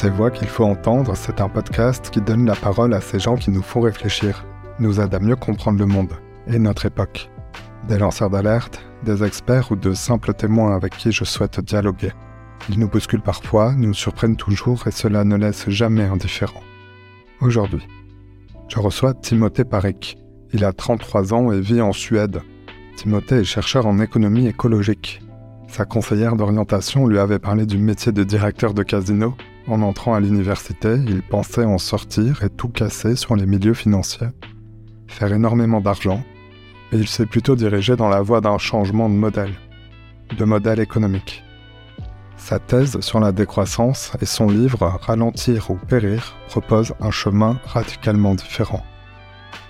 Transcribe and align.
Ces 0.00 0.10
voix 0.10 0.30
qu'il 0.30 0.46
faut 0.46 0.64
entendre, 0.64 1.16
c'est 1.16 1.40
un 1.40 1.48
podcast 1.48 2.10
qui 2.10 2.20
donne 2.20 2.46
la 2.46 2.54
parole 2.54 2.94
à 2.94 3.00
ces 3.00 3.18
gens 3.18 3.34
qui 3.34 3.50
nous 3.50 3.62
font 3.62 3.80
réfléchir, 3.80 4.44
nous 4.78 5.00
aident 5.00 5.16
à 5.16 5.18
mieux 5.18 5.34
comprendre 5.34 5.80
le 5.80 5.86
monde 5.86 6.12
et 6.46 6.60
notre 6.60 6.86
époque. 6.86 7.28
Des 7.88 7.98
lanceurs 7.98 8.30
d'alerte, 8.30 8.80
des 9.02 9.24
experts 9.24 9.72
ou 9.72 9.74
de 9.74 9.94
simples 9.94 10.34
témoins 10.34 10.76
avec 10.76 10.96
qui 10.96 11.10
je 11.10 11.24
souhaite 11.24 11.58
dialoguer. 11.58 12.12
Ils 12.70 12.78
nous 12.78 12.86
bousculent 12.86 13.22
parfois, 13.22 13.74
nous 13.74 13.92
surprennent 13.92 14.36
toujours 14.36 14.86
et 14.86 14.92
cela 14.92 15.24
ne 15.24 15.34
laisse 15.34 15.68
jamais 15.68 16.04
indifférent. 16.04 16.62
Aujourd'hui, 17.40 17.84
je 18.68 18.78
reçois 18.78 19.14
Timothée 19.14 19.64
Parik. 19.64 20.16
Il 20.52 20.64
a 20.64 20.72
33 20.72 21.34
ans 21.34 21.50
et 21.50 21.60
vit 21.60 21.80
en 21.80 21.92
Suède. 21.92 22.42
Timothée 22.94 23.40
est 23.40 23.44
chercheur 23.44 23.84
en 23.86 23.98
économie 23.98 24.46
écologique. 24.46 25.20
Sa 25.66 25.86
conseillère 25.86 26.36
d'orientation 26.36 27.08
lui 27.08 27.18
avait 27.18 27.40
parlé 27.40 27.66
du 27.66 27.78
métier 27.78 28.12
de 28.12 28.22
directeur 28.22 28.74
de 28.74 28.84
casino. 28.84 29.34
En 29.68 29.82
entrant 29.82 30.14
à 30.14 30.20
l'université, 30.20 30.94
il 31.06 31.22
pensait 31.22 31.66
en 31.66 31.76
sortir 31.76 32.42
et 32.42 32.48
tout 32.48 32.68
casser 32.68 33.16
sur 33.16 33.36
les 33.36 33.44
milieux 33.44 33.74
financiers. 33.74 34.28
Faire 35.08 35.30
énormément 35.30 35.82
d'argent, 35.82 36.24
mais 36.90 36.98
il 36.98 37.06
s'est 37.06 37.26
plutôt 37.26 37.54
dirigé 37.54 37.94
dans 37.94 38.08
la 38.08 38.22
voie 38.22 38.40
d'un 38.40 38.56
changement 38.56 39.10
de 39.10 39.14
modèle, 39.14 39.52
de 40.38 40.44
modèle 40.46 40.80
économique. 40.80 41.44
Sa 42.38 42.58
thèse 42.58 42.98
sur 43.00 43.20
la 43.20 43.30
décroissance 43.30 44.12
et 44.22 44.26
son 44.26 44.48
livre 44.48 44.86
Ralentir 45.02 45.70
ou 45.70 45.74
périr 45.74 46.34
proposent 46.48 46.94
un 47.00 47.10
chemin 47.10 47.58
radicalement 47.66 48.34
différent. 48.34 48.82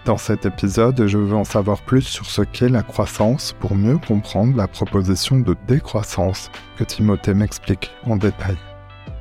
Dans 0.04 0.16
cet 0.16 0.46
épisode, 0.46 1.08
je 1.08 1.18
veux 1.18 1.34
en 1.34 1.44
savoir 1.44 1.82
plus 1.82 2.02
sur 2.02 2.26
ce 2.26 2.42
qu'est 2.42 2.68
la 2.68 2.84
croissance 2.84 3.52
pour 3.58 3.74
mieux 3.74 3.98
comprendre 3.98 4.56
la 4.56 4.68
proposition 4.68 5.40
de 5.40 5.56
décroissance 5.66 6.52
que 6.76 6.84
Timothée 6.84 7.34
m'explique 7.34 7.90
en 8.06 8.16
détail. 8.16 8.56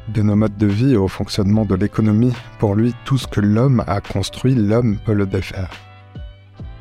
De 0.08 0.22
nos 0.22 0.36
modes 0.36 0.58
de 0.58 0.67
vie 0.67 0.95
au 0.95 1.08
fonctionnement 1.08 1.66
de 1.66 1.75
l'économie, 1.75 2.33
pour 2.59 2.75
lui, 2.75 2.94
tout 3.05 3.17
ce 3.17 3.27
que 3.27 3.41
l'homme 3.41 3.83
a 3.88 4.00
construit, 4.00 4.55
l'homme 4.55 4.97
peut 5.05 5.13
le 5.13 5.25
défaire. 5.25 5.69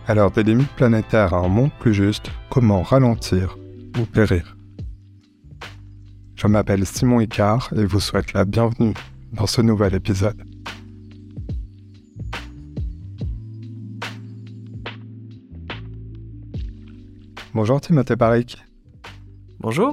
Alors 0.06 0.30
des 0.30 0.44
limites 0.44 0.70
planétaires 0.77 1.34
à 1.34 1.38
un 1.38 1.48
monde 1.48 1.72
plus 1.80 1.92
juste, 1.92 2.30
comment 2.50 2.82
ralentir 2.82 3.58
ou 3.98 4.04
périr? 4.04 4.56
Je 6.36 6.47
m'appelle 6.47 6.86
Simon 6.86 7.20
Icard 7.20 7.70
et 7.77 7.84
vous 7.84 7.98
souhaite 7.98 8.32
la 8.32 8.44
bienvenue 8.44 8.94
dans 9.32 9.47
ce 9.47 9.60
nouvel 9.60 9.94
épisode. 9.94 10.41
Bonjour 17.52 17.80
Timothée 17.80 18.16
Parik. 18.16 18.58
Bonjour. 19.58 19.92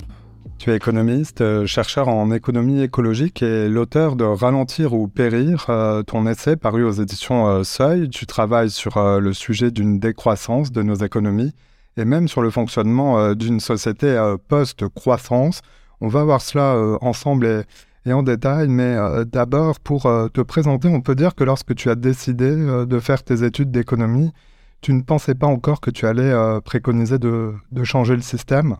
Tu 0.64 0.72
es 0.72 0.78
économiste, 0.78 1.42
euh, 1.42 1.66
chercheur 1.66 2.08
en 2.08 2.32
économie 2.32 2.82
écologique 2.82 3.44
et 3.44 3.68
l'auteur 3.68 4.16
de 4.16 4.24
Ralentir 4.24 4.94
ou 4.94 5.10
Périr, 5.10 5.66
euh, 5.68 6.04
ton 6.04 6.26
essai 6.26 6.56
paru 6.56 6.86
aux 6.86 6.92
éditions 6.94 7.48
euh, 7.48 7.64
Seuil. 7.66 8.08
Tu 8.08 8.26
travailles 8.26 8.70
sur 8.70 8.98
le 8.98 9.34
sujet 9.34 9.72
d'une 9.72 10.00
décroissance 10.00 10.72
de 10.72 10.82
nos 10.82 10.96
économies 10.96 11.52
et 11.98 12.06
même 12.06 12.30
sur 12.30 12.42
le 12.42 12.50
fonctionnement 12.50 13.34
d'une 13.34 13.60
société 13.60 14.18
post-croissance. 14.48 15.64
On 16.00 16.08
va 16.08 16.24
voir 16.24 16.40
cela 16.40 16.78
ensemble 17.02 17.66
et, 18.06 18.14
en 18.14 18.24
détail, 18.24 18.70
mais 18.70 18.96
d'abord 19.26 19.82
pour 19.82 20.04
te 20.04 20.40
présenter, 20.40 20.88
on 20.88 21.02
peut 21.02 21.16
dire 21.16 21.36
que 21.36 21.44
lorsque 21.44 21.76
tu 21.76 21.90
as 21.90 21.96
décidé 21.96 22.56
de 22.56 23.00
faire 23.02 23.22
tes 23.22 23.44
études 23.44 23.70
d'économie, 23.70 24.32
tu 24.80 24.94
ne 24.94 25.02
pensais 25.02 25.36
pas 25.36 25.48
encore 25.48 25.82
que 25.82 25.92
tu 25.92 26.08
allais 26.08 26.34
préconiser 26.64 27.20
de 27.20 27.54
changer 27.84 28.16
le 28.16 28.22
système? 28.22 28.78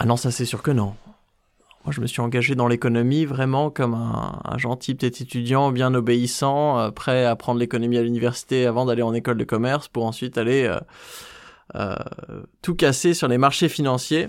Ah 0.00 0.06
non, 0.06 0.16
ça 0.16 0.30
c'est 0.30 0.44
sûr 0.44 0.62
que 0.62 0.70
non. 0.70 0.94
Moi, 1.84 1.92
je 1.92 2.00
me 2.00 2.06
suis 2.06 2.20
engagé 2.20 2.54
dans 2.54 2.68
l'économie 2.68 3.24
vraiment 3.24 3.68
comme 3.70 3.94
un, 3.94 4.58
gentil 4.58 4.94
petit 4.94 5.22
étudiant 5.22 5.72
bien 5.72 5.92
obéissant, 5.92 6.78
euh, 6.78 6.90
prêt 6.90 7.24
à 7.24 7.32
apprendre 7.32 7.58
l'économie 7.58 7.98
à 7.98 8.02
l'université 8.02 8.66
avant 8.66 8.86
d'aller 8.86 9.02
en 9.02 9.12
école 9.12 9.38
de 9.38 9.44
commerce 9.44 9.88
pour 9.88 10.04
ensuite 10.04 10.38
aller 10.38 10.64
euh, 10.64 10.78
euh, 11.74 11.96
tout 12.62 12.76
casser 12.76 13.12
sur 13.12 13.26
les 13.26 13.38
marchés 13.38 13.68
financiers 13.68 14.28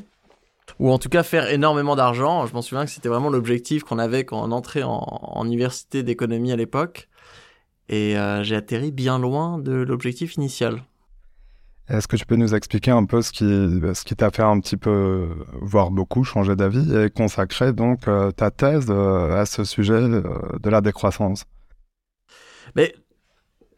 ou 0.80 0.91
en 0.91 0.97
tout 0.97 1.09
cas 1.09 1.22
faire 1.22 1.50
énormément 1.50 1.96
d'argent. 1.96 2.47
Je 2.47 2.53
m'en 2.53 2.63
souviens 2.63 2.86
que 2.86 2.91
c'était 2.91 3.09
vraiment 3.09 3.30
l'objectif 3.30 3.84
qu'on 3.84 4.00
avait 4.00 4.24
quand 4.24 4.41
on 4.41 4.51
entrait 4.51 4.84
en, 4.84 5.06
en 5.22 5.46
université 5.46 6.01
d'économie 6.01 6.51
à 6.51 6.56
l'époque. 6.56 7.09
Et 7.90 8.16
j'ai 8.44 8.56
atterri 8.56 8.91
bien 8.91 9.18
loin 9.18 9.57
de 9.57 9.74
l'objectif 9.74 10.36
initial. 10.36 10.84
Est-ce 11.89 12.07
que 12.07 12.16
tu 12.16 12.25
peux 12.25 12.35
nous 12.35 12.53
expliquer 12.53 12.91
un 12.91 13.05
peu 13.05 13.23
ce 13.23 13.31
qui, 13.31 13.45
ce 13.45 14.05
qui 14.05 14.16
t'a 14.16 14.29
fait 14.29 14.44
un 14.44 14.59
petit 14.59 14.77
peu, 14.77 15.27
voire 15.59 15.89
beaucoup, 15.89 16.23
changer 16.23 16.55
d'avis 16.55 16.95
et 16.95 17.09
consacrer 17.09 17.73
donc 17.73 18.07
euh, 18.07 18.29
ta 18.29 18.51
thèse 18.51 18.85
euh, 18.89 19.41
à 19.41 19.47
ce 19.47 19.63
sujet 19.63 19.94
euh, 19.94 20.22
de 20.61 20.69
la 20.69 20.81
décroissance? 20.81 21.45
Mais 22.75 22.94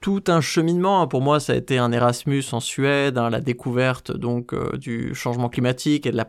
tout 0.01 0.23
un 0.27 0.41
cheminement. 0.41 1.01
Hein. 1.01 1.07
Pour 1.07 1.21
moi, 1.21 1.39
ça 1.39 1.53
a 1.53 1.55
été 1.55 1.77
un 1.77 1.93
Erasmus 1.93 2.43
en 2.51 2.59
Suède, 2.59 3.17
hein, 3.17 3.29
la 3.29 3.39
découverte 3.39 4.11
donc 4.11 4.53
du 4.77 5.15
changement 5.15 5.47
climatique 5.47 6.05
et 6.05 6.11
de 6.11 6.17
la 6.17 6.25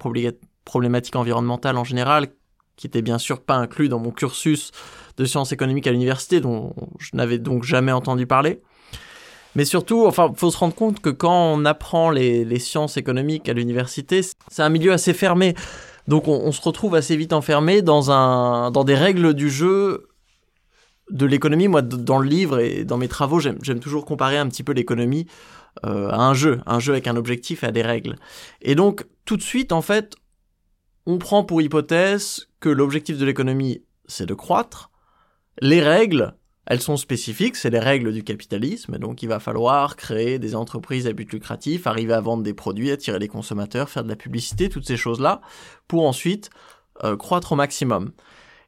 problématique 0.64 1.16
environnementale 1.16 1.76
en 1.76 1.84
général, 1.84 2.28
qui 2.76 2.86
était 2.86 3.02
bien 3.02 3.18
sûr 3.18 3.40
pas 3.42 3.56
inclus 3.56 3.88
dans 3.88 3.98
mon 3.98 4.12
cursus 4.12 4.70
de 5.16 5.24
sciences 5.24 5.50
économiques 5.50 5.88
à 5.88 5.90
l'université, 5.90 6.40
dont 6.40 6.74
je 7.00 7.10
n'avais 7.14 7.38
donc 7.38 7.64
jamais 7.64 7.92
entendu 7.92 8.28
parler. 8.28 8.62
Mais 9.54 9.64
surtout, 9.64 10.06
enfin, 10.06 10.32
faut 10.34 10.50
se 10.50 10.56
rendre 10.56 10.74
compte 10.74 11.00
que 11.00 11.10
quand 11.10 11.52
on 11.52 11.64
apprend 11.64 12.10
les, 12.10 12.58
sciences 12.58 12.96
économiques 12.96 13.48
à 13.48 13.52
l'université, 13.52 14.22
c'est 14.48 14.62
un 14.62 14.68
milieu 14.68 14.92
assez 14.92 15.12
fermé. 15.12 15.54
Donc 16.08 16.26
on, 16.26 16.50
se 16.52 16.60
retrouve 16.60 16.94
assez 16.94 17.16
vite 17.16 17.32
enfermé 17.32 17.82
dans, 17.82 18.10
un, 18.10 18.70
dans 18.70 18.84
des 18.84 18.94
règles 18.94 19.34
du 19.34 19.50
jeu 19.50 20.08
de 21.10 21.26
l'économie. 21.26 21.68
Moi, 21.68 21.82
dans 21.82 22.18
le 22.18 22.28
livre 22.28 22.58
et 22.60 22.84
dans 22.84 22.96
mes 22.96 23.08
travaux, 23.08 23.40
j'aime 23.40 23.80
toujours 23.80 24.04
comparer 24.04 24.38
un 24.38 24.48
petit 24.48 24.62
peu 24.62 24.72
l'économie 24.72 25.26
euh, 25.86 26.10
à 26.10 26.20
un 26.20 26.34
jeu, 26.34 26.60
un 26.66 26.80
jeu 26.80 26.92
avec 26.92 27.06
un 27.06 27.16
objectif 27.16 27.62
et 27.62 27.66
à 27.66 27.70
des 27.70 27.82
règles. 27.82 28.16
Et 28.60 28.74
donc, 28.74 29.06
tout 29.24 29.36
de 29.36 29.42
suite, 29.42 29.72
en 29.72 29.82
fait, 29.82 30.16
on 31.06 31.18
prend 31.18 31.44
pour 31.44 31.62
hypothèse 31.62 32.48
que 32.60 32.68
l'objectif 32.68 33.18
de 33.18 33.24
l'économie, 33.24 33.82
c'est 34.06 34.26
de 34.26 34.34
croître. 34.34 34.90
Les 35.60 35.80
règles, 35.80 36.34
elles 36.66 36.80
sont 36.80 36.96
spécifiques, 36.96 37.56
c'est 37.56 37.70
les 37.70 37.80
règles 37.80 38.12
du 38.12 38.22
capitalisme, 38.22 38.98
donc 38.98 39.22
il 39.22 39.28
va 39.28 39.40
falloir 39.40 39.96
créer 39.96 40.38
des 40.38 40.54
entreprises 40.54 41.08
à 41.08 41.12
but 41.12 41.32
lucratif, 41.32 41.86
arriver 41.86 42.12
à 42.12 42.20
vendre 42.20 42.44
des 42.44 42.54
produits, 42.54 42.90
attirer 42.90 43.18
les 43.18 43.28
consommateurs, 43.28 43.90
faire 43.90 44.04
de 44.04 44.08
la 44.08 44.16
publicité, 44.16 44.68
toutes 44.68 44.86
ces 44.86 44.96
choses-là, 44.96 45.40
pour 45.88 46.06
ensuite 46.06 46.50
euh, 47.02 47.16
croître 47.16 47.52
au 47.52 47.56
maximum. 47.56 48.12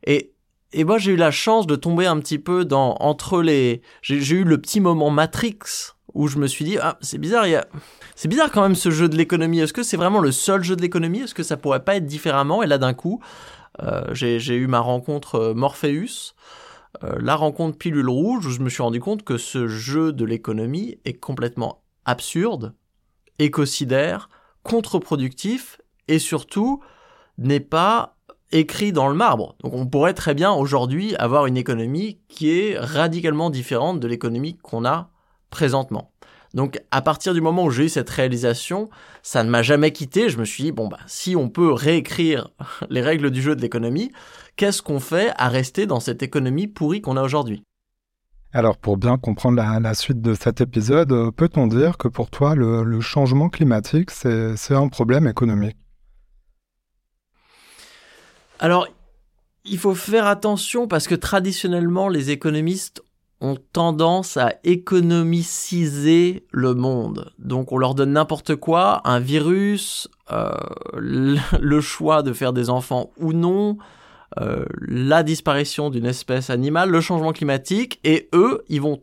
Et, 0.07 0.33
moi 0.77 0.99
j'ai 0.99 1.13
eu 1.13 1.17
la 1.17 1.31
chance 1.31 1.69
de 1.69 1.77
tomber 1.77 2.07
un 2.07 2.19
petit 2.19 2.41
peu 2.41 2.65
dans 2.65 2.97
entre 2.99 3.41
les... 3.43 3.81
J'ai 4.03 4.35
eu 4.35 4.43
le 4.43 4.61
petit 4.61 4.81
moment 4.81 5.11
Matrix 5.11 5.59
où 6.15 6.27
je 6.27 6.39
me 6.39 6.49
suis 6.49 6.65
dit, 6.65 6.79
ah 6.81 6.99
c'est 7.01 7.19
bizarre, 7.19 7.45
a... 7.45 7.65
C'est 8.17 8.27
bizarre 8.29 8.51
quand 8.51 8.63
même 8.63 8.75
ce 8.75 8.91
jeu 8.91 9.09
de 9.09 9.17
l'économie. 9.17 9.61
Est-ce 9.61 9.73
que 9.73 9.85
c'est 9.85 9.97
vraiment 9.97 10.21
le 10.21 10.33
seul 10.33 10.65
jeu 10.65 10.75
de 10.75 10.83
l'économie? 10.83 11.21
Est-ce 11.21 11.35
que 11.35 11.45
ça 11.45 11.57
pourrait 11.57 11.85
pas 11.85 11.95
être 11.95 12.07
différemment? 12.07 12.63
Et 12.65 12.67
là 12.67 12.79
d'un 12.79 12.95
coup, 12.95 13.21
euh, 13.83 14.03
j'ai 14.13 14.55
eu 14.55 14.67
ma 14.67 14.81
rencontre 14.81 15.37
euh, 15.37 15.55
Morpheus, 15.55 16.35
euh, 17.03 17.17
la 17.21 17.35
rencontre 17.37 17.79
pilule 17.79 18.09
rouge 18.09 18.47
où 18.47 18.51
je 18.51 18.61
me 18.61 18.69
suis 18.69 18.83
rendu 18.83 19.01
compte 19.01 19.25
que 19.25 19.39
ce 19.39 19.67
jeu 19.67 20.13
de 20.13 20.25
l'économie 20.25 20.99
est 21.05 21.15
complètement 21.15 21.83
absurde, 22.05 22.75
écocidaire, 23.39 24.29
contre-productif 24.63 25.81
et 26.09 26.19
surtout 26.19 26.83
n'est 27.39 27.61
pas 27.61 28.17
écrit 28.53 28.93
dans 28.93 29.09
le 29.09 29.15
marbre. 29.15 29.57
Donc 29.63 29.75
on 29.75 29.87
pourrait 29.87 30.15
très 30.15 30.35
bien 30.35 30.53
aujourd'hui 30.53 31.17
avoir 31.17 31.47
une 31.47 31.57
économie 31.57 32.21
qui 32.29 32.51
est 32.51 32.79
radicalement 32.79 33.51
différente 33.51 34.01
de 34.01 34.07
l'économie 34.07 34.57
qu'on 34.59 34.85
a 34.85 35.11
présentement. 35.51 36.13
Donc 36.55 36.81
à 36.93 37.03
partir 37.03 37.35
du 37.35 37.41
moment 37.41 37.65
où 37.65 37.71
j'ai 37.71 37.87
eu 37.87 37.89
cette 37.89 38.09
réalisation, 38.09 38.89
ça 39.23 39.43
ne 39.43 39.51
m'a 39.51 39.63
jamais 39.63 39.91
quitté. 39.91 40.29
Je 40.29 40.39
me 40.39 40.45
suis 40.45 40.63
dit, 40.63 40.73
bon, 40.73 40.89
bah, 40.89 41.01
si 41.07 41.37
on 41.37 41.49
peut 41.49 41.73
réécrire 41.73 42.51
les 42.91 43.03
règles 43.03 43.31
du 43.31 43.43
jeu 43.43 43.57
de 43.57 43.61
l'économie, 43.61 44.13
qu'est-ce 44.57 44.81
qu'on 44.81 45.01
fait 45.01 45.33
à 45.37 45.49
rester 45.49 45.87
dans 45.87 46.01
cette 46.01 46.23
économie 46.23 46.69
pourrie 46.69 47.03
qu'on 47.03 47.17
a 47.17 47.23
aujourd'hui? 47.23 47.65
Alors, 48.53 48.79
pour 48.79 48.97
bien 48.97 49.19
comprendre 49.19 49.57
la, 49.57 49.95
suite 49.95 50.21
de 50.21 50.33
cet 50.33 50.61
épisode, 50.61 51.11
euh, 51.11 51.33
peut-on 51.33 51.67
dire 51.67 51.99
que 51.99 52.07
pour 52.07 52.31
toi, 52.31 52.55
le, 52.55 53.01
changement 53.01 53.49
climatique, 53.49 54.13
c'est 54.13 54.75
un 54.75 54.87
problème 54.87 55.27
économique? 55.27 55.77
Alors, 58.61 58.87
il 59.65 59.77
faut 59.77 59.97
faire 59.97 60.29
attention 60.29 60.87
parce 60.87 61.09
que 61.09 61.17
traditionnellement, 61.17 62.09
les 62.09 62.31
économistes 62.31 63.03
ont 63.45 63.57
tendance 63.73 64.37
à 64.37 64.55
économiciser 64.65 66.47
le 66.51 66.75
monde. 66.75 67.33
Donc 67.39 67.73
on 67.73 67.79
leur 67.79 67.95
donne 67.95 68.13
n'importe 68.13 68.57
quoi, 68.57 69.03
un 69.05 69.21
virus, 69.21 70.09
euh, 70.33 70.51
le 70.95 71.81
choix 71.81 72.23
de 72.23 72.33
faire 72.33 72.53
des 72.53 72.71
enfants 72.71 73.11
ou 73.19 73.33
non, 73.33 73.77
euh, 74.41 74.65
la 74.81 75.23
disparition 75.23 75.91
d'une 75.91 76.07
espèce 76.07 76.51
animale, 76.51 76.91
le 76.91 77.01
changement 77.01 77.33
climatique, 77.33 78.01
et 78.03 78.29
eux, 78.35 78.65
ils 78.69 78.81
vont 78.81 79.01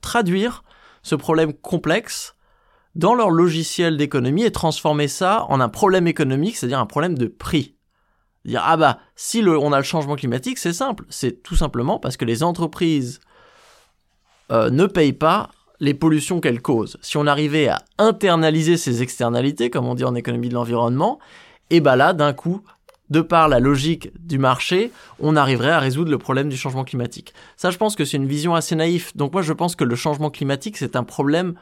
traduire 0.00 0.62
ce 1.02 1.14
problème 1.16 1.52
complexe 1.52 2.36
dans 2.94 3.14
leur 3.14 3.30
logiciel 3.30 3.96
d'économie 3.96 4.44
et 4.44 4.52
transformer 4.52 5.08
ça 5.08 5.44
en 5.48 5.60
un 5.60 5.68
problème 5.68 6.06
économique, 6.06 6.56
c'est-à-dire 6.56 6.78
un 6.78 6.86
problème 6.86 7.18
de 7.18 7.26
prix. 7.26 7.74
Dire 8.44 8.62
ah 8.64 8.76
bah 8.76 8.98
si 9.16 9.40
le, 9.40 9.58
on 9.58 9.72
a 9.72 9.78
le 9.78 9.84
changement 9.84 10.16
climatique, 10.16 10.58
c'est 10.58 10.72
simple, 10.72 11.04
c'est 11.08 11.42
tout 11.42 11.56
simplement 11.56 11.98
parce 11.98 12.16
que 12.16 12.24
les 12.24 12.42
entreprises 12.42 13.20
euh, 14.50 14.70
ne 14.70 14.86
payent 14.86 15.12
pas 15.12 15.50
les 15.80 15.94
pollutions 15.94 16.40
qu'elles 16.40 16.62
causent. 16.62 16.96
Si 17.02 17.16
on 17.16 17.26
arrivait 17.26 17.68
à 17.68 17.82
internaliser 17.98 18.76
ces 18.76 19.02
externalités, 19.02 19.70
comme 19.70 19.86
on 19.86 19.94
dit 19.94 20.04
en 20.04 20.14
économie 20.14 20.48
de 20.48 20.54
l'environnement, 20.54 21.18
et 21.70 21.80
bah 21.80 21.96
là 21.96 22.12
d'un 22.12 22.32
coup, 22.32 22.62
de 23.10 23.20
par 23.20 23.48
la 23.48 23.60
logique 23.60 24.10
du 24.26 24.38
marché, 24.38 24.90
on 25.20 25.36
arriverait 25.36 25.70
à 25.70 25.78
résoudre 25.78 26.10
le 26.10 26.18
problème 26.18 26.48
du 26.48 26.56
changement 26.56 26.84
climatique. 26.84 27.34
Ça, 27.56 27.70
je 27.70 27.76
pense 27.76 27.96
que 27.96 28.04
c'est 28.04 28.16
une 28.16 28.26
vision 28.26 28.54
assez 28.54 28.74
naïve. 28.74 29.12
Donc 29.14 29.32
moi, 29.32 29.42
je 29.42 29.52
pense 29.52 29.76
que 29.76 29.84
le 29.84 29.94
changement 29.94 30.30
climatique, 30.30 30.76
c'est 30.76 30.96
un 30.96 31.04
problème 31.04 31.54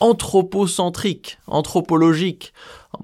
anthropocentrique, 0.00 1.38
anthropologique, 1.46 2.52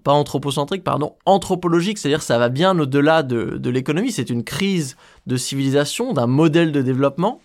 pas 0.03 0.13
anthropocentrique, 0.13 0.83
pardon, 0.83 1.15
anthropologique, 1.27 1.97
c'est-à-dire 1.97 2.23
ça 2.23 2.39
va 2.39 2.49
bien 2.49 2.77
au-delà 2.77 3.23
de, 3.23 3.71
l'économie, 3.71 4.11
c'est 4.11 4.31
une 4.31 4.43
crise 4.43 4.97
de 5.29 5.37
civilisation, 5.37 6.13
d'un 6.13 6.27
modèle 6.27 6.73
de 6.73 6.83
développement, 6.83 7.41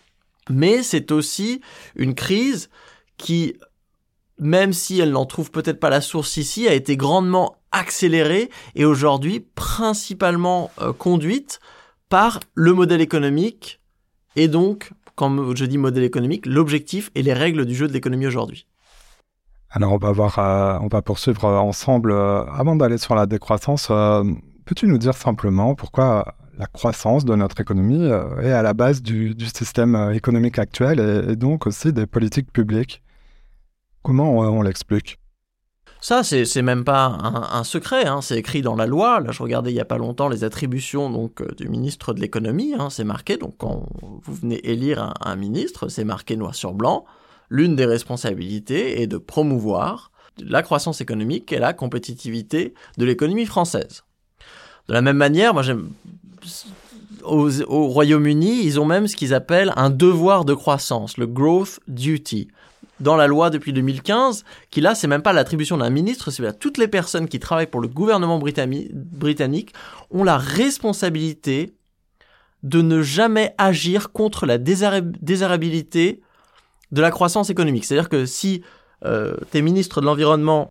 mais 0.49 0.83
c'est 0.83 1.11
aussi 1.11 1.61
une 1.95 2.15
crise 2.15 2.69
qui, 3.17 3.55
même 4.39 4.73
si 4.73 4.99
elle 4.99 5.11
n'en 5.11 5.25
trouve 5.25 5.51
peut-être 5.51 5.79
pas 5.79 5.89
la 5.89 6.01
source 6.01 6.37
ici, 6.37 6.67
a 6.67 6.73
été 6.73 6.97
grandement 6.97 7.57
accélérée 7.71 8.49
et 8.75 8.85
aujourd'hui 8.85 9.39
principalement 9.39 10.71
euh, 10.81 10.93
conduite 10.93 11.59
par 12.09 12.39
le 12.53 12.73
modèle 12.73 13.01
économique 13.01 13.79
et 14.35 14.47
donc, 14.47 14.91
quand 15.15 15.55
je 15.55 15.65
dis 15.65 15.77
modèle 15.77 16.03
économique, 16.03 16.45
l'objectif 16.45 17.11
et 17.15 17.21
les 17.21 17.33
règles 17.33 17.65
du 17.65 17.75
jeu 17.75 17.87
de 17.87 17.93
l'économie 17.93 18.25
aujourd'hui. 18.25 18.67
Alors 19.69 19.93
on 19.93 19.97
va 19.97 20.11
voir, 20.11 20.39
euh, 20.39 20.77
on 20.81 20.87
va 20.87 21.01
poursuivre 21.01 21.45
ensemble. 21.45 22.11
Euh, 22.11 22.45
avant 22.45 22.75
d'aller 22.75 22.97
sur 22.97 23.15
la 23.15 23.25
décroissance, 23.25 23.87
peux-tu 24.65 24.87
nous 24.87 24.97
dire 24.97 25.15
simplement 25.15 25.75
pourquoi 25.75 26.35
la 26.57 26.67
croissance 26.67 27.25
de 27.25 27.35
notre 27.35 27.59
économie 27.61 28.09
est 28.41 28.51
à 28.51 28.61
la 28.61 28.73
base 28.73 29.01
du, 29.01 29.35
système 29.53 30.11
économique 30.13 30.59
actuel 30.59 30.99
et, 31.29 31.35
donc 31.35 31.67
aussi 31.67 31.93
des 31.93 32.05
politiques 32.05 32.51
publiques 32.51 33.01
Comment 34.03 34.39
on, 34.39 34.61
l'explique? 34.61 35.17
Ça, 36.01 36.23
c'est 36.23 36.61
même 36.61 36.83
pas 36.83 37.05
un, 37.05 37.63
secret, 37.63 38.05
hein. 38.05 38.21
c'est 38.21 38.37
écrit 38.37 38.61
dans 38.61 38.75
la 38.75 38.85
loi. 38.85 39.21
Là, 39.21 39.31
je 39.31 39.41
regardais 39.41 39.71
il 39.71 39.75
y 39.75 39.79
a 39.79 39.85
pas 39.85 39.97
longtemps 39.97 40.27
les 40.27 40.43
attributions 40.43 41.09
donc 41.09 41.41
du 41.55 41.69
ministre 41.69 42.13
de 42.13 42.19
l'économie, 42.19 42.73
hein. 42.77 42.89
c'est 42.89 43.05
marqué. 43.05 43.37
Donc, 43.37 43.55
quand 43.57 43.85
vous 44.23 44.33
venez 44.33 44.59
élire 44.69 45.13
un 45.21 45.37
ministre, 45.37 45.87
c'est 45.87 46.03
marqué 46.03 46.35
noir 46.35 46.53
sur 46.53 46.73
blanc 46.73 47.05
l'une 47.49 47.75
des 47.75 47.85
responsabilités 47.85 49.01
est 49.01 49.07
de 49.07 49.17
promouvoir 49.17 50.11
la 50.39 50.63
croissance 50.63 51.01
économique 51.01 51.53
et 51.53 51.59
la 51.59 51.71
compétitivité 51.71 52.73
de 52.97 53.05
l'économie 53.05 53.45
française. 53.45 54.03
De 54.87 54.93
la 54.93 55.01
même 55.01 55.17
manière, 55.17 55.53
moi 55.53 55.61
j'aime 55.61 55.91
au, 57.23 57.87
Royaume-Uni, 57.87 58.63
ils 58.63 58.79
ont 58.79 58.85
même 58.85 59.07
ce 59.07 59.15
qu'ils 59.15 59.33
appellent 59.33 59.73
un 59.75 59.89
devoir 59.89 60.45
de 60.45 60.53
croissance, 60.53 61.17
le 61.17 61.27
growth 61.27 61.79
duty. 61.87 62.47
Dans 62.99 63.15
la 63.15 63.27
loi 63.27 63.49
depuis 63.49 63.73
2015, 63.73 64.45
qui 64.69 64.79
là, 64.79 64.95
c'est 64.95 65.07
même 65.07 65.23
pas 65.23 65.33
l'attribution 65.33 65.77
d'un 65.77 65.89
ministre, 65.89 66.31
c'est 66.31 66.45
à 66.45 66.53
toutes 66.53 66.77
les 66.77 66.87
personnes 66.87 67.27
qui 67.27 67.39
travaillent 67.39 67.67
pour 67.67 67.81
le 67.81 67.87
gouvernement 67.87 68.39
britannique 68.39 69.73
ont 70.11 70.23
la 70.23 70.37
responsabilité 70.37 71.73
de 72.61 72.81
ne 72.81 73.01
jamais 73.01 73.55
agir 73.57 74.11
contre 74.11 74.45
la 74.45 74.57
désirabilité 74.57 76.21
de 76.91 77.01
la 77.01 77.11
croissance 77.11 77.49
économique. 77.49 77.83
C'est-à-dire 77.83 78.09
que 78.09 78.25
si 78.25 78.63
euh, 79.05 79.35
tu 79.51 79.57
es 79.57 79.61
ministre 79.61 79.99
de 79.99 80.05
l'Environnement 80.05 80.69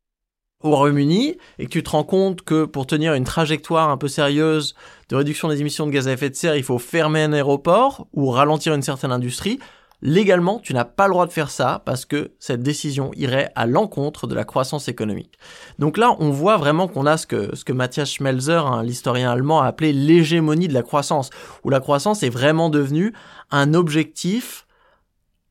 au 0.63 0.75
Royaume-Uni 0.77 1.37
et 1.59 1.67
que 1.67 1.71
tu 1.71 1.83
te 1.83 1.91
rends 1.91 2.05
compte 2.05 2.43
que 2.43 2.65
pour 2.65 2.87
tenir 2.87 3.15
une 3.15 3.25
trajectoire 3.25 3.91
un 3.91 3.97
peu 3.97 4.09
sérieuse 4.09 4.75
de 5.12 5.17
réduction 5.17 5.49
des 5.49 5.61
émissions 5.61 5.87
de 5.87 5.91
gaz 5.91 6.09
à 6.09 6.12
effet 6.12 6.31
de 6.31 6.35
serre, 6.35 6.56
il 6.56 6.62
faut 6.62 6.79
fermer 6.79 7.23
un 7.23 7.35
aéroport 7.35 8.06
ou 8.14 8.31
ralentir 8.31 8.73
une 8.73 8.81
certaine 8.81 9.12
industrie, 9.12 9.59
légalement, 10.00 10.59
tu 10.59 10.73
n'as 10.73 10.87
pas 10.87 11.06
le 11.06 11.12
droit 11.12 11.26
de 11.26 11.32
faire 11.32 11.50
ça 11.50 11.82
parce 11.85 12.06
que 12.06 12.32
cette 12.38 12.62
décision 12.62 13.11
irait 13.14 13.53
à 13.55 13.67
l'encontre 13.67 14.26
de 14.26 14.35
la 14.35 14.44
croissance 14.44 14.88
économique. 14.88 15.38
Donc 15.79 15.99
là, 15.99 16.17
on 16.19 16.31
voit 16.31 16.56
vraiment 16.56 16.88
qu'on 16.88 17.05
a 17.05 17.19
ce 17.19 17.26
que, 17.26 17.55
ce 17.55 17.70
Matthias 17.73 18.11
Schmelzer, 18.11 18.82
l'historien 18.82 19.31
allemand, 19.31 19.61
a 19.61 19.67
appelé 19.67 19.93
l'hégémonie 19.93 20.67
de 20.67 20.73
la 20.73 20.82
croissance, 20.82 21.29
où 21.62 21.69
la 21.69 21.81
croissance 21.81 22.23
est 22.23 22.31
vraiment 22.31 22.70
devenue 22.70 23.12
un 23.50 23.75
objectif 23.75 24.67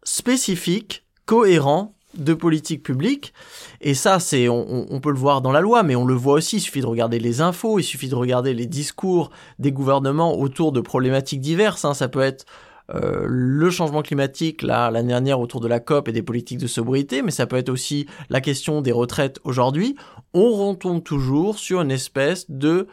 spécifique, 0.02 1.06
cohérent 1.28 1.94
de 2.16 2.34
politique 2.34 2.84
publique. 2.84 3.34
Et 3.80 3.94
ça, 3.94 4.20
c'est, 4.20 4.50
on, 4.50 5.00
peut 5.02 5.12
le 5.12 5.18
voir 5.18 5.42
dans 5.42 5.52
la 5.52 5.62
loi, 5.62 5.84
mais 5.84 5.96
on 5.96 6.06
le 6.06 6.14
voit 6.14 6.34
aussi. 6.34 6.58
Il 6.58 6.62
suffit 6.62 6.82
de 6.82 6.86
regarder 6.86 7.20
les 7.20 7.42
infos, 7.42 7.80
il 7.80 7.84
suffit 7.84 8.10
de 8.10 8.16
regarder 8.16 8.54
les 8.54 8.66
discours 8.66 9.32
des 9.60 9.72
gouvernements 9.72 10.38
autour 10.40 10.72
de 10.72 10.82
problématiques 10.82 11.42
diverses. 11.42 11.86
Hein. 11.86 11.94
Ça 11.94 12.08
peut 12.08 12.22
être 12.22 12.46
euh, 12.94 13.26
le 13.26 13.70
changement 13.70 14.02
climatique, 14.02 14.62
là, 14.62 14.92
l'année 14.92 15.10
dernière, 15.10 15.40
autour 15.40 15.62
de 15.62 15.68
la 15.68 15.80
COP 15.80 16.10
et 16.10 16.12
des 16.12 16.24
politiques 16.24 16.60
de 16.60 16.68
sobriété, 16.68 17.22
mais 17.22 17.32
ça 17.32 17.48
peut 17.48 17.56
être 17.56 17.70
aussi 17.70 18.06
la 18.30 18.42
question 18.42 18.82
des 18.82 18.92
retraites 18.92 19.40
aujourd'hui. 19.44 19.96
On 20.34 20.52
retombe 20.52 21.04
toujours 21.04 21.58
sur 21.58 21.82
une 21.82 21.92
espèce 21.92 22.50
de 22.50 22.88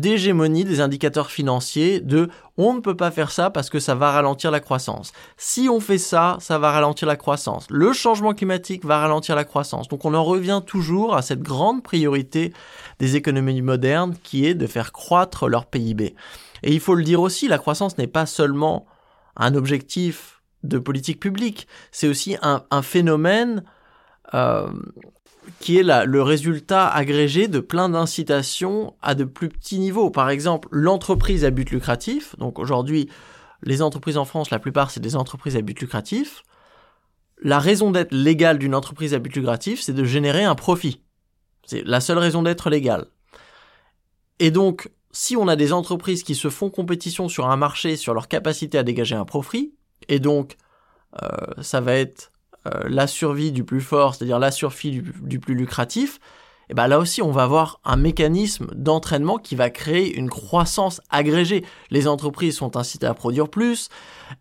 d'hégémonie 0.00 0.64
des 0.64 0.80
indicateurs 0.80 1.30
financiers 1.30 2.00
de 2.00 2.28
on 2.56 2.74
ne 2.74 2.80
peut 2.80 2.96
pas 2.96 3.10
faire 3.10 3.30
ça 3.30 3.50
parce 3.50 3.70
que 3.70 3.78
ça 3.78 3.94
va 3.94 4.10
ralentir 4.10 4.50
la 4.50 4.60
croissance. 4.60 5.12
Si 5.36 5.68
on 5.68 5.80
fait 5.80 5.98
ça, 5.98 6.36
ça 6.40 6.58
va 6.58 6.70
ralentir 6.70 7.06
la 7.06 7.16
croissance. 7.16 7.66
Le 7.70 7.92
changement 7.92 8.34
climatique 8.34 8.84
va 8.84 8.98
ralentir 8.98 9.36
la 9.36 9.44
croissance. 9.44 9.88
Donc 9.88 10.04
on 10.04 10.14
en 10.14 10.24
revient 10.24 10.60
toujours 10.66 11.14
à 11.14 11.22
cette 11.22 11.42
grande 11.42 11.82
priorité 11.82 12.52
des 12.98 13.16
économies 13.16 13.62
modernes 13.62 14.14
qui 14.22 14.46
est 14.46 14.54
de 14.54 14.66
faire 14.66 14.92
croître 14.92 15.48
leur 15.48 15.66
PIB. 15.66 16.14
Et 16.62 16.72
il 16.72 16.80
faut 16.80 16.94
le 16.94 17.04
dire 17.04 17.20
aussi, 17.20 17.48
la 17.48 17.58
croissance 17.58 17.98
n'est 17.98 18.06
pas 18.06 18.26
seulement 18.26 18.86
un 19.36 19.54
objectif 19.54 20.42
de 20.64 20.78
politique 20.78 21.20
publique, 21.20 21.68
c'est 21.92 22.08
aussi 22.08 22.36
un, 22.42 22.82
phénomène 22.82 23.62
euh, 24.34 24.68
qui 25.60 25.78
est 25.78 25.82
le 25.82 26.22
résultat 26.22 26.88
agrégé 26.88 27.48
de 27.48 27.60
plein 27.60 27.88
d'incitations 27.88 28.94
à 29.02 29.14
de 29.14 29.24
plus 29.24 29.48
petits 29.48 29.78
niveaux. 29.78 30.10
Par 30.10 30.30
exemple, 30.30 30.68
l'entreprise 30.70 31.44
à 31.44 31.50
but 31.50 31.70
lucratif. 31.70 32.36
Donc 32.38 32.58
aujourd'hui, 32.58 33.08
les 33.62 33.82
entreprises 33.82 34.16
en 34.16 34.24
France, 34.24 34.50
la 34.50 34.58
plupart, 34.58 34.90
c'est 34.90 35.00
des 35.00 35.16
entreprises 35.16 35.56
à 35.56 35.60
but 35.60 35.80
lucratif. 35.80 36.42
La 37.40 37.58
raison 37.58 37.90
d'être 37.90 38.12
légale 38.12 38.58
d'une 38.58 38.74
entreprise 38.74 39.14
à 39.14 39.18
but 39.18 39.34
lucratif, 39.34 39.80
c'est 39.80 39.92
de 39.92 40.04
générer 40.04 40.44
un 40.44 40.54
profit. 40.54 41.02
C'est 41.66 41.84
la 41.84 42.00
seule 42.00 42.18
raison 42.18 42.42
d'être 42.42 42.70
légale. 42.70 43.06
Et 44.38 44.50
donc, 44.50 44.90
si 45.12 45.36
on 45.36 45.48
a 45.48 45.56
des 45.56 45.72
entreprises 45.72 46.22
qui 46.22 46.34
se 46.34 46.48
font 46.48 46.70
compétition 46.70 47.28
sur 47.28 47.50
un 47.50 47.56
marché 47.56 47.96
sur 47.96 48.14
leur 48.14 48.28
capacité 48.28 48.78
à 48.78 48.82
dégager 48.82 49.14
un 49.14 49.24
profit, 49.24 49.74
et 50.08 50.20
donc 50.20 50.56
euh, 51.22 51.28
ça 51.62 51.80
va 51.80 51.94
être 51.94 52.30
la 52.88 53.06
survie 53.06 53.52
du 53.52 53.64
plus 53.64 53.80
fort, 53.80 54.14
c'est-à-dire 54.14 54.38
la 54.38 54.50
survie 54.50 55.02
du, 55.02 55.40
plus 55.40 55.54
lucratif, 55.54 56.20
et 56.70 56.74
ben 56.74 56.86
là 56.86 56.98
aussi 56.98 57.22
on 57.22 57.30
va 57.30 57.44
avoir 57.44 57.80
un 57.84 57.96
mécanisme 57.96 58.66
d'entraînement 58.74 59.38
qui 59.38 59.54
va 59.54 59.70
créer 59.70 60.14
une 60.14 60.28
croissance 60.28 61.00
agrégée. 61.10 61.64
Les 61.90 62.06
entreprises 62.06 62.56
sont 62.56 62.76
incitées 62.76 63.06
à 63.06 63.14
produire 63.14 63.48
plus, 63.48 63.88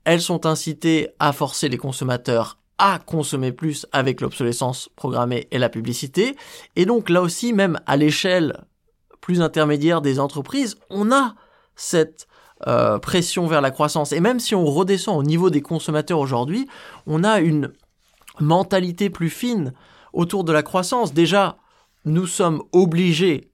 elles 0.04 0.22
sont 0.22 0.46
incitées 0.46 1.10
à 1.20 1.32
forcer 1.32 1.70
les 1.70 1.78
consommateurs 1.78 2.58
à 2.78 3.00
consommer 3.00 3.52
plus 3.52 3.88
avec 3.92 4.22
l'obsolescence 4.22 4.90
programmée 4.96 5.48
et 5.52 5.58
la 5.58 5.70
publicité. 5.70 6.36
Et 6.76 6.86
donc 6.86 7.10
là 7.10 7.22
aussi, 7.22 7.54
même 7.54 7.80
à 7.86 7.98
l'échelle 7.98 8.66
plus 9.20 9.42
intermédiaire 9.42 10.02
des 10.02 10.20
entreprises, 10.20 10.76
on 10.90 11.12
a 11.12 11.34
cette 11.76 12.28
euh, 12.68 12.98
pression 13.00 13.48
vers 13.48 13.62
la 13.62 13.72
croissance. 13.72 14.12
Et 14.12 14.20
même 14.20 14.40
si 14.40 14.56
on 14.56 14.66
redescend 14.66 15.18
au 15.18 15.24
niveau 15.24 15.50
des 15.50 15.62
consommateurs 15.62 16.20
aujourd'hui, 16.20 16.68
on 17.06 17.24
a 17.24 17.40
une 17.40 17.72
mentalité 18.40 19.10
plus 19.10 19.30
fine 19.30 19.74
autour 20.14 20.44
de 20.44 20.52
la 20.52 20.64
croissance. 20.64 21.14
Déjà, 21.14 21.58
nous 22.06 22.28
sommes 22.28 22.64
obligés, 22.72 23.52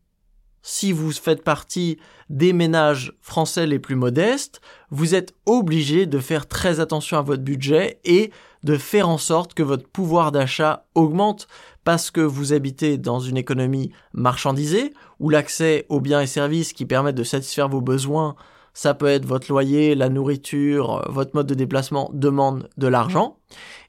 si 0.62 0.92
vous 0.92 1.12
faites 1.12 1.44
partie 1.44 1.98
des 2.30 2.54
ménages 2.54 3.14
français 3.22 3.68
les 3.68 3.80
plus 3.80 3.96
modestes, 3.96 4.62
vous 4.92 5.14
êtes 5.14 5.34
obligés 5.46 6.06
de 6.06 6.20
faire 6.20 6.48
très 6.48 6.80
attention 6.80 7.18
à 7.18 7.22
votre 7.22 7.44
budget 7.44 8.00
et 8.06 8.32
de 8.64 8.78
faire 8.78 9.10
en 9.10 9.18
sorte 9.18 9.54
que 9.54 9.64
votre 9.64 9.88
pouvoir 9.88 10.32
d'achat 10.32 10.86
augmente 10.96 11.48
parce 11.84 12.12
que 12.12 12.22
vous 12.22 12.54
habitez 12.54 12.98
dans 12.98 13.20
une 13.20 13.38
économie 13.38 13.92
marchandisée 14.14 14.94
où 15.20 15.30
l'accès 15.30 15.86
aux 15.90 16.00
biens 16.00 16.22
et 16.22 16.28
services 16.28 16.72
qui 16.72 16.86
permettent 16.86 17.16
de 17.16 17.24
satisfaire 17.24 17.68
vos 17.68 17.82
besoins 17.82 18.36
ça 18.74 18.94
peut 18.94 19.08
être 19.08 19.26
votre 19.26 19.50
loyer, 19.50 19.96
la 19.96 20.10
nourriture, 20.10 20.98
euh, 20.98 21.12
votre 21.12 21.36
mode 21.36 21.48
de 21.48 21.54
déplacement 21.54 22.10
demande 22.14 22.70
de 22.78 22.88
l'argent. 22.88 23.38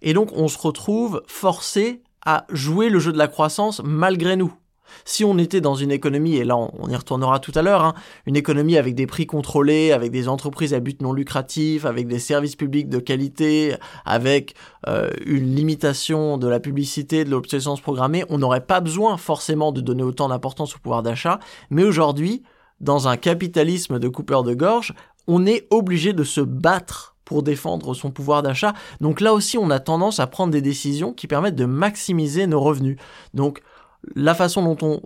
Et 0.03 0.13
donc 0.13 0.31
on 0.35 0.49
se 0.49 0.59
retrouve 0.59 1.23
forcé 1.27 2.03
à 2.27 2.47
jouer 2.51 2.89
le 2.89 2.99
jeu 2.99 3.13
de 3.13 3.19
la 3.19 3.29
croissance 3.29 3.83
malgré 3.85 4.37
nous. 4.37 4.53
Si 5.05 5.25
on 5.25 5.39
était 5.39 5.61
dans 5.61 5.75
une 5.75 5.91
économie, 5.91 6.37
et 6.37 6.45
là 6.45 6.57
on 6.57 6.89
y 6.89 6.95
retournera 6.95 7.41
tout 7.41 7.53
à 7.55 7.63
l'heure, 7.63 7.83
hein, 7.83 7.95
une 8.27 8.37
économie 8.37 8.77
avec 8.77 8.95
des 8.95 9.07
prix 9.07 9.27
contrôlés, 9.27 9.93
avec 9.93 10.13
des 10.13 10.29
entreprises 10.29 10.75
à 10.75 10.81
but 10.81 11.03
non 11.03 11.13
lucratif, 11.13 11.85
avec 11.85 12.07
des 12.07 12.19
services 12.19 12.55
publics 12.55 12.89
de 12.89 12.99
qualité, 12.99 13.75
avec 14.05 14.55
euh, 14.87 15.11
une 15.27 15.55
limitation 15.55 16.39
de 16.39 16.47
la 16.47 16.61
publicité, 16.61 17.25
de 17.25 17.31
l'obsolescence 17.31 17.81
programmée, 17.81 18.25
on 18.29 18.39
n'aurait 18.39 18.65
pas 18.67 18.81
besoin 18.81 19.17
forcément 19.17 19.73
de 19.73 19.81
donner 19.81 20.03
autant 20.03 20.29
d'importance 20.29 20.77
au 20.77 20.79
pouvoir 20.79 21.03
d'achat. 21.03 21.41
Mais 21.71 21.83
aujourd'hui, 21.83 22.43
dans 22.81 23.09
un 23.09 23.17
capitalisme 23.17 23.99
de 23.99 24.09
coupeur 24.09 24.43
de 24.43 24.55
gorge, 24.55 24.95
on 25.27 25.47
est 25.47 25.67
obligé 25.71 26.13
de 26.13 26.25
se 26.25 26.41
battre 26.41 27.17
pour 27.25 27.43
défendre 27.43 27.95
son 27.95 28.11
pouvoir 28.11 28.43
d'achat. 28.43 28.75
Donc 29.01 29.21
là 29.21 29.33
aussi, 29.33 29.57
on 29.57 29.71
a 29.71 29.81
tendance 29.81 30.21
à 30.21 30.27
prendre 30.27 30.53
des 30.53 30.61
décisions 30.61 31.13
qui 31.13 31.27
permettent 31.27 31.55
de 31.55 31.65
maximiser 31.65 32.47
nos 32.47 32.61
revenus. 32.61 32.99
Donc 33.33 33.63
la 34.15 34.35
façon 34.35 34.63
dont 34.63 34.77
on 34.87 35.01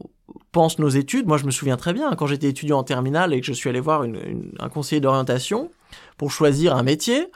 pense 0.52 0.78
nos 0.78 0.88
études, 0.88 1.26
moi 1.26 1.38
je 1.38 1.46
me 1.46 1.50
souviens 1.50 1.76
très 1.76 1.92
bien, 1.92 2.12
quand 2.14 2.26
j'étais 2.26 2.48
étudiant 2.48 2.78
en 2.78 2.84
terminale 2.84 3.32
et 3.32 3.40
que 3.40 3.46
je 3.46 3.52
suis 3.52 3.68
allé 3.68 3.80
voir 3.80 4.02
un 4.02 4.68
conseiller 4.68 5.00
d'orientation 5.00 5.70
pour 6.16 6.32
choisir 6.32 6.74
un 6.74 6.82
métier, 6.82 7.30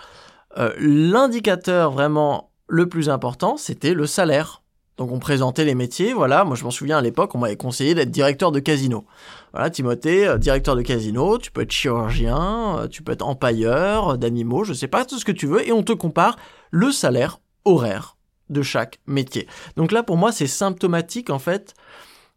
euh, 0.59 0.73
l'indicateur 0.79 1.93
vraiment 1.93 2.51
le 2.67 2.89
plus 2.89 3.09
important, 3.09 3.57
c'était 3.57 3.95
le 3.95 4.07
salaire. 4.07 4.62
Donc 5.03 5.11
on 5.11 5.19
présentait 5.19 5.65
les 5.65 5.75
métiers, 5.75 6.13
voilà, 6.13 6.45
moi 6.45 6.55
je 6.55 6.63
m'en 6.63 6.71
souviens 6.71 6.99
à 6.99 7.01
l'époque, 7.01 7.35
on 7.35 7.39
m'avait 7.39 7.57
conseillé 7.57 7.93
d'être 7.93 8.13
directeur 8.13 8.53
de 8.53 8.61
casino. 8.61 9.05
Voilà, 9.51 9.69
Timothée, 9.69 10.29
euh, 10.29 10.39
directeur 10.39 10.77
de 10.77 10.83
casino, 10.83 11.39
tu 11.39 11.51
peux 11.51 11.63
être 11.63 11.73
chirurgien, 11.73 12.79
euh, 12.79 12.87
tu 12.87 13.03
peux 13.03 13.11
être 13.11 13.27
empailleur 13.27 14.17
d'animaux, 14.17 14.63
je 14.63 14.73
sais 14.73 14.87
pas, 14.87 15.05
tout 15.05 15.19
ce 15.19 15.25
que 15.25 15.33
tu 15.33 15.49
veux, 15.49 15.67
et 15.67 15.73
on 15.73 15.83
te 15.83 15.93
compare 15.93 16.37
le 16.71 16.93
salaire 16.93 17.41
horaire 17.65 18.17
de 18.49 18.63
chaque 18.63 19.01
métier. 19.09 19.49
Donc 19.75 19.91
là 19.91 20.05
pour 20.05 20.17
moi 20.17 20.31
c'est 20.31 20.47
symptomatique 20.47 21.31
en 21.31 21.41
fait 21.41 21.75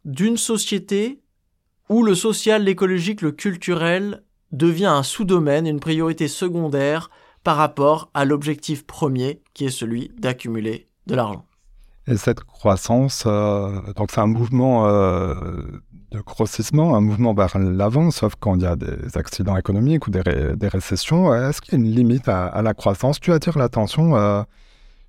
d'une 0.03 0.35
société 0.35 1.21
où 1.89 2.01
le 2.01 2.15
social, 2.15 2.63
l'écologique, 2.63 3.21
le 3.21 3.31
culturel 3.31 4.23
devient 4.51 4.85
un 4.85 5.03
sous-domaine, 5.03 5.67
une 5.67 5.79
priorité 5.79 6.27
secondaire 6.27 7.11
par 7.43 7.57
rapport 7.57 8.09
à 8.15 8.25
l'objectif 8.25 8.87
premier 8.87 9.43
qui 9.53 9.65
est 9.65 9.69
celui 9.69 10.09
d'accumuler 10.17 10.87
de 11.05 11.13
l'argent. 11.13 11.44
Et 12.07 12.17
cette 12.17 12.43
croissance, 12.43 13.23
euh, 13.25 13.81
donc 13.95 14.11
c'est 14.11 14.21
un 14.21 14.27
mouvement 14.27 14.87
euh, 14.87 15.33
de 16.11 16.19
grossissement, 16.19 16.95
un 16.95 17.01
mouvement 17.01 17.33
vers 17.33 17.57
l'avant, 17.57 18.11
sauf 18.11 18.33
quand 18.39 18.55
il 18.55 18.61
y 18.61 18.67
a 18.67 18.75
des 18.75 19.17
accidents 19.17 19.57
économiques 19.57 20.05
ou 20.05 20.11
des, 20.11 20.21
récessions. 20.67 21.33
Est-ce 21.33 21.61
qu'il 21.61 21.73
y 21.73 21.75
a 21.77 21.79
une 21.83 21.91
limite 21.91 22.27
à, 22.27 22.61
la 22.61 22.73
croissance? 22.75 23.19
Tu 23.19 23.33
attires 23.33 23.57
l'attention 23.57 24.15
euh, 24.15 24.43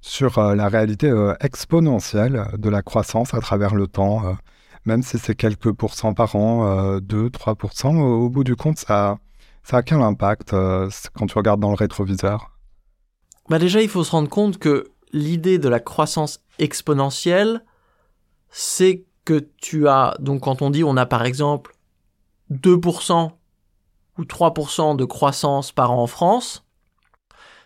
sur 0.01 0.41
la 0.41 0.69
réalité 0.69 1.13
exponentielle 1.41 2.47
de 2.57 2.71
la 2.71 2.81
croissance 2.81 3.35
à 3.35 3.41
travers 3.41 3.75
le 3.75 3.89
temps, 3.89 4.23
même 4.85 5.03
si 5.03 5.19
c'est 5.19 5.35
quelques 5.35 5.73
pourcents 5.73 6.15
par 6.15 6.37
an, 6.37 6.99
2, 7.01 7.29
3%, 7.29 7.97
au, 7.99 8.31
bout 8.31 8.45
du 8.45 8.55
compte, 8.57 8.79
ça, 8.79 9.19
ça 9.65 9.79
a 9.79 9.83
quel 9.83 10.01
impact 10.01 10.53
quand 10.53 11.27
tu 11.27 11.37
regardes 11.37 11.61
dans 11.61 11.71
le 11.71 11.77
rétroviseur? 11.77 12.53
Bah 13.51 13.59
Déjà, 13.59 13.83
il 13.83 13.89
faut 13.89 14.05
se 14.05 14.13
rendre 14.13 14.29
compte 14.29 14.59
que 14.59 14.85
l'idée 15.17 15.59
de 15.59 15.69
la 15.69 15.81
croissance 15.81 16.41
exponentielle, 16.59 17.65
c'est 18.51 19.05
que 19.25 19.49
tu 19.61 19.89
as, 19.89 20.17
donc 20.21 20.43
quand 20.43 20.63
on 20.63 20.71
dit 20.71 20.85
on 20.85 20.97
a 20.97 21.07
par 21.07 21.25
exemple 21.25 21.75
2% 22.53 23.33
ou 24.19 24.23
3% 24.23 24.97
de 24.97 25.05
croissance 25.05 25.73
par 25.73 25.91
an 25.91 26.03
en 26.03 26.07
France, 26.07 26.65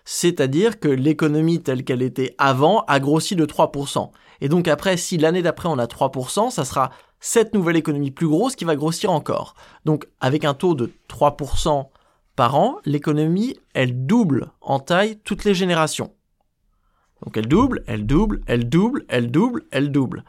c'est-à-dire 0.04 0.80
que 0.80 0.88
l'économie 0.88 1.62
telle 1.62 1.84
qu'elle 1.84 2.02
était 2.02 2.34
avant 2.38 2.84
a 2.88 2.98
grossi 2.98 3.36
de 3.36 3.44
3%. 3.44 4.10
Et 4.40 4.48
donc 4.48 4.66
après, 4.66 4.96
si 4.96 5.18
l'année 5.18 5.42
d'après 5.42 5.68
on 5.68 5.78
a 5.78 5.86
3%, 5.86 6.50
ça 6.50 6.64
sera 6.64 6.90
cette 7.20 7.52
nouvelle 7.52 7.76
économie 7.76 8.10
plus 8.10 8.26
grosse 8.26 8.56
qui 8.56 8.64
va 8.64 8.76
grossir 8.76 9.12
encore. 9.12 9.54
Donc 9.84 10.08
avec 10.20 10.44
un 10.44 10.54
taux 10.54 10.74
de 10.74 10.90
3% 11.08 11.88
par 12.36 12.54
an, 12.54 12.78
l'économie, 12.86 13.56
elle 13.74 14.06
double 14.06 14.50
en 14.62 14.80
taille 14.80 15.18
toutes 15.24 15.44
les 15.44 15.54
générations. 15.54 16.14
Donc 17.24 17.36
elle 17.36 17.46
double, 17.46 17.82
elle 17.86 18.06
double, 18.06 18.40
elle 18.46 18.68
double, 18.68 19.04
elle 19.08 19.30
double, 19.30 19.62
elle 19.70 19.92
double. 19.92 20.24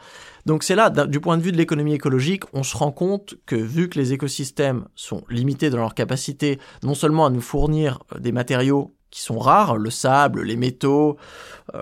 Donc 0.45 0.63
c'est 0.63 0.75
là, 0.75 0.89
du 0.89 1.19
point 1.19 1.37
de 1.37 1.43
vue 1.43 1.51
de 1.51 1.57
l'économie 1.57 1.93
écologique, 1.93 2.43
on 2.53 2.63
se 2.63 2.75
rend 2.75 2.91
compte 2.91 3.35
que 3.45 3.55
vu 3.55 3.89
que 3.89 3.99
les 3.99 4.13
écosystèmes 4.13 4.87
sont 4.95 5.23
limités 5.29 5.69
dans 5.69 5.77
leur 5.77 5.93
capacité 5.93 6.59
non 6.83 6.95
seulement 6.95 7.25
à 7.25 7.29
nous 7.29 7.41
fournir 7.41 7.99
euh, 8.13 8.19
des 8.19 8.31
matériaux 8.31 8.95
qui 9.09 9.21
sont 9.21 9.39
rares, 9.39 9.77
le 9.77 9.89
sable, 9.89 10.43
les 10.43 10.55
métaux, 10.55 11.17
euh, 11.75 11.81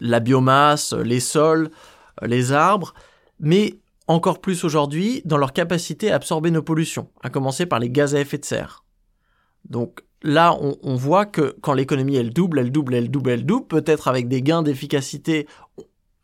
la 0.00 0.20
biomasse, 0.20 0.92
les 0.92 1.20
sols, 1.20 1.70
euh, 2.22 2.26
les 2.26 2.52
arbres, 2.52 2.94
mais 3.38 3.80
encore 4.06 4.40
plus 4.40 4.64
aujourd'hui 4.64 5.20
dans 5.24 5.36
leur 5.36 5.52
capacité 5.52 6.10
à 6.10 6.16
absorber 6.16 6.50
nos 6.50 6.62
pollutions, 6.62 7.10
à 7.22 7.30
commencer 7.30 7.66
par 7.66 7.78
les 7.78 7.90
gaz 7.90 8.14
à 8.14 8.20
effet 8.20 8.38
de 8.38 8.44
serre. 8.44 8.84
Donc 9.68 10.02
là, 10.22 10.56
on, 10.82 10.94
voit 10.96 11.26
que 11.26 11.56
quand 11.60 11.72
l'économie 11.72 12.16
elle 12.16 12.30
double, 12.30 12.58
elle 12.58 12.72
double, 12.72 12.94
elle 12.94 13.10
double, 13.10 13.30
elle 13.30 13.46
double, 13.46 13.66
peut-être 13.66 14.08
avec 14.08 14.28
des 14.28 14.42
gains 14.42 14.62
d'efficacité, 14.62 15.46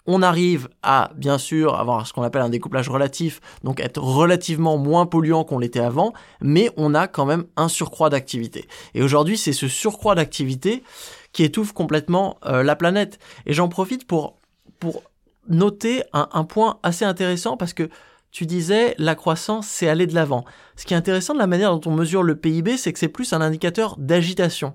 on 0.06 0.20
arrive 0.20 0.68
à 0.82 1.10
bien 1.16 1.38
sûr 1.38 1.76
avoir 1.76 2.06
ce 2.06 2.12
qu'on 2.12 2.22
appelle 2.22 2.42
un 2.42 2.50
découplage 2.50 2.88
relatif, 2.88 3.40
donc 3.62 3.80
être 3.80 4.02
relativement 4.02 4.76
moins 4.76 5.06
polluant 5.06 5.44
qu'on 5.44 5.58
l'était 5.58 5.80
avant, 5.80 6.12
mais 6.40 6.70
on 6.76 6.94
a 6.94 7.08
quand 7.08 7.24
même 7.24 7.44
un 7.56 7.68
surcroît 7.68 8.10
d'activité. 8.10 8.66
Et 8.94 9.02
aujourd'hui, 9.02 9.38
c'est 9.38 9.52
ce 9.52 9.68
surcroît 9.68 10.14
d'activité 10.14 10.82
qui 11.32 11.42
étouffe 11.42 11.72
complètement 11.72 12.38
euh, 12.44 12.62
la 12.62 12.76
planète. 12.76 13.18
Et 13.46 13.54
j'en 13.54 13.68
profite 13.68 14.06
pour 14.06 14.36
noter 15.48 16.02
un 16.12 16.44
point 16.44 16.78
assez 16.82 17.04
intéressant 17.04 17.56
parce 17.56 17.72
que 17.72 17.88
tu 18.34 18.46
disais 18.46 18.96
la 18.98 19.14
croissance, 19.14 19.68
c'est 19.68 19.88
aller 19.88 20.08
de 20.08 20.14
l'avant. 20.14 20.44
Ce 20.74 20.84
qui 20.84 20.92
est 20.92 20.96
intéressant 20.96 21.34
de 21.34 21.38
la 21.38 21.46
manière 21.46 21.70
dont 21.70 21.88
on 21.88 21.94
mesure 21.94 22.24
le 22.24 22.34
PIB, 22.34 22.76
c'est 22.76 22.92
que 22.92 22.98
c'est 22.98 23.06
plus 23.06 23.32
un 23.32 23.40
indicateur 23.40 23.94
d'agitation. 23.96 24.74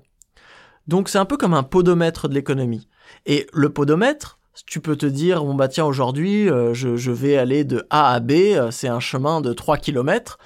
Donc 0.88 1.10
c'est 1.10 1.18
un 1.18 1.26
peu 1.26 1.36
comme 1.36 1.52
un 1.52 1.62
podomètre 1.62 2.26
de 2.26 2.32
l'économie. 2.32 2.88
Et 3.26 3.46
le 3.52 3.68
podomètre, 3.68 4.38
tu 4.66 4.80
peux 4.80 4.96
te 4.96 5.04
dire, 5.04 5.44
bon 5.44 5.54
bah 5.54 5.68
tiens, 5.68 5.84
aujourd'hui, 5.84 6.48
euh, 6.48 6.72
je, 6.72 7.10
vais 7.10 7.36
aller 7.36 7.64
de 7.64 7.86
A 7.90 8.14
à 8.14 8.20
B, 8.20 8.30
euh, 8.32 8.70
c'est 8.70 8.88
un 8.88 8.98
chemin 8.98 9.42
de 9.42 9.52
3 9.52 9.76
km. 9.76 10.38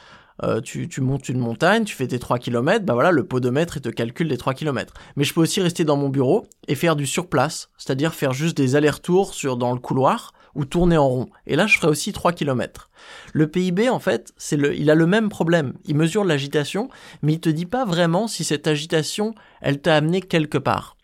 Euh, 0.43 0.61
tu, 0.61 0.89
tu, 0.89 1.01
montes 1.01 1.29
une 1.29 1.39
montagne, 1.39 1.85
tu 1.85 1.95
fais 1.95 2.09
tes 2.09 2.19
3 2.19 2.41
km, 2.41 2.85
bah 2.85 2.95
voilà, 2.95 3.13
le 3.13 3.25
podomètre, 3.25 3.77
il 3.77 3.81
te 3.81 3.91
calcule 3.91 4.27
les 4.27 4.39
3 4.39 4.55
km. 4.55 4.93
Mais 5.15 5.23
je 5.23 5.33
peux 5.33 5.41
aussi 5.41 5.61
rester 5.61 5.85
dans 5.85 5.97
mon 5.97 6.09
bureau 6.09 6.49
et 6.67 6.75
faire 6.75 6.97
du 6.97 7.07
surplace, 7.07 7.71
c'est-à-dire 7.79 8.13
faire 8.13 8.33
juste 8.33 8.57
des 8.57 8.75
allers-retours 8.75 9.35
sur, 9.35 9.57
dans 9.57 9.73
le 9.73 9.79
couloir, 9.79 10.33
ou 10.55 10.65
tourner 10.65 10.97
en 10.97 11.09
rond. 11.09 11.29
Et 11.47 11.57
là, 11.57 11.67
je 11.67 11.77
ferai 11.77 11.89
aussi 11.89 12.13
3 12.13 12.33
km. 12.33 12.91
Le 13.33 13.49
PIB, 13.49 13.89
en 13.89 13.99
fait, 13.99 14.33
il 14.53 14.91
a 14.91 14.95
le 14.95 15.07
même 15.07 15.29
problème. 15.29 15.75
Il 15.85 15.97
mesure 15.97 16.25
l'agitation, 16.25 16.89
mais 17.23 17.35
il 17.35 17.41
te 17.41 17.49
dit 17.49 17.67
pas 17.67 17.85
vraiment 17.85 18.29
si 18.29 18.45
cette 18.45 18.67
agitation, 18.67 19.35
elle 19.61 19.81
t'a 19.81 19.97
amené 19.97 20.21
quelque 20.21 20.59
part. 20.59 20.97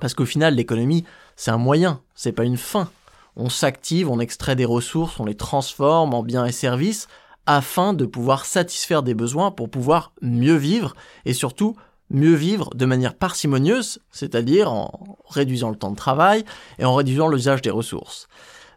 Parce 0.00 0.14
qu'au 0.14 0.26
final, 0.26 0.54
l'économie, 0.54 1.04
c'est 1.36 1.50
un 1.50 1.58
moyen, 1.58 2.00
c'est 2.14 2.32
pas 2.32 2.44
une 2.44 2.56
fin. 2.56 2.90
On 3.36 3.48
s'active, 3.48 4.10
on 4.10 4.20
extrait 4.20 4.56
des 4.56 4.64
ressources, 4.64 5.20
on 5.20 5.24
les 5.24 5.36
transforme 5.36 6.14
en 6.14 6.22
biens 6.22 6.44
et 6.44 6.52
services 6.52 7.08
afin 7.46 7.94
de 7.94 8.04
pouvoir 8.04 8.44
satisfaire 8.44 9.02
des 9.02 9.14
besoins 9.14 9.50
pour 9.50 9.70
pouvoir 9.70 10.12
mieux 10.20 10.56
vivre 10.56 10.94
et 11.24 11.32
surtout 11.32 11.76
mieux 12.10 12.34
vivre 12.34 12.70
de 12.74 12.84
manière 12.84 13.14
parcimonieuse, 13.14 14.00
c'est-à-dire 14.10 14.72
en 14.72 15.18
réduisant 15.28 15.70
le 15.70 15.76
temps 15.76 15.90
de 15.90 15.96
travail 15.96 16.44
et 16.78 16.84
en 16.84 16.94
réduisant 16.94 17.28
l'usage 17.28 17.62
des 17.62 17.70
ressources. 17.70 18.28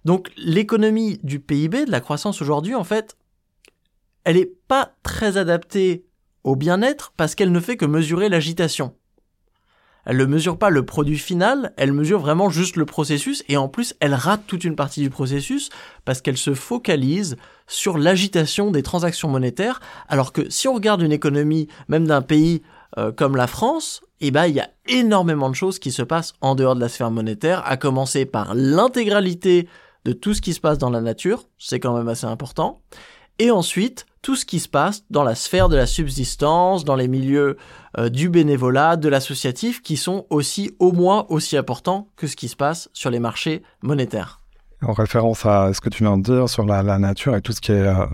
Donc 0.05 0.31
l'économie 0.37 1.19
du 1.23 1.39
PIB, 1.39 1.85
de 1.85 1.91
la 1.91 2.01
croissance 2.01 2.41
aujourd'hui, 2.41 2.75
en 2.75 2.83
fait, 2.83 3.17
elle 4.23 4.35
n'est 4.35 4.51
pas 4.67 4.95
très 5.03 5.37
adaptée 5.37 6.05
au 6.43 6.55
bien-être 6.55 7.13
parce 7.17 7.35
qu'elle 7.35 7.51
ne 7.51 7.59
fait 7.59 7.77
que 7.77 7.85
mesurer 7.85 8.29
l'agitation. 8.29 8.95
Elle 10.05 10.17
ne 10.17 10.25
mesure 10.25 10.57
pas 10.57 10.71
le 10.71 10.83
produit 10.83 11.19
final, 11.19 11.73
elle 11.77 11.93
mesure 11.93 12.19
vraiment 12.19 12.49
juste 12.49 12.75
le 12.75 12.85
processus 12.85 13.43
et 13.47 13.57
en 13.57 13.67
plus 13.67 13.95
elle 13.99 14.15
rate 14.15 14.47
toute 14.47 14.63
une 14.63 14.75
partie 14.75 15.01
du 15.01 15.11
processus 15.11 15.69
parce 16.05 16.21
qu'elle 16.21 16.37
se 16.37 16.55
focalise 16.55 17.37
sur 17.67 17.99
l'agitation 17.99 18.71
des 18.71 18.81
transactions 18.81 19.29
monétaires 19.29 19.79
alors 20.07 20.33
que 20.33 20.49
si 20.49 20.67
on 20.67 20.73
regarde 20.73 21.03
une 21.03 21.11
économie 21.11 21.67
même 21.87 22.07
d'un 22.07 22.23
pays 22.23 22.63
euh, 22.97 23.11
comme 23.11 23.35
la 23.35 23.45
France, 23.45 24.01
eh 24.21 24.31
ben 24.31 24.47
il 24.47 24.55
y 24.55 24.59
a 24.59 24.69
énormément 24.87 25.49
de 25.51 25.55
choses 25.55 25.77
qui 25.77 25.91
se 25.91 26.01
passent 26.01 26.33
en 26.41 26.55
dehors 26.55 26.75
de 26.75 26.81
la 26.81 26.89
sphère 26.89 27.11
monétaire 27.11 27.61
à 27.65 27.77
commencer 27.77 28.25
par 28.25 28.55
l'intégralité 28.55 29.67
de 30.05 30.13
tout 30.13 30.33
ce 30.33 30.41
qui 30.41 30.53
se 30.53 30.59
passe 30.59 30.77
dans 30.77 30.89
la 30.89 31.01
nature, 31.01 31.43
c'est 31.57 31.79
quand 31.79 31.95
même 31.95 32.07
assez 32.07 32.25
important. 32.25 32.81
Et 33.39 33.49
ensuite, 33.49 34.05
tout 34.21 34.35
ce 34.35 34.45
qui 34.45 34.59
se 34.59 34.69
passe 34.69 35.03
dans 35.09 35.23
la 35.23 35.35
sphère 35.35 35.67
de 35.67 35.75
la 35.75 35.87
subsistance, 35.87 36.85
dans 36.85 36.95
les 36.95 37.07
milieux 37.07 37.57
euh, 37.97 38.09
du 38.09 38.29
bénévolat, 38.29 38.97
de 38.97 39.09
l'associatif, 39.09 39.81
qui 39.81 39.97
sont 39.97 40.25
aussi 40.29 40.75
au 40.79 40.91
moins 40.91 41.25
aussi 41.29 41.57
importants 41.57 42.07
que 42.17 42.27
ce 42.27 42.35
qui 42.35 42.47
se 42.47 42.55
passe 42.55 42.89
sur 42.93 43.09
les 43.09 43.19
marchés 43.19 43.63
monétaires. 43.81 44.39
En 44.83 44.93
référence 44.93 45.45
à 45.45 45.73
ce 45.73 45.81
que 45.81 45.89
tu 45.89 46.03
viens 46.03 46.17
de 46.17 46.23
dire 46.23 46.49
sur 46.49 46.65
la, 46.65 46.81
nature 46.97 47.35
et 47.35 47.41
tout 47.41 47.51
ce 47.51 47.61
qui 47.61 47.71
est 47.71 47.85
euh, 47.85 48.05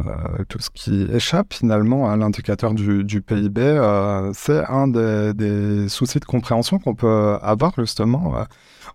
tout 0.49 0.59
ce 0.59 0.69
qui 0.69 1.07
échappe 1.13 1.53
finalement 1.53 2.09
à 2.09 2.17
l'indicateur 2.17 2.73
du, 2.73 3.21
PIB, 3.21 3.61
euh, 3.61 4.31
c'est 4.33 4.65
un 4.65 4.89
des, 4.89 5.87
soucis 5.87 6.19
de 6.19 6.25
compréhension 6.25 6.77
qu'on 6.77 6.95
peut 6.95 7.37
avoir 7.41 7.73
justement 7.77 8.33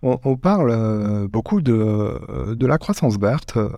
on, 0.02 0.36
parle 0.36 0.70
euh, 0.70 1.28
beaucoup 1.28 1.60
de, 1.60 1.72
euh, 1.72 2.54
de, 2.54 2.66
la 2.66 2.78
croissance 2.78 3.18
verte 3.18 3.56
euh, 3.56 3.70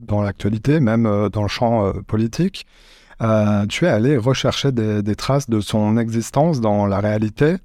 dans 0.00 0.22
l'actualité, 0.22 0.80
même 0.80 1.28
dans 1.32 1.42
le 1.42 1.48
champ 1.48 1.92
politique. 2.06 2.66
tu 3.68 3.84
es 3.84 3.88
allé 3.88 4.16
rechercher 4.16 4.72
des, 4.72 5.16
traces 5.16 5.50
de 5.50 5.60
son 5.60 5.98
existence 5.98 6.60
dans 6.60 6.86
la 6.86 7.00
réalité. 7.00 7.56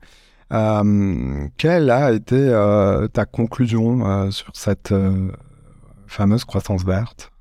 quelle 0.49 1.89
a 1.89 2.11
été 2.11 3.07
ta 3.13 3.25
conclusion 3.25 4.29
sur 4.31 4.53
cette 4.55 4.93
fameuse 6.07 6.43
croissance 6.43 6.83
verte? 6.83 7.31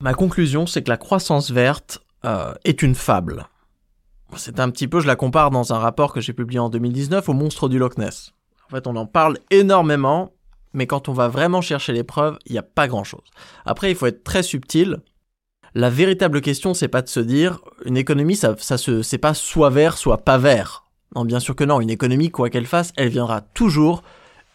Ma 0.00 0.14
conclusion, 0.14 0.66
c'est 0.66 0.84
que 0.84 0.90
la 0.90 0.98
croissance 0.98 1.50
verte 1.50 1.98
est 2.64 2.82
une 2.82 2.94
fable. 2.94 3.48
C'est 4.36 4.60
un 4.60 4.70
petit 4.70 4.86
peu, 4.86 5.00
je 5.00 5.08
la 5.08 5.16
compare 5.16 5.50
dans 5.50 5.72
un 5.72 5.78
rapport 5.78 6.12
que 6.12 6.20
j'ai 6.20 6.34
publié 6.34 6.60
en 6.60 6.68
2019 6.68 7.28
au 7.28 7.32
monstre 7.32 7.68
du 7.68 7.78
Loch 7.78 7.98
Ness. 7.98 8.32
En 8.68 8.76
fait, 8.76 8.86
on 8.86 8.96
en 8.96 9.06
parle 9.06 9.38
énormément, 9.50 10.32
mais 10.74 10.86
quand 10.86 11.08
on 11.08 11.12
va 11.12 11.28
vraiment 11.28 11.60
chercher 11.60 11.92
les 11.92 12.04
preuves, 12.04 12.38
il 12.46 12.52
n'y 12.52 12.58
a 12.58 12.62
pas 12.62 12.86
grand-chose. 12.86 13.24
Après, 13.64 13.90
il 13.90 13.96
faut 13.96 14.06
être 14.06 14.24
très 14.24 14.42
subtil. 14.42 14.98
La 15.74 15.90
véritable 15.90 16.40
question, 16.40 16.74
c'est 16.74 16.88
pas 16.88 17.02
de 17.02 17.08
se 17.08 17.20
dire 17.20 17.60
une 17.84 17.96
économie, 17.96 18.36
ça, 18.36 18.54
ça 18.58 18.76
se, 18.78 19.02
c'est 19.02 19.18
pas 19.18 19.34
soit 19.34 19.70
vert, 19.70 19.96
soit 19.96 20.18
pas 20.18 20.38
vert. 20.38 20.84
Non, 21.14 21.24
bien 21.24 21.40
sûr 21.40 21.56
que 21.56 21.64
non. 21.64 21.80
Une 21.80 21.90
économie, 21.90 22.30
quoi 22.30 22.50
qu'elle 22.50 22.66
fasse, 22.66 22.92
elle 22.96 23.08
viendra 23.08 23.40
toujours 23.40 24.02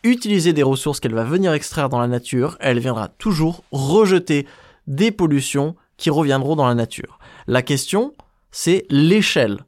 utiliser 0.04 0.54
des 0.54 0.64
ressources 0.64 1.00
qu'elle 1.00 1.16
va 1.16 1.24
venir 1.24 1.54
extraire 1.54 1.90
dans 1.90 2.00
la 2.00 2.08
nature. 2.08 2.58
Elle 2.60 2.80
viendra 2.80 3.08
toujours 3.08 3.64
rejeter 3.72 4.46
des 4.86 5.12
pollutions 5.12 5.76
qui 5.98 6.10
reviendront 6.10 6.56
dans 6.56 6.68
la 6.68 6.76
nature. 6.76 7.20
La 7.48 7.62
question, 7.62 8.14
c'est 8.52 8.86
l'échelle. 8.90 9.66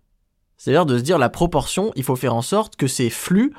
C'est-à-dire 0.57 0.85
de 0.85 0.97
se 0.97 1.03
dire 1.03 1.17
la 1.17 1.29
proportion, 1.29 1.91
il 1.95 2.03
faut 2.03 2.15
faire 2.15 2.35
en 2.35 2.41
sorte 2.41 2.75
que 2.75 2.87
ces 2.87 3.09
flux 3.09 3.53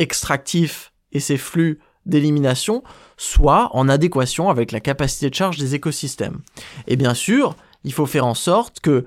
extractifs 0.00 0.92
et 1.12 1.20
ces 1.20 1.36
flux 1.36 1.78
d'élimination 2.06 2.82
soient 3.16 3.70
en 3.76 3.88
adéquation 3.88 4.48
avec 4.48 4.72
la 4.72 4.80
capacité 4.80 5.28
de 5.28 5.34
charge 5.34 5.58
des 5.58 5.74
écosystèmes. 5.74 6.40
Et 6.86 6.96
bien 6.96 7.14
sûr, 7.14 7.54
il 7.84 7.92
faut 7.92 8.06
faire 8.06 8.26
en 8.26 8.34
sorte 8.34 8.80
que 8.80 9.04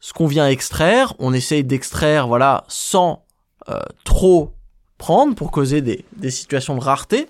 ce 0.00 0.12
qu'on 0.12 0.26
vient 0.26 0.48
extraire, 0.48 1.14
on 1.18 1.32
essaye 1.32 1.62
d'extraire 1.62 2.26
voilà 2.26 2.64
sans 2.68 3.24
euh, 3.68 3.80
trop 4.04 4.54
prendre 4.98 5.34
pour 5.34 5.50
causer 5.50 5.82
des, 5.82 6.30
situations 6.30 6.74
de 6.74 6.80
rareté. 6.80 7.28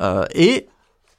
Euh, 0.00 0.24
et 0.34 0.68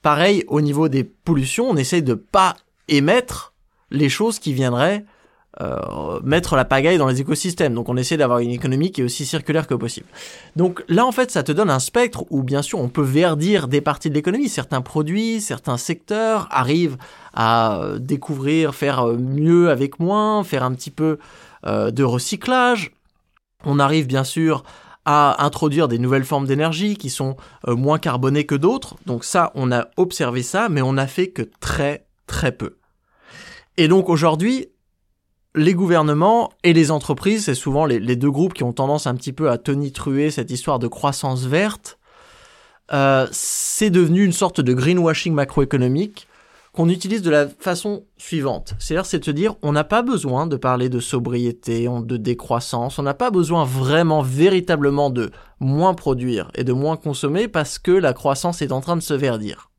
pareil 0.02 0.44
au 0.48 0.62
niveau 0.62 0.90
des 0.90 1.04
pollutions, 1.04 1.70
on 1.70 1.78
essaye 1.78 2.04
de 2.04 2.14
pas 2.14 2.56
émettre 2.88 3.54
les 3.92 4.10
choses 4.10 4.40
qui 4.40 4.54
viendraient 4.54 5.06
euh, 5.62 6.20
mettre 6.24 6.56
la 6.56 6.64
pagaille 6.64 6.98
dans 6.98 7.08
les 7.08 7.22
écosystèmes. 7.22 7.74
Donc 7.74 7.90
on 7.90 7.98
essaie 7.98 8.18
d'avoir 8.18 8.40
une 8.40 8.52
économie 8.52 8.92
qui 8.92 9.02
est 9.02 9.04
aussi 9.04 9.26
circulaire 9.26 9.68
que 9.68 9.74
possible. 9.74 10.08
Donc 10.56 10.84
là 10.88 11.06
en 11.06 11.12
fait 11.12 11.32
ça 11.32 11.44
te 11.44 11.52
donne 11.52 11.70
un 11.70 11.80
spectre 11.80 12.26
où 12.30 12.44
bien 12.44 12.62
sûr 12.62 12.80
on 12.80 12.88
peut 12.88 13.02
verdir 13.02 13.68
des 13.68 13.82
parties 13.82 14.10
de 14.10 14.16
l'économie. 14.16 14.48
Certains 14.48 14.82
produits, 14.82 15.42
certains 15.42 15.78
secteurs 15.78 16.48
arrivent 16.52 16.98
à 17.34 17.82
découvrir, 18.00 18.76
faire 18.76 19.08
mieux 19.08 19.70
avec 19.70 20.00
moins, 20.00 20.44
faire 20.44 20.64
un 20.64 20.74
petit 20.74 20.92
peu 20.92 21.18
euh, 21.66 21.92
de 21.92 22.04
recyclage. 22.04 22.92
On 23.66 23.80
arrive 23.80 24.08
bien 24.08 24.24
sûr 24.24 24.64
à 25.04 25.44
introduire 25.44 25.88
des 25.88 26.00
nouvelles 26.00 26.24
formes 26.24 26.46
d'énergie 26.46 26.96
qui 26.96 27.10
sont 27.10 27.36
euh, 27.68 27.76
moins 27.76 28.00
carbonées 28.00 28.46
que 28.46 28.56
d'autres. 28.56 28.96
Donc 29.06 29.24
ça, 29.24 29.52
on 29.56 29.72
a 29.72 29.88
observé 29.98 30.44
ça, 30.44 30.70
mais 30.70 30.82
on 30.82 30.94
n'a 30.94 31.08
fait 31.08 31.30
que 31.30 31.50
très 31.60 32.06
très 32.28 32.52
peu. 32.52 32.78
Et 33.76 33.88
donc 33.88 34.08
aujourd'hui, 34.08 34.68
les 35.56 35.74
gouvernements 35.74 36.52
et 36.64 36.74
les 36.74 36.92
entreprises, 36.92 37.46
c'est 37.46 37.56
souvent 37.56 37.86
les, 37.86 38.16
deux 38.16 38.32
groupes 38.32 38.54
qui 38.54 38.64
ont 38.64 38.74
tendance 38.74 39.08
un 39.08 39.16
petit 39.16 39.34
peu 39.34 39.50
à 39.50 39.58
tonitruer 39.58 40.32
cette 40.32 40.52
histoire 40.52 40.80
de 40.80 40.88
croissance 40.88 41.46
verte. 41.46 41.98
Euh, 42.92 43.28
c'est 43.32 43.90
devenu 43.90 44.24
une 44.24 44.32
sorte 44.32 44.62
de 44.62 44.74
greenwashing 44.74 45.34
macroéconomique 45.34 46.28
qu'on 46.72 46.88
utilise 46.88 47.24
de 47.24 47.32
la 47.32 47.48
façon 47.48 48.04
suivante. 48.18 48.76
C'est-à-dire, 48.78 49.06
c'est 49.06 49.20
de 49.20 49.26
se 49.26 49.32
dire, 49.32 49.56
on 49.64 49.72
n'a 49.72 49.84
pas 49.84 50.04
besoin 50.04 50.46
de 50.46 50.56
parler 50.56 50.88
de 50.88 51.00
sobriété, 51.00 51.88
de 51.88 52.18
décroissance, 52.18 53.00
on 53.00 53.04
n'a 53.04 53.16
pas 53.16 53.32
besoin 53.32 53.66
vraiment, 53.66 54.22
véritablement 54.22 55.10
de 55.10 55.32
moins 55.60 55.96
produire 55.96 56.52
et 56.56 56.64
de 56.64 56.74
moins 56.74 56.96
consommer 56.96 57.48
parce 57.48 57.80
que 57.80 57.92
la 57.92 58.14
croissance 58.14 58.62
est 58.62 58.72
en 58.72 58.82
train 58.82 58.96
de 58.96 59.02
se 59.02 59.16
verdir. 59.16 59.72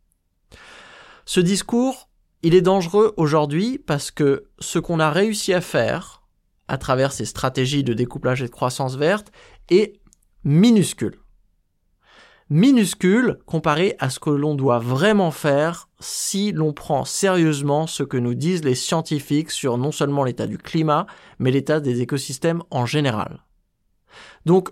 Ce 1.26 1.38
discours, 1.38 2.10
il 2.42 2.55
est 2.55 2.62
dangereux 2.62 3.12
aujourd'hui 3.16 3.79
parce 3.79 4.11
que 4.11 4.44
ce 4.59 4.79
qu'on 4.79 5.00
a 5.00 5.11
réussi 5.11 5.53
à 5.53 5.61
faire 5.61 6.22
à 6.68 6.79
travers 6.79 7.12
ces 7.12 7.24
stratégies 7.24 7.85
de 7.85 7.94
découplage 7.94 8.42
et 8.42 8.46
de 8.46 8.50
croissance 8.50 8.96
verte 8.96 9.33
est 9.70 10.00
minuscule. 10.44 11.18
Minuscule 12.48 13.38
comparé 13.46 13.94
à 13.98 14.11
ce 14.11 14.18
que 14.18 14.31
l'on 14.31 14.55
doit 14.55 14.79
vraiment 14.79 15.31
faire 15.31 15.88
si 16.00 16.53
l'on 16.53 16.72
prend 16.72 17.05
sérieusement 17.05 17.87
ce 17.87 18.03
que 18.03 18.16
nous 18.16 18.35
disent 18.35 18.64
les 18.64 18.74
scientifiques 18.74 19.50
sur 19.50 19.79
non 19.79 19.92
seulement 19.92 20.24
l'état 20.24 20.46
du 20.46 20.59
climat, 20.59 21.07
mais 21.38 21.50
l'état 21.50 21.81
des 21.81 22.00
écosystèmes 22.00 22.62
en 22.70 22.87
général. 22.87 23.44
Donc, 24.46 24.70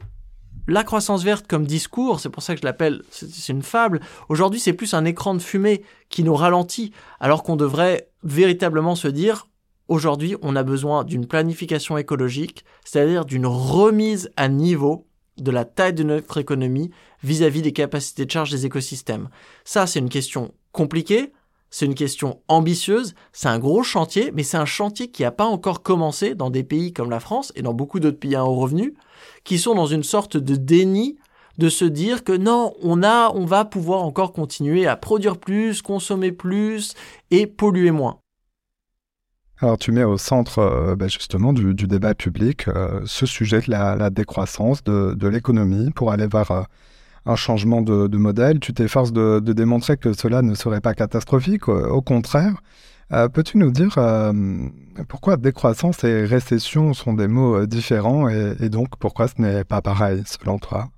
la 0.68 0.84
croissance 0.84 1.24
verte 1.24 1.46
comme 1.48 1.66
discours, 1.66 2.20
c'est 2.20 2.28
pour 2.28 2.42
ça 2.42 2.54
que 2.54 2.60
je 2.60 2.66
l'appelle, 2.66 3.02
c'est 3.10 3.48
une 3.48 3.62
fable, 3.62 4.00
aujourd'hui 4.28 4.60
c'est 4.60 4.74
plus 4.74 4.94
un 4.94 5.06
écran 5.06 5.34
de 5.34 5.40
fumée 5.40 5.82
qui 6.10 6.22
nous 6.22 6.34
ralentit, 6.34 6.92
alors 7.20 7.42
qu'on 7.42 7.56
devrait 7.56 8.10
véritablement 8.22 8.94
se 8.94 9.08
dire, 9.08 9.48
aujourd'hui 9.88 10.36
on 10.42 10.54
a 10.54 10.62
besoin 10.62 11.04
d'une 11.04 11.26
planification 11.26 11.96
écologique, 11.96 12.64
c'est-à-dire 12.84 13.24
d'une 13.24 13.46
remise 13.46 14.30
à 14.36 14.48
niveau 14.48 15.06
de 15.38 15.50
la 15.50 15.64
taille 15.64 15.94
de 15.94 16.02
notre 16.02 16.36
économie 16.38 16.90
vis-à-vis 17.22 17.60
-vis 17.60 17.64
des 17.64 17.72
capacités 17.72 18.26
de 18.26 18.30
charge 18.30 18.50
des 18.50 18.66
écosystèmes. 18.66 19.30
Ça, 19.64 19.86
c'est 19.86 20.00
une 20.00 20.08
question 20.08 20.52
compliquée, 20.72 21.32
c'est 21.70 21.86
une 21.86 21.94
question 21.94 22.40
ambitieuse, 22.48 23.14
c'est 23.32 23.48
un 23.48 23.58
gros 23.58 23.82
chantier, 23.82 24.32
mais 24.32 24.42
c'est 24.42 24.56
un 24.56 24.64
chantier 24.64 25.10
qui 25.10 25.22
n'a 25.22 25.30
pas 25.30 25.44
encore 25.44 25.82
commencé 25.82 26.34
dans 26.34 26.50
des 26.50 26.64
pays 26.64 26.92
comme 26.92 27.10
la 27.10 27.20
France 27.20 27.52
et 27.56 27.62
dans 27.62 27.74
beaucoup 27.74 28.00
d'autres 28.00 28.18
pays 28.18 28.36
à 28.36 28.44
haut 28.44 28.54
revenu, 28.54 28.94
qui 29.44 29.58
sont 29.58 29.74
dans 29.74 29.86
une 29.86 30.02
sorte 30.02 30.36
de 30.36 30.56
déni 30.56 31.18
de 31.58 31.68
se 31.68 31.84
dire 31.84 32.24
que 32.24 32.32
non, 32.32 32.72
on 32.82 33.02
a, 33.02 33.30
on 33.34 33.44
va 33.44 33.64
pouvoir 33.64 34.02
encore 34.04 34.32
continuer 34.32 34.86
à 34.86 34.96
produire 34.96 35.36
plus, 35.38 35.82
consommer 35.82 36.32
plus 36.32 36.94
et 37.30 37.46
polluer 37.46 37.90
moins. 37.90 38.20
Alors 39.60 39.76
tu 39.76 39.90
mets 39.90 40.04
au 40.04 40.18
centre 40.18 40.60
euh, 40.60 40.94
ben, 40.94 41.08
justement 41.08 41.52
du, 41.52 41.74
débat 41.74 42.14
public 42.14 42.68
euh, 42.68 43.00
ce 43.06 43.26
sujet 43.26 43.60
de 43.60 43.70
la, 43.72 44.08
décroissance 44.10 44.84
de, 44.84 45.26
l'économie 45.26 45.90
pour 45.90 46.12
aller 46.12 46.28
vers 46.28 46.50
euh, 46.52 46.62
un 47.26 47.34
changement 47.34 47.82
de, 47.82 48.16
modèle. 48.16 48.60
Tu 48.60 48.72
t'efforces 48.72 49.12
de, 49.12 49.40
démontrer 49.40 49.96
que 49.96 50.12
cela 50.12 50.42
ne 50.42 50.54
serait 50.54 50.80
pas 50.80 50.94
catastrophique, 50.94 51.68
au 51.68 52.00
contraire. 52.00 52.54
Euh, 53.12 53.28
peux-tu 53.28 53.56
nous 53.56 53.70
dire 53.70 53.96
euh, 53.96 54.32
pourquoi 55.08 55.38
décroissance 55.38 56.04
et 56.04 56.24
récession 56.24 56.92
sont 56.92 57.14
des 57.14 57.26
mots 57.26 57.56
euh, 57.56 57.66
différents 57.66 58.28
et, 58.28 58.68
donc 58.68 58.98
pourquoi 58.98 59.28
ce 59.28 59.40
n'est 59.40 59.64
pas 59.64 59.80
pareil 59.80 60.22
selon 60.26 60.58
toi? 60.58 60.90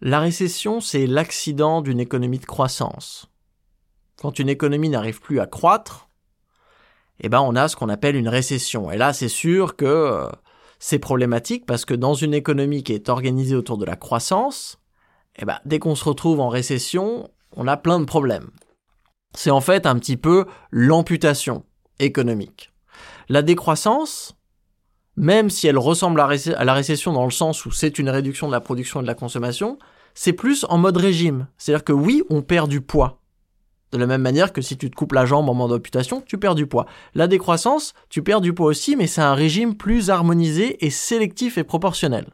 La 0.00 0.20
récession, 0.20 0.80
c'est 0.80 1.06
l'accident 1.06 1.80
d'une 1.80 1.98
économie 1.98 2.38
de 2.38 2.46
croissance. 2.46 3.28
Quand 4.20 4.38
une 4.38 4.48
économie 4.48 4.88
n'arrive 4.88 5.20
plus 5.20 5.40
à 5.40 5.46
croître, 5.46 6.08
eh 7.20 7.28
ben 7.28 7.40
on 7.40 7.56
a 7.56 7.66
ce 7.66 7.74
qu'on 7.74 7.88
appelle 7.88 8.14
une 8.14 8.28
récession. 8.28 8.90
Et 8.90 8.96
là, 8.96 9.12
c'est 9.12 9.28
sûr 9.28 9.74
que 9.74 10.28
c'est 10.78 10.98
problématique 10.98 11.66
parce 11.66 11.84
que 11.84 11.94
dans 11.94 12.14
une 12.14 12.34
économie 12.34 12.84
qui 12.84 12.92
est 12.92 13.08
organisée 13.08 13.56
autour 13.56 13.78
de 13.78 13.86
la 13.86 13.96
croissance, 13.96 14.78
eh 15.38 15.44
ben, 15.44 15.58
dès 15.64 15.78
qu'on 15.78 15.94
se 15.94 16.04
retrouve 16.04 16.40
en 16.40 16.48
récession, 16.48 17.30
on 17.52 17.66
a 17.66 17.76
plein 17.76 17.98
de 17.98 18.04
problèmes. 18.04 18.50
C'est 19.36 19.50
en 19.50 19.60
fait 19.60 19.84
un 19.84 19.98
petit 19.98 20.16
peu 20.16 20.46
l'amputation 20.70 21.64
économique. 21.98 22.72
La 23.28 23.42
décroissance, 23.42 24.34
même 25.16 25.50
si 25.50 25.66
elle 25.66 25.76
ressemble 25.76 26.20
à 26.20 26.64
la 26.64 26.74
récession 26.74 27.12
dans 27.12 27.26
le 27.26 27.30
sens 27.30 27.66
où 27.66 27.70
c'est 27.70 27.98
une 27.98 28.08
réduction 28.08 28.46
de 28.46 28.52
la 28.52 28.62
production 28.62 29.00
et 29.00 29.02
de 29.02 29.06
la 29.06 29.14
consommation, 29.14 29.78
c'est 30.14 30.32
plus 30.32 30.64
en 30.70 30.78
mode 30.78 30.96
régime. 30.96 31.48
C'est-à-dire 31.58 31.84
que 31.84 31.92
oui, 31.92 32.22
on 32.30 32.40
perd 32.40 32.70
du 32.70 32.80
poids. 32.80 33.20
De 33.92 33.98
la 33.98 34.06
même 34.06 34.22
manière 34.22 34.54
que 34.54 34.62
si 34.62 34.78
tu 34.78 34.90
te 34.90 34.96
coupes 34.96 35.12
la 35.12 35.26
jambe 35.26 35.50
en 35.50 35.54
moment 35.54 35.68
d'amputation, 35.68 36.22
tu 36.22 36.38
perds 36.38 36.54
du 36.54 36.66
poids. 36.66 36.86
La 37.14 37.28
décroissance, 37.28 37.92
tu 38.08 38.22
perds 38.22 38.40
du 38.40 38.54
poids 38.54 38.68
aussi, 38.68 38.96
mais 38.96 39.06
c'est 39.06 39.20
un 39.20 39.34
régime 39.34 39.76
plus 39.76 40.08
harmonisé 40.08 40.84
et 40.84 40.90
sélectif 40.90 41.58
et 41.58 41.64
proportionnel. 41.64 42.26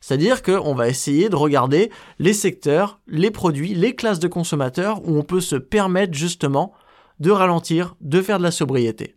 C'est-à-dire 0.00 0.42
qu'on 0.42 0.74
va 0.74 0.88
essayer 0.88 1.28
de 1.28 1.36
regarder 1.36 1.90
les 2.18 2.32
secteurs, 2.32 3.00
les 3.06 3.30
produits, 3.30 3.74
les 3.74 3.94
classes 3.94 4.18
de 4.18 4.28
consommateurs 4.28 5.00
où 5.04 5.16
on 5.16 5.22
peut 5.22 5.40
se 5.40 5.56
permettre 5.56 6.14
justement 6.14 6.72
de 7.20 7.30
ralentir, 7.30 7.96
de 8.00 8.20
faire 8.20 8.38
de 8.38 8.44
la 8.44 8.50
sobriété. 8.50 9.16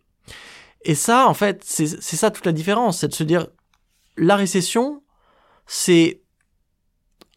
Et 0.82 0.94
ça, 0.94 1.28
en 1.28 1.34
fait, 1.34 1.62
c'est 1.64 1.86
ça 2.00 2.30
toute 2.30 2.46
la 2.46 2.52
différence, 2.52 3.00
c'est 3.00 3.08
de 3.08 3.14
se 3.14 3.24
dire, 3.24 3.46
la 4.16 4.36
récession, 4.36 5.02
c'est 5.66 6.22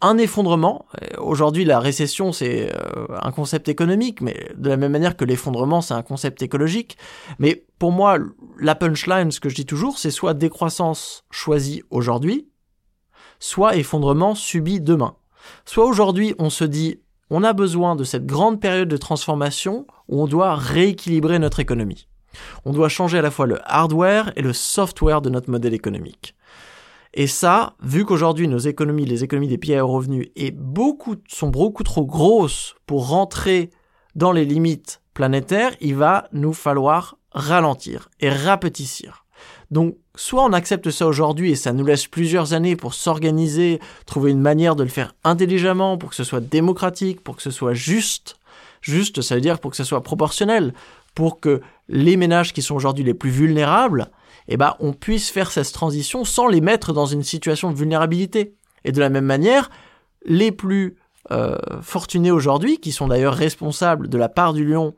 un 0.03 0.17
effondrement. 0.17 0.85
Aujourd'hui, 1.17 1.63
la 1.63 1.79
récession, 1.79 2.33
c'est 2.33 2.73
euh, 2.73 3.05
un 3.21 3.31
concept 3.31 3.69
économique, 3.69 4.21
mais 4.21 4.51
de 4.55 4.69
la 4.69 4.75
même 4.77 4.91
manière 4.91 5.15
que 5.15 5.23
l'effondrement, 5.23 5.81
c'est 5.81 5.93
un 5.93 6.01
concept 6.01 6.41
écologique. 6.41 6.97
Mais 7.39 7.65
pour 7.79 7.91
moi, 7.91 8.17
la 8.59 8.75
punchline, 8.75 9.31
ce 9.31 9.39
que 9.39 9.49
je 9.49 9.55
dis 9.55 9.65
toujours, 9.65 9.97
c'est 9.97 10.11
soit 10.11 10.33
décroissance 10.33 11.23
choisie 11.31 11.83
aujourd'hui, 11.89 12.49
soit 13.43 13.75
effondrement 13.75 14.35
subi 14.35 14.79
demain. 14.79 15.15
Soit 15.65 15.85
aujourd'hui 15.85 16.33
on 16.39 16.49
se 16.49 16.63
dit 16.63 17.01
on 17.29 17.43
a 17.43 17.51
besoin 17.51 17.97
de 17.97 18.05
cette 18.05 18.25
grande 18.25 18.61
période 18.61 18.87
de 18.87 18.95
transformation 18.95 19.85
où 20.07 20.21
on 20.21 20.27
doit 20.27 20.55
rééquilibrer 20.55 21.39
notre 21.39 21.59
économie. 21.59 22.07
On 22.63 22.71
doit 22.71 22.87
changer 22.87 23.17
à 23.17 23.21
la 23.21 23.31
fois 23.31 23.45
le 23.45 23.59
hardware 23.65 24.31
et 24.37 24.41
le 24.41 24.53
software 24.53 25.21
de 25.21 25.29
notre 25.29 25.51
modèle 25.51 25.73
économique. 25.73 26.35
Et 27.13 27.27
ça, 27.27 27.73
vu 27.81 28.05
qu'aujourd'hui 28.05 28.47
nos 28.47 28.59
économies, 28.59 29.05
les 29.05 29.25
économies 29.25 29.49
des 29.49 29.57
pays 29.57 29.75
à 29.75 29.83
revenus, 29.83 30.29
est 30.37 30.51
beaucoup, 30.51 31.15
sont 31.27 31.49
beaucoup 31.49 31.83
trop 31.83 32.05
grosses 32.05 32.75
pour 32.85 33.09
rentrer 33.09 33.71
dans 34.15 34.31
les 34.31 34.45
limites 34.45 35.01
planétaire, 35.13 35.75
il 35.81 35.95
va 35.95 36.29
nous 36.31 36.53
falloir 36.53 37.17
ralentir 37.33 38.09
et 38.21 38.29
rapetissir. 38.29 39.22
Donc, 39.73 39.97
soit 40.15 40.45
on 40.45 40.53
accepte 40.53 40.91
ça 40.91 41.07
aujourd'hui 41.07 41.51
et 41.51 41.55
ça 41.55 41.73
nous 41.73 41.83
laisse 41.83 42.05
plusieurs 42.05 42.53
années 42.53 42.75
pour 42.75 42.93
s'organiser, 42.93 43.79
trouver 44.05 44.29
une 44.29 44.39
manière 44.39 44.75
de 44.75 44.83
le 44.83 44.89
faire 44.89 45.15
intelligemment, 45.23 45.97
pour 45.97 46.11
que 46.11 46.15
ce 46.15 46.23
soit 46.23 46.41
démocratique, 46.41 47.23
pour 47.23 47.35
que 47.35 47.41
ce 47.41 47.49
soit 47.49 47.73
juste. 47.73 48.37
Juste, 48.81 49.21
ça 49.21 49.33
veut 49.33 49.41
dire 49.41 49.59
pour 49.59 49.71
que 49.71 49.77
ce 49.77 49.83
soit 49.83 50.03
proportionnel, 50.03 50.75
pour 51.15 51.39
que 51.39 51.61
les 51.89 52.17
ménages 52.17 52.53
qui 52.53 52.61
sont 52.61 52.75
aujourd'hui 52.75 53.03
les 53.03 53.15
plus 53.15 53.31
vulnérables, 53.31 54.11
eh 54.47 54.57
ben, 54.57 54.75
on 54.79 54.93
puisse 54.93 55.31
faire 55.31 55.49
cette 55.49 55.73
transition 55.73 56.23
sans 56.23 56.47
les 56.47 56.61
mettre 56.61 56.93
dans 56.93 57.07
une 57.07 57.23
situation 57.23 57.71
de 57.71 57.75
vulnérabilité. 57.75 58.53
Et 58.85 58.91
de 58.91 58.99
la 58.99 59.09
même 59.09 59.25
manière, 59.25 59.71
les 60.23 60.51
plus 60.51 60.97
euh, 61.31 61.57
fortunés 61.81 62.29
aujourd'hui, 62.29 62.77
qui 62.77 62.91
sont 62.91 63.07
d'ailleurs 63.07 63.33
responsables 63.33 64.07
de 64.07 64.17
la 64.19 64.29
part 64.29 64.53
du 64.53 64.65
lion 64.65 64.93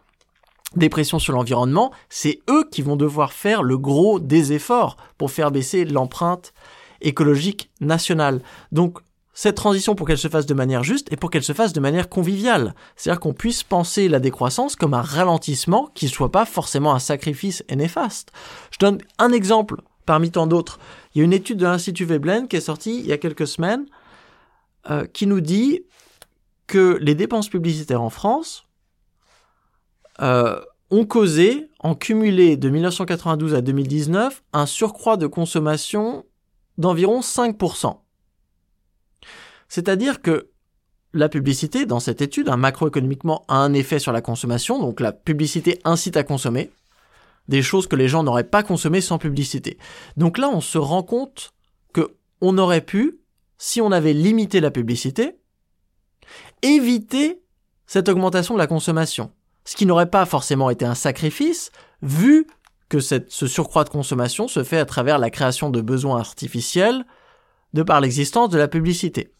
des 0.75 0.89
pressions 0.89 1.19
sur 1.19 1.33
l'environnement, 1.33 1.91
c'est 2.09 2.39
eux 2.49 2.67
qui 2.69 2.81
vont 2.81 2.95
devoir 2.95 3.33
faire 3.33 3.63
le 3.63 3.77
gros 3.77 4.19
des 4.19 4.53
efforts 4.53 4.97
pour 5.17 5.31
faire 5.31 5.51
baisser 5.51 5.85
l'empreinte 5.85 6.53
écologique 7.01 7.69
nationale. 7.79 8.41
Donc 8.71 8.99
cette 9.33 9.55
transition 9.55 9.95
pour 9.95 10.07
qu'elle 10.07 10.17
se 10.17 10.29
fasse 10.29 10.45
de 10.45 10.53
manière 10.53 10.83
juste 10.83 11.11
et 11.11 11.17
pour 11.17 11.29
qu'elle 11.29 11.43
se 11.43 11.53
fasse 11.53 11.73
de 11.73 11.79
manière 11.81 12.09
conviviale. 12.09 12.73
C'est-à-dire 12.95 13.19
qu'on 13.19 13.33
puisse 13.33 13.63
penser 13.63 14.07
la 14.07 14.19
décroissance 14.19 14.77
comme 14.77 14.93
un 14.93 15.01
ralentissement 15.01 15.89
qui 15.93 16.05
ne 16.05 16.11
soit 16.11 16.31
pas 16.31 16.45
forcément 16.45 16.95
un 16.95 16.99
sacrifice 16.99 17.63
et 17.67 17.75
néfaste. 17.75 18.31
Je 18.71 18.79
donne 18.79 18.99
un 19.19 19.33
exemple 19.33 19.81
parmi 20.05 20.31
tant 20.31 20.47
d'autres. 20.47 20.79
Il 21.13 21.19
y 21.19 21.21
a 21.21 21.25
une 21.25 21.33
étude 21.33 21.57
de 21.57 21.65
l'Institut 21.65 22.05
Veblen 22.05 22.47
qui 22.47 22.55
est 22.55 22.61
sortie 22.61 22.99
il 22.99 23.07
y 23.07 23.11
a 23.11 23.17
quelques 23.17 23.47
semaines 23.47 23.85
euh, 24.89 25.05
qui 25.05 25.27
nous 25.27 25.41
dit 25.41 25.81
que 26.67 26.97
les 27.01 27.13
dépenses 27.13 27.49
publicitaires 27.49 28.01
en 28.01 28.09
France 28.09 28.64
euh, 30.21 30.59
ont 30.91 31.05
causé, 31.05 31.69
en 31.79 31.95
cumulé 31.95 32.57
de 32.57 32.69
1992 32.69 33.53
à 33.53 33.61
2019, 33.61 34.43
un 34.53 34.65
surcroît 34.65 35.17
de 35.17 35.27
consommation 35.27 36.25
d'environ 36.77 37.21
5%. 37.21 37.97
C'est-à-dire 39.67 40.21
que 40.21 40.51
la 41.13 41.29
publicité, 41.29 41.85
dans 41.85 41.99
cette 41.99 42.21
étude, 42.21 42.49
hein, 42.49 42.57
macroéconomiquement, 42.57 43.45
a 43.47 43.55
un 43.55 43.73
effet 43.73 43.99
sur 43.99 44.11
la 44.11 44.21
consommation, 44.21 44.79
donc 44.79 44.99
la 44.99 45.11
publicité 45.11 45.79
incite 45.85 46.17
à 46.17 46.23
consommer, 46.23 46.71
des 47.47 47.61
choses 47.61 47.87
que 47.87 47.95
les 47.95 48.07
gens 48.07 48.23
n'auraient 48.23 48.43
pas 48.43 48.63
consommées 48.63 49.01
sans 49.01 49.17
publicité. 49.17 49.77
Donc 50.17 50.37
là, 50.37 50.49
on 50.49 50.61
se 50.61 50.77
rend 50.77 51.03
compte 51.03 51.53
que 51.93 52.15
on 52.41 52.57
aurait 52.57 52.81
pu, 52.81 53.19
si 53.57 53.81
on 53.81 53.91
avait 53.91 54.13
limité 54.13 54.59
la 54.59 54.71
publicité, 54.71 55.37
éviter 56.61 57.41
cette 57.85 58.09
augmentation 58.09 58.55
de 58.55 58.59
la 58.59 58.67
consommation 58.67 59.31
ce 59.65 59.75
qui 59.75 59.85
n'aurait 59.85 60.09
pas 60.09 60.25
forcément 60.25 60.69
été 60.69 60.85
un 60.85 60.95
sacrifice, 60.95 61.71
vu 62.01 62.47
que 62.87 62.99
ce 62.99 63.47
surcroît 63.47 63.83
de 63.83 63.89
consommation 63.89 64.47
se 64.47 64.63
fait 64.63 64.77
à 64.77 64.85
travers 64.85 65.17
la 65.17 65.31
création 65.31 65.69
de 65.69 65.81
besoins 65.81 66.19
artificiels, 66.19 67.05
de 67.73 67.83
par 67.83 67.99
l'existence 67.99 68.49
de 68.49 68.57
la 68.57 68.67
publicité. 68.67 69.33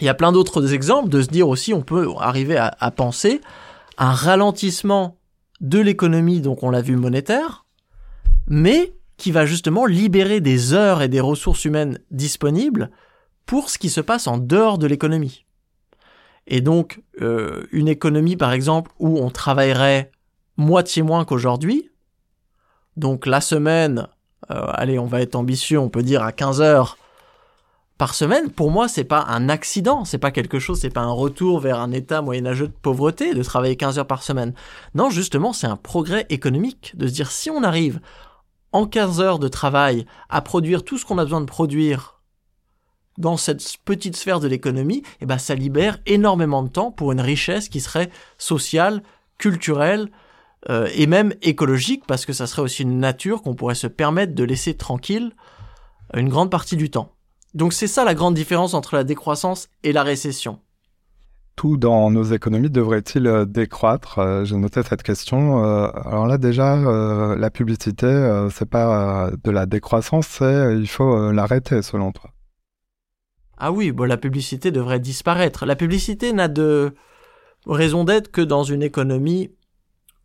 Il 0.00 0.04
y 0.04 0.08
a 0.08 0.14
plein 0.14 0.32
d'autres 0.32 0.72
exemples 0.72 1.08
de 1.08 1.20
se 1.20 1.28
dire 1.28 1.48
aussi, 1.48 1.74
on 1.74 1.82
peut 1.82 2.08
arriver 2.20 2.56
à, 2.56 2.74
à 2.78 2.90
penser 2.92 3.40
un 3.98 4.12
ralentissement 4.12 5.18
de 5.60 5.80
l'économie, 5.80 6.40
donc 6.40 6.62
on 6.62 6.70
l'a 6.70 6.80
vu 6.80 6.96
monétaire, 6.96 7.66
mais 8.46 8.94
qui 9.16 9.32
va 9.32 9.44
justement 9.44 9.86
libérer 9.86 10.40
des 10.40 10.72
heures 10.72 11.02
et 11.02 11.08
des 11.08 11.20
ressources 11.20 11.64
humaines 11.64 11.98
disponibles 12.12 12.90
pour 13.44 13.70
ce 13.70 13.78
qui 13.78 13.90
se 13.90 14.00
passe 14.00 14.28
en 14.28 14.38
dehors 14.38 14.78
de 14.78 14.86
l'économie. 14.86 15.44
Et 16.48 16.62
donc, 16.62 17.02
euh, 17.20 17.66
une 17.72 17.88
économie, 17.88 18.36
par 18.36 18.52
exemple, 18.52 18.90
où 18.98 19.18
on 19.18 19.30
travaillerait 19.30 20.10
moitié 20.56 21.02
moins 21.02 21.24
qu'aujourd'hui, 21.24 21.90
donc 22.96 23.26
la 23.26 23.42
semaine, 23.42 24.08
euh, 24.50 24.64
allez, 24.72 24.98
on 24.98 25.04
va 25.04 25.20
être 25.20 25.36
ambitieux, 25.36 25.78
on 25.78 25.90
peut 25.90 26.02
dire 26.02 26.22
à 26.22 26.32
15 26.32 26.62
heures 26.62 26.96
par 27.98 28.14
semaine, 28.14 28.50
pour 28.50 28.70
moi, 28.70 28.88
c'est 28.88 29.04
pas 29.04 29.24
un 29.28 29.50
accident, 29.50 30.04
c'est 30.06 30.18
pas 30.18 30.30
quelque 30.30 30.58
chose, 30.58 30.80
c'est 30.80 30.88
pas 30.88 31.02
un 31.02 31.12
retour 31.12 31.60
vers 31.60 31.80
un 31.80 31.92
état 31.92 32.22
moyenâgeux 32.22 32.68
de 32.68 32.72
pauvreté 32.72 33.34
de 33.34 33.42
travailler 33.42 33.76
15 33.76 33.98
heures 33.98 34.06
par 34.06 34.22
semaine. 34.22 34.54
Non, 34.94 35.10
justement, 35.10 35.52
c'est 35.52 35.66
un 35.66 35.76
progrès 35.76 36.24
économique 36.30 36.92
de 36.96 37.08
se 37.08 37.12
dire 37.12 37.30
si 37.30 37.50
on 37.50 37.62
arrive 37.62 38.00
en 38.72 38.86
15 38.86 39.20
heures 39.20 39.38
de 39.38 39.48
travail 39.48 40.06
à 40.30 40.40
produire 40.40 40.82
tout 40.82 40.96
ce 40.96 41.04
qu'on 41.04 41.18
a 41.18 41.24
besoin 41.24 41.40
de 41.40 41.46
produire 41.46 42.17
dans 43.18 43.36
cette 43.36 43.62
petite 43.84 44.16
sphère 44.16 44.40
de 44.40 44.48
l'économie, 44.48 45.02
eh 45.20 45.26
ben, 45.26 45.38
ça 45.38 45.54
libère 45.54 45.98
énormément 46.06 46.62
de 46.62 46.68
temps 46.68 46.92
pour 46.92 47.12
une 47.12 47.20
richesse 47.20 47.68
qui 47.68 47.80
serait 47.80 48.10
sociale, 48.38 49.02
culturelle 49.36 50.10
euh, 50.70 50.88
et 50.94 51.06
même 51.06 51.34
écologique, 51.42 52.04
parce 52.06 52.24
que 52.24 52.32
ça 52.32 52.46
serait 52.46 52.62
aussi 52.62 52.82
une 52.82 52.98
nature 52.98 53.42
qu'on 53.42 53.54
pourrait 53.54 53.74
se 53.74 53.86
permettre 53.86 54.34
de 54.34 54.44
laisser 54.44 54.74
tranquille 54.74 55.32
une 56.14 56.28
grande 56.28 56.50
partie 56.50 56.76
du 56.76 56.90
temps. 56.90 57.12
Donc 57.54 57.72
c'est 57.72 57.86
ça 57.86 58.04
la 58.04 58.14
grande 58.14 58.34
différence 58.34 58.74
entre 58.74 58.94
la 58.94 59.04
décroissance 59.04 59.68
et 59.82 59.92
la 59.92 60.02
récession. 60.02 60.60
Tout 61.56 61.76
dans 61.76 62.10
nos 62.12 62.22
économies 62.22 62.70
devrait-il 62.70 63.26
euh, 63.26 63.44
décroître? 63.44 64.20
Euh, 64.20 64.44
J'ai 64.44 64.56
noté 64.56 64.80
cette 64.84 65.02
question. 65.02 65.58
alors 65.60 66.26
là 66.28 66.38
déjà, 66.38 66.76
la 67.36 67.50
publicité, 67.50 68.46
c'est 68.52 68.68
pas 68.68 69.30
de 69.42 69.50
la 69.50 69.66
décroissance, 69.66 70.26
c'est 70.28 70.76
il 70.78 70.86
faut 70.86 71.32
l'arrêter 71.32 71.82
selon 71.82 72.12
toi. 72.12 72.30
Ah 73.60 73.72
oui, 73.72 73.90
bon, 73.90 74.04
la 74.04 74.16
publicité 74.16 74.70
devrait 74.70 75.00
disparaître. 75.00 75.66
La 75.66 75.74
publicité 75.74 76.32
n'a 76.32 76.46
de 76.46 76.94
raison 77.66 78.04
d'être 78.04 78.30
que 78.30 78.40
dans 78.40 78.62
une 78.62 78.84
économie 78.84 79.50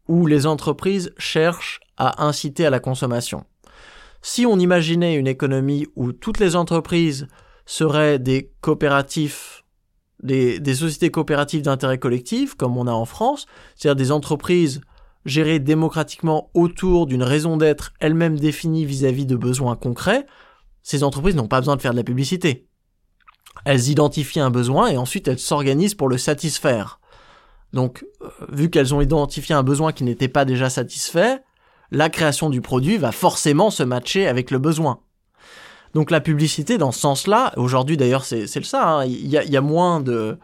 où 0.08 0.28
les 0.28 0.46
entreprises 0.46 1.12
cherchent 1.18 1.80
à 1.98 2.24
inciter 2.24 2.66
à 2.66 2.70
la 2.70 2.80
consommation. 2.80 3.46
Si 4.22 4.46
on 4.46 4.60
imaginait 4.60 5.16
une 5.16 5.28
économie 5.28 5.88
où 5.96 6.12
toutes 6.12 6.40
les 6.40 6.56
entreprises 6.56 7.28
seraient 7.66 8.20
des 8.20 8.52
coopératifs, 8.62 9.64
des, 10.22 10.60
des 10.60 10.76
sociétés 10.76 11.10
coopératives 11.10 11.64
d'intérêt 11.64 11.98
collectif, 11.98 12.54
comme 12.54 12.78
on 12.78 12.88
a 12.88 12.92
en 12.92 13.06
France, 13.06 13.48
c'est-à-dire 13.76 13.96
des 13.96 14.12
entreprises 14.12 14.82
gérées 15.26 15.60
démocratiquement 15.60 16.52
autour 16.54 17.08
d'une 17.08 17.24
raison 17.24 17.58
d'être 17.58 17.94
elle-même 18.00 18.38
définie 18.38 18.86
vis-à-vis 18.86 19.26
de 19.26 19.36
besoins 19.36 19.76
concrets, 19.76 20.28
ces 20.84 21.04
entreprises 21.04 21.36
n'ont 21.36 21.48
pas 21.48 21.62
besoin 21.62 21.78
de 21.78 21.82
faire 21.82 21.94
de 21.94 21.98
la 21.98 22.04
publicité 22.04 22.68
elles 23.66 23.90
identifient 23.90 24.40
un 24.40 24.50
besoin 24.50 24.88
et 24.88 24.98
ensuite 24.98 25.28
elles 25.28 25.40
s'organisent 25.40 25.96
pour 25.96 26.10
le 26.10 26.18
satisfaire. 26.18 27.00
Donc, 27.72 28.06
euh, 28.22 28.28
vu 28.52 28.70
qu'elles 28.70 28.94
ont 28.94 29.02
identifié 29.02 29.56
un 29.56 29.64
besoin 29.64 29.92
qui 29.92 30.04
n'était 30.04 30.28
pas 30.28 30.46
déjà 30.46 30.70
satisfait, 30.70 31.42
la 31.92 32.10
création 32.10 32.50
du 32.50 32.62
produit 32.62 32.98
va 32.98 33.12
forcément 33.12 33.70
se 33.70 33.84
matcher 33.84 34.28
avec 34.28 34.52
le 34.52 34.60
besoin. 34.60 35.00
Donc 35.94 36.10
la 36.10 36.22
publicité, 36.22 36.78
dans 36.78 36.92
ce 36.92 37.00
sens-là, 37.00 37.54
aujourd'hui 37.56 37.98
d'ailleurs 37.98 38.26
c'est 38.26 38.56
le 38.56 38.64
ça, 38.64 38.88
hein, 38.88 39.06
il 39.06 39.28
y, 39.28 39.58
a, 39.58 39.62
moins 39.62 40.00
de, 40.00 40.40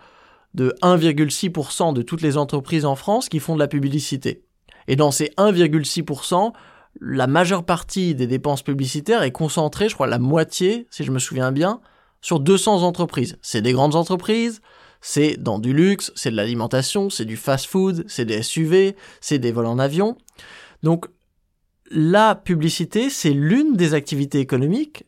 de 0.53 0.75
1,6% 0.83 1.93
de 1.93 2.01
toutes 2.03 2.21
les 2.21 2.37
entreprises 2.37 2.85
en 2.85 2.95
France 2.95 3.29
qui 3.29 3.39
font 3.39 3.55
de 3.55 3.59
la 3.59 3.67
publicité. 3.67 4.43
Et 4.87 4.95
dans 4.95 5.09
ces 5.09 5.31
1,6%, 5.37 6.53
la 7.01 7.27
majeure 7.27 7.63
partie 7.63 8.13
des 8.13 8.27
dépenses 8.27 8.61
publicitaires 8.61 9.23
est 9.23 9.31
concentrée, 9.31 9.89
je 9.89 9.95
crois 9.95 10.07
la 10.07 10.19
moitié, 10.19 10.87
si 10.91 11.03
je 11.03 11.11
me 11.11 11.19
souviens 11.19 11.51
bien, 11.51 11.81
sur 12.21 12.39
200 12.39 12.83
entreprises. 12.83 13.37
C'est 13.41 13.61
des 13.61 13.73
grandes 13.73 13.95
entreprises, 13.95 14.61
c'est 15.01 15.37
dans 15.37 15.59
du 15.59 15.73
luxe, 15.73 16.11
c'est 16.15 16.31
de 16.31 16.35
l'alimentation, 16.35 17.09
c'est 17.09 17.25
du 17.25 17.37
fast-food, 17.37 18.05
c'est 18.07 18.25
des 18.25 18.41
SUV, 18.41 18.95
c'est 19.21 19.39
des 19.39 19.51
vols 19.51 19.65
en 19.65 19.79
avion. 19.79 20.17
Donc 20.83 21.05
la 21.91 22.35
publicité, 22.35 23.09
c'est 23.09 23.31
l'une 23.31 23.75
des 23.75 23.93
activités 23.93 24.39
économiques 24.39 25.05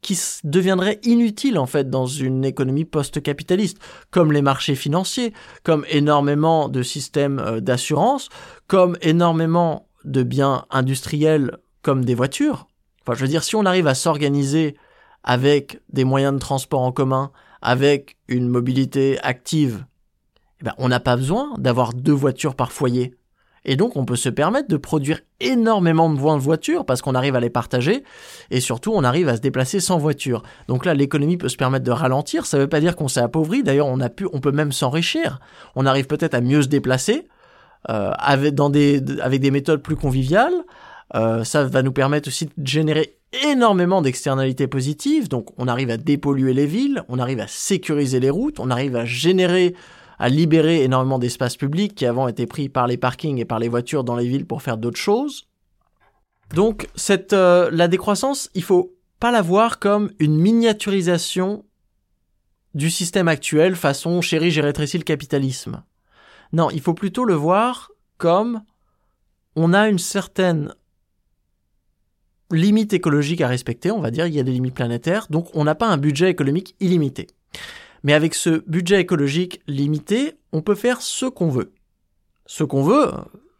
qui 0.00 0.18
deviendrait 0.44 1.00
inutile 1.02 1.58
en 1.58 1.66
fait 1.66 1.90
dans 1.90 2.06
une 2.06 2.44
économie 2.44 2.84
post-capitaliste, 2.84 3.78
comme 4.10 4.32
les 4.32 4.42
marchés 4.42 4.76
financiers, 4.76 5.32
comme 5.64 5.84
énormément 5.90 6.68
de 6.68 6.82
systèmes 6.82 7.40
euh, 7.40 7.60
d'assurance, 7.60 8.28
comme 8.68 8.96
énormément 9.00 9.88
de 10.04 10.22
biens 10.22 10.64
industriels 10.70 11.58
comme 11.82 12.04
des 12.04 12.14
voitures. 12.14 12.68
Enfin, 13.02 13.14
je 13.14 13.22
veux 13.22 13.28
dire, 13.28 13.42
si 13.42 13.56
on 13.56 13.64
arrive 13.64 13.86
à 13.86 13.94
s'organiser 13.94 14.76
avec 15.24 15.80
des 15.92 16.04
moyens 16.04 16.34
de 16.34 16.38
transport 16.38 16.80
en 16.80 16.92
commun, 16.92 17.30
avec 17.60 18.16
une 18.28 18.48
mobilité 18.48 19.18
active, 19.20 19.84
eh 20.60 20.64
ben, 20.64 20.74
on 20.78 20.88
n'a 20.88 21.00
pas 21.00 21.16
besoin 21.16 21.54
d'avoir 21.58 21.92
deux 21.92 22.12
voitures 22.12 22.54
par 22.54 22.72
foyer. 22.72 23.14
Et 23.64 23.76
donc, 23.76 23.96
on 23.96 24.04
peut 24.04 24.16
se 24.16 24.28
permettre 24.28 24.68
de 24.68 24.76
produire 24.76 25.20
énormément 25.40 26.08
de 26.08 26.18
voitures 26.18 26.86
parce 26.86 27.02
qu'on 27.02 27.14
arrive 27.14 27.36
à 27.36 27.40
les 27.40 27.50
partager 27.50 28.02
et 28.50 28.60
surtout, 28.60 28.92
on 28.94 29.04
arrive 29.04 29.28
à 29.28 29.36
se 29.36 29.40
déplacer 29.40 29.80
sans 29.80 29.98
voiture. 29.98 30.42
Donc 30.68 30.86
là, 30.86 30.94
l'économie 30.94 31.36
peut 31.36 31.48
se 31.48 31.56
permettre 31.56 31.84
de 31.84 31.90
ralentir. 31.90 32.46
Ça 32.46 32.56
ne 32.56 32.62
veut 32.62 32.68
pas 32.68 32.80
dire 32.80 32.96
qu'on 32.96 33.08
s'est 33.08 33.20
appauvri. 33.20 33.62
D'ailleurs, 33.62 33.88
on 33.88 33.98
on 34.00 34.40
peut 34.40 34.52
même 34.52 34.72
s'enrichir. 34.72 35.40
On 35.74 35.84
arrive 35.84 36.06
peut-être 36.06 36.34
à 36.34 36.40
mieux 36.40 36.62
se 36.62 36.68
déplacer 36.68 37.28
euh, 37.90 38.12
avec 38.18 38.54
des 38.54 39.50
méthodes 39.50 39.82
plus 39.82 39.96
conviviales. 39.96 40.54
Euh, 41.14 41.44
ça 41.44 41.64
va 41.64 41.82
nous 41.82 41.92
permettre 41.92 42.28
aussi 42.28 42.50
de 42.56 42.66
générer 42.66 43.18
énormément 43.44 44.02
d'externalités 44.02 44.66
positives. 44.66 45.28
Donc, 45.28 45.48
on 45.58 45.68
arrive 45.68 45.90
à 45.90 45.96
dépolluer 45.96 46.52
les 46.52 46.66
villes, 46.66 47.02
on 47.08 47.18
arrive 47.18 47.40
à 47.40 47.46
sécuriser 47.46 48.20
les 48.20 48.30
routes, 48.30 48.60
on 48.60 48.70
arrive 48.70 48.96
à 48.96 49.04
générer 49.04 49.74
à 50.18 50.28
libérer 50.28 50.82
énormément 50.82 51.18
d'espace 51.18 51.56
public 51.56 51.94
qui 51.94 52.04
avant 52.04 52.28
étaient 52.28 52.46
pris 52.46 52.68
par 52.68 52.86
les 52.86 52.96
parkings 52.96 53.38
et 53.38 53.44
par 53.44 53.58
les 53.58 53.68
voitures 53.68 54.04
dans 54.04 54.16
les 54.16 54.26
villes 54.26 54.46
pour 54.46 54.62
faire 54.62 54.76
d'autres 54.76 54.98
choses. 54.98 55.46
Donc 56.54 56.88
cette 56.94 57.32
euh, 57.32 57.70
la 57.72 57.88
décroissance, 57.88 58.50
il 58.54 58.62
faut 58.62 58.96
pas 59.20 59.30
la 59.30 59.42
voir 59.42 59.78
comme 59.78 60.10
une 60.18 60.36
miniaturisation 60.36 61.64
du 62.74 62.90
système 62.90 63.28
actuel 63.28 63.76
façon 63.76 64.20
chérie 64.20 64.50
j'ai 64.50 64.60
rétréci 64.60 64.98
le 64.98 65.04
capitalisme. 65.04 65.82
Non, 66.52 66.70
il 66.70 66.80
faut 66.80 66.94
plutôt 66.94 67.24
le 67.24 67.34
voir 67.34 67.90
comme 68.16 68.62
on 69.54 69.72
a 69.72 69.88
une 69.88 69.98
certaine 69.98 70.74
limite 72.50 72.92
écologique 72.92 73.40
à 73.40 73.48
respecter, 73.48 73.90
on 73.90 74.00
va 74.00 74.10
dire, 74.10 74.26
il 74.26 74.34
y 74.34 74.40
a 74.40 74.42
des 74.42 74.52
limites 74.52 74.74
planétaires, 74.74 75.26
donc 75.30 75.48
on 75.54 75.64
n'a 75.64 75.74
pas 75.74 75.88
un 75.88 75.98
budget 75.98 76.30
économique 76.30 76.74
illimité. 76.80 77.26
Mais 78.02 78.14
avec 78.14 78.34
ce 78.34 78.62
budget 78.68 79.00
écologique 79.00 79.60
limité, 79.66 80.34
on 80.52 80.62
peut 80.62 80.74
faire 80.74 81.02
ce 81.02 81.26
qu'on 81.26 81.48
veut. 81.48 81.72
Ce 82.46 82.64
qu'on 82.64 82.82
veut, 82.82 83.10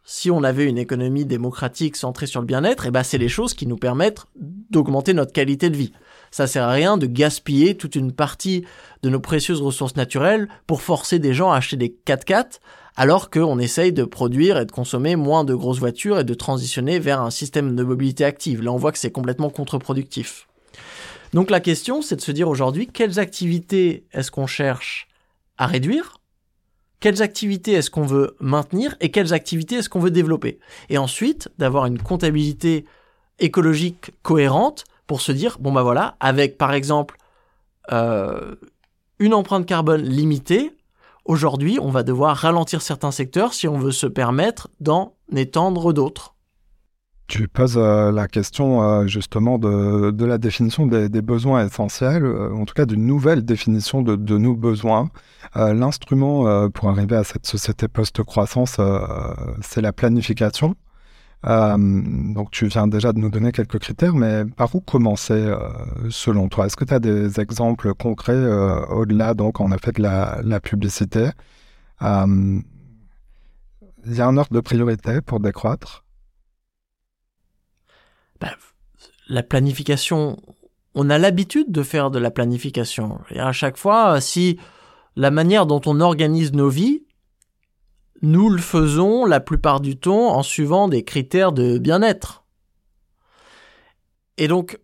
si 0.03 0.31
on 0.31 0.43
avait 0.43 0.65
une 0.65 0.79
économie 0.79 1.25
démocratique 1.25 1.95
centrée 1.95 2.25
sur 2.25 2.39
le 2.39 2.47
bien-être, 2.47 2.87
eh 2.87 2.91
ben 2.91 3.03
c'est 3.03 3.19
les 3.19 3.29
choses 3.29 3.53
qui 3.53 3.67
nous 3.67 3.77
permettent 3.77 4.25
d'augmenter 4.35 5.13
notre 5.13 5.33
qualité 5.33 5.69
de 5.69 5.77
vie. 5.77 5.93
Ça 6.31 6.47
sert 6.47 6.63
à 6.63 6.71
rien 6.71 6.97
de 6.97 7.05
gaspiller 7.05 7.75
toute 7.75 7.95
une 7.95 8.11
partie 8.11 8.65
de 9.03 9.09
nos 9.09 9.19
précieuses 9.19 9.61
ressources 9.61 9.95
naturelles 9.95 10.47
pour 10.65 10.81
forcer 10.81 11.19
des 11.19 11.33
gens 11.33 11.51
à 11.51 11.57
acheter 11.57 11.77
des 11.77 11.95
4x4 12.05 12.59
alors 12.99 13.29
qu'on 13.29 13.59
essaye 13.59 13.93
de 13.93 14.03
produire 14.03 14.57
et 14.57 14.65
de 14.65 14.73
consommer 14.73 15.15
moins 15.15 15.45
de 15.45 15.55
grosses 15.55 15.79
voitures 15.79 16.19
et 16.19 16.25
de 16.25 16.33
transitionner 16.33 16.99
vers 16.99 17.21
un 17.21 17.29
système 17.29 17.73
de 17.73 17.81
mobilité 17.81 18.25
active. 18.25 18.61
Là, 18.61 18.73
on 18.73 18.75
voit 18.75 18.91
que 18.91 18.97
c'est 18.97 19.09
complètement 19.09 19.49
contre-productif. 19.49 20.49
Donc 21.31 21.49
la 21.49 21.61
question, 21.61 22.01
c'est 22.01 22.17
de 22.17 22.21
se 22.21 22.33
dire 22.33 22.49
aujourd'hui, 22.49 22.87
quelles 22.87 23.17
activités 23.17 24.03
est-ce 24.11 24.31
qu'on 24.31 24.47
cherche 24.47 25.07
à 25.57 25.65
réduire? 25.65 26.17
Quelles 26.99 27.21
activités 27.21 27.71
est-ce 27.71 27.89
qu'on 27.89 28.05
veut 28.05 28.35
maintenir 28.41 28.97
Et 28.99 29.11
quelles 29.11 29.33
activités 29.33 29.75
est-ce 29.75 29.87
qu'on 29.87 30.01
veut 30.01 30.11
développer? 30.11 30.59
Et 30.89 30.97
ensuite, 30.97 31.47
d'avoir 31.57 31.85
une 31.85 31.99
comptabilité 31.99 32.83
écologique 33.39 34.11
cohérente 34.23 34.83
pour 35.07 35.21
se 35.21 35.31
dire, 35.31 35.55
bon 35.61 35.71
bah 35.71 35.83
voilà, 35.83 36.17
avec 36.19 36.57
par 36.57 36.73
exemple 36.73 37.15
euh, 37.93 38.55
une 39.19 39.33
empreinte 39.33 39.65
carbone 39.65 40.03
limitée, 40.03 40.73
aujourd'hui 41.29 41.77
on 41.81 41.91
va 41.91 42.03
devoir 42.03 42.35
ralentir 42.35 42.81
certains 42.81 43.11
secteurs 43.11 43.53
si 43.53 43.67
on 43.67 43.77
veut 43.77 43.91
se 43.91 44.07
permettre 44.07 44.67
d'en 44.79 45.13
étendre 45.33 45.93
d'autres. 45.93 46.35
Tu 47.27 47.47
poses 47.47 47.77
euh, 47.77 48.11
la 48.11 48.27
question 48.27 48.81
euh, 48.81 49.05
justement 49.05 49.59
de, 49.59 50.25
la 50.25 50.39
définition 50.39 50.87
des, 50.87 51.21
besoins 51.21 51.63
essentiels, 51.63 52.25
euh, 52.25 52.51
en 52.55 52.65
tout 52.65 52.73
cas 52.73 52.87
d'une 52.87 53.05
nouvelle 53.05 53.45
définition 53.45 54.01
de 54.01 54.37
nos 54.37 54.55
besoins. 54.55 55.09
L'instrument 55.55 56.69
pour 56.69 56.89
arriver 56.89 57.15
à 57.15 57.23
cette 57.23 57.47
société 57.47 57.87
post-croissance, 57.87 58.79
c'est 59.61 59.81
la 59.81 59.93
planification. 59.93 60.75
Donc 61.43 62.51
tu 62.51 62.67
viens 62.67 62.87
déjà 62.87 63.13
de 63.13 63.19
nous 63.19 63.29
donner 63.29 63.51
quelques 63.51 63.79
critères, 63.79 64.13
mais 64.13 64.45
par 64.45 64.73
où 64.75 64.81
commencer 64.81 65.53
selon 66.09 66.49
toi? 66.49 66.65
Est-ce 66.65 66.75
que 66.75 66.85
tu 66.85 66.93
as 66.93 66.99
des 66.99 67.39
exemples 67.39 67.93
concrets 67.93 68.45
au-delà 68.89 69.33
donc 69.33 69.61
en 69.61 69.71
effet 69.71 69.91
de 69.93 70.01
la, 70.01 70.59
publicité 70.59 71.29
Il 72.01 72.63
y 74.05 74.21
a 74.21 74.27
un 74.27 74.37
ordre 74.37 74.53
de 74.53 74.59
priorité 74.59 75.21
pour 75.21 75.39
décroître? 75.39 76.03
Bah, 78.41 78.51
la 79.29 79.43
planification, 79.43 80.37
on 80.95 81.09
a 81.09 81.17
l'habitude 81.17 81.71
de 81.71 81.83
faire 81.83 82.11
de 82.11 82.19
la 82.19 82.31
planification. 82.31 83.19
Et 83.29 83.39
à 83.39 83.51
chaque 83.51 83.77
fois, 83.77 84.19
si 84.21 84.57
la 85.15 85.31
manière 85.31 85.65
dont 85.65 85.81
on 85.85 86.01
organise 86.01 86.53
nos 86.53 86.69
vies, 86.69 87.03
nous 88.21 88.49
le 88.49 88.61
faisons 88.61 89.25
la 89.25 89.39
plupart 89.39 89.79
du 89.79 89.97
temps 89.97 90.35
en 90.35 90.43
suivant 90.43 90.87
des 90.87 91.03
critères 91.03 91.51
de 91.51 91.77
bien-être. 91.77 92.43
Et 94.37 94.47
donc, 94.47 94.79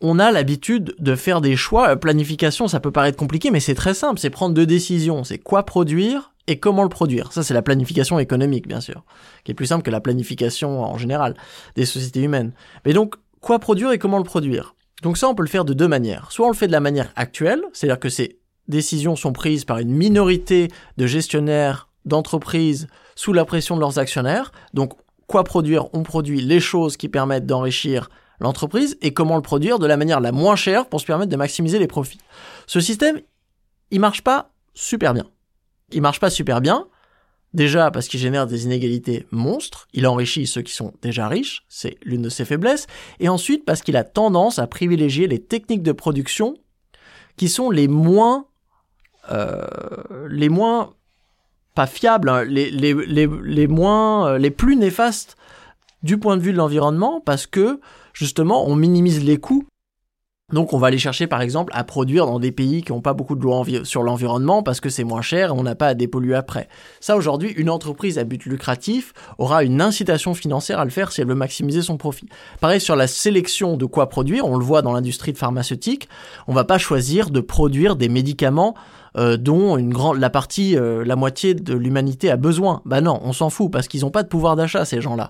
on 0.00 0.18
a 0.18 0.30
l'habitude 0.30 0.94
de 0.98 1.16
faire 1.16 1.40
des 1.40 1.56
choix. 1.56 1.96
Planification, 1.96 2.68
ça 2.68 2.80
peut 2.80 2.90
paraître 2.90 3.18
compliqué, 3.18 3.50
mais 3.50 3.60
c'est 3.60 3.74
très 3.74 3.94
simple. 3.94 4.20
C'est 4.20 4.30
prendre 4.30 4.54
deux 4.54 4.66
décisions. 4.66 5.24
C'est 5.24 5.38
quoi 5.38 5.64
produire 5.64 6.32
et 6.46 6.58
comment 6.58 6.82
le 6.82 6.88
produire. 6.88 7.32
Ça, 7.32 7.42
c'est 7.42 7.54
la 7.54 7.62
planification 7.62 8.18
économique, 8.18 8.68
bien 8.68 8.80
sûr, 8.80 9.04
qui 9.44 9.50
est 9.52 9.54
plus 9.54 9.66
simple 9.66 9.82
que 9.82 9.90
la 9.90 10.00
planification 10.00 10.82
en 10.82 10.98
général 10.98 11.34
des 11.74 11.86
sociétés 11.86 12.22
humaines. 12.22 12.52
Mais 12.84 12.92
donc, 12.92 13.16
quoi 13.40 13.58
produire 13.58 13.92
et 13.92 13.98
comment 13.98 14.18
le 14.18 14.24
produire? 14.24 14.74
Donc 15.02 15.18
ça, 15.18 15.28
on 15.28 15.34
peut 15.34 15.42
le 15.42 15.48
faire 15.48 15.64
de 15.64 15.74
deux 15.74 15.88
manières. 15.88 16.30
Soit 16.30 16.46
on 16.46 16.50
le 16.50 16.56
fait 16.56 16.68
de 16.68 16.72
la 16.72 16.80
manière 16.80 17.12
actuelle, 17.16 17.62
c'est-à-dire 17.72 17.98
que 17.98 18.08
ces 18.08 18.38
décisions 18.68 19.16
sont 19.16 19.32
prises 19.32 19.64
par 19.64 19.78
une 19.78 19.90
minorité 19.92 20.68
de 20.96 21.06
gestionnaires 21.06 21.88
d'entreprises 22.06 22.86
sous 23.14 23.32
la 23.32 23.44
pression 23.44 23.76
de 23.76 23.80
leurs 23.80 23.98
actionnaires. 23.98 24.52
Donc, 24.72 24.92
quoi 25.26 25.44
produire? 25.44 25.92
On 25.92 26.02
produit 26.02 26.40
les 26.40 26.60
choses 26.60 26.96
qui 26.96 27.08
permettent 27.08 27.46
d'enrichir 27.46 28.08
l'entreprise 28.40 28.96
et 29.02 29.12
comment 29.12 29.36
le 29.36 29.42
produire 29.42 29.78
de 29.78 29.86
la 29.86 29.96
manière 29.96 30.20
la 30.20 30.32
moins 30.32 30.56
chère 30.56 30.86
pour 30.86 31.00
se 31.00 31.06
permettre 31.06 31.30
de 31.30 31.36
maximiser 31.36 31.78
les 31.78 31.86
profits. 31.86 32.20
Ce 32.66 32.80
système, 32.80 33.20
il 33.90 34.00
marche 34.00 34.22
pas 34.22 34.50
super 34.74 35.12
bien 35.14 35.26
il 35.92 36.02
marche 36.02 36.20
pas 36.20 36.30
super 36.30 36.60
bien. 36.60 36.88
Déjà 37.54 37.90
parce 37.90 38.08
qu'il 38.08 38.20
génère 38.20 38.46
des 38.46 38.64
inégalités 38.64 39.26
monstres, 39.30 39.88
il 39.94 40.06
enrichit 40.06 40.46
ceux 40.46 40.62
qui 40.62 40.74
sont 40.74 40.92
déjà 41.00 41.26
riches, 41.26 41.64
c'est 41.68 41.96
l'une 42.02 42.20
de 42.20 42.28
ses 42.28 42.44
faiblesses, 42.44 42.86
et 43.18 43.28
ensuite 43.28 43.64
parce 43.64 43.80
qu'il 43.80 43.96
a 43.96 44.04
tendance 44.04 44.58
à 44.58 44.66
privilégier 44.66 45.26
les 45.26 45.38
techniques 45.38 45.82
de 45.82 45.92
production 45.92 46.54
qui 47.36 47.48
sont 47.48 47.70
les 47.70 47.88
moins, 47.88 48.46
euh, 49.30 49.64
les 50.28 50.50
moins 50.50 50.94
pas 51.76 51.86
fiables, 51.86 52.28
hein, 52.28 52.42
les, 52.44 52.70
les, 52.70 52.94
les, 52.94 53.28
les, 53.44 53.66
moins, 53.68 54.30
euh, 54.30 54.38
les 54.38 54.50
plus 54.50 54.74
néfastes 54.74 55.36
du 56.02 56.18
point 56.18 56.36
de 56.36 56.42
vue 56.42 56.52
de 56.52 56.56
l'environnement, 56.56 57.20
parce 57.24 57.46
que 57.46 57.80
justement 58.12 58.66
on 58.66 58.74
minimise 58.74 59.22
les 59.22 59.36
coûts 59.36 59.64
donc 60.52 60.72
on 60.72 60.78
va 60.78 60.86
aller 60.86 60.98
chercher 60.98 61.26
par 61.26 61.40
exemple 61.40 61.72
à 61.74 61.82
produire 61.82 62.24
dans 62.24 62.38
des 62.38 62.52
pays 62.52 62.82
qui 62.82 62.92
n'ont 62.92 63.00
pas 63.00 63.14
beaucoup 63.14 63.34
de 63.34 63.42
lois 63.42 63.64
sur 63.82 64.04
l'environnement 64.04 64.62
parce 64.62 64.78
que 64.78 64.88
c'est 64.88 65.02
moins 65.02 65.20
cher 65.20 65.48
et 65.48 65.50
on 65.50 65.64
n'a 65.64 65.74
pas 65.74 65.88
à 65.88 65.94
dépolluer 65.94 66.36
après. 66.36 66.68
Ça 67.00 67.16
aujourd'hui, 67.16 67.50
une 67.50 67.68
entreprise 67.68 68.16
à 68.16 68.22
but 68.22 68.44
lucratif 68.44 69.12
aura 69.38 69.64
une 69.64 69.82
incitation 69.82 70.34
financière 70.34 70.78
à 70.78 70.84
le 70.84 70.92
faire 70.92 71.10
si 71.10 71.20
elle 71.20 71.26
veut 71.26 71.34
maximiser 71.34 71.82
son 71.82 71.96
profit. 71.96 72.28
Pareil 72.60 72.80
sur 72.80 72.94
la 72.94 73.08
sélection 73.08 73.76
de 73.76 73.86
quoi 73.86 74.08
produire, 74.08 74.46
on 74.46 74.56
le 74.56 74.64
voit 74.64 74.82
dans 74.82 74.92
l'industrie 74.92 75.34
pharmaceutique, 75.34 76.08
on 76.46 76.52
va 76.52 76.62
pas 76.62 76.78
choisir 76.78 77.30
de 77.30 77.40
produire 77.40 77.96
des 77.96 78.08
médicaments 78.08 78.76
euh, 79.16 79.36
dont 79.36 79.76
une 79.76 79.92
grande 79.92 80.18
la 80.18 80.30
partie 80.30 80.76
euh, 80.76 81.04
la 81.04 81.16
moitié 81.16 81.54
de 81.54 81.74
l'humanité 81.74 82.30
a 82.30 82.36
besoin. 82.36 82.82
Bah 82.84 83.00
non, 83.00 83.20
on 83.22 83.32
s'en 83.32 83.50
fout 83.50 83.70
parce 83.70 83.88
qu'ils 83.88 84.02
n'ont 84.02 84.10
pas 84.10 84.22
de 84.22 84.28
pouvoir 84.28 84.56
d'achat 84.56 84.84
ces 84.84 85.00
gens-là. 85.00 85.28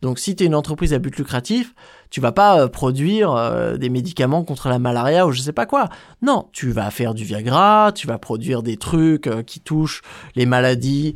Donc 0.00 0.18
si 0.18 0.36
tu 0.36 0.44
es 0.44 0.46
une 0.46 0.54
entreprise 0.54 0.94
à 0.94 0.98
but 0.98 1.16
lucratif, 1.16 1.74
tu 2.10 2.20
vas 2.20 2.30
pas 2.30 2.60
euh, 2.60 2.68
produire 2.68 3.32
euh, 3.32 3.76
des 3.76 3.88
médicaments 3.88 4.44
contre 4.44 4.68
la 4.68 4.78
malaria 4.78 5.26
ou 5.26 5.32
je 5.32 5.40
sais 5.40 5.52
pas 5.52 5.66
quoi. 5.66 5.88
Non, 6.22 6.48
tu 6.52 6.70
vas 6.70 6.90
faire 6.90 7.14
du 7.14 7.24
Viagra, 7.24 7.90
tu 7.92 8.06
vas 8.06 8.18
produire 8.18 8.62
des 8.62 8.76
trucs 8.76 9.26
euh, 9.26 9.42
qui 9.42 9.60
touchent 9.60 10.02
les 10.36 10.46
maladies 10.46 11.14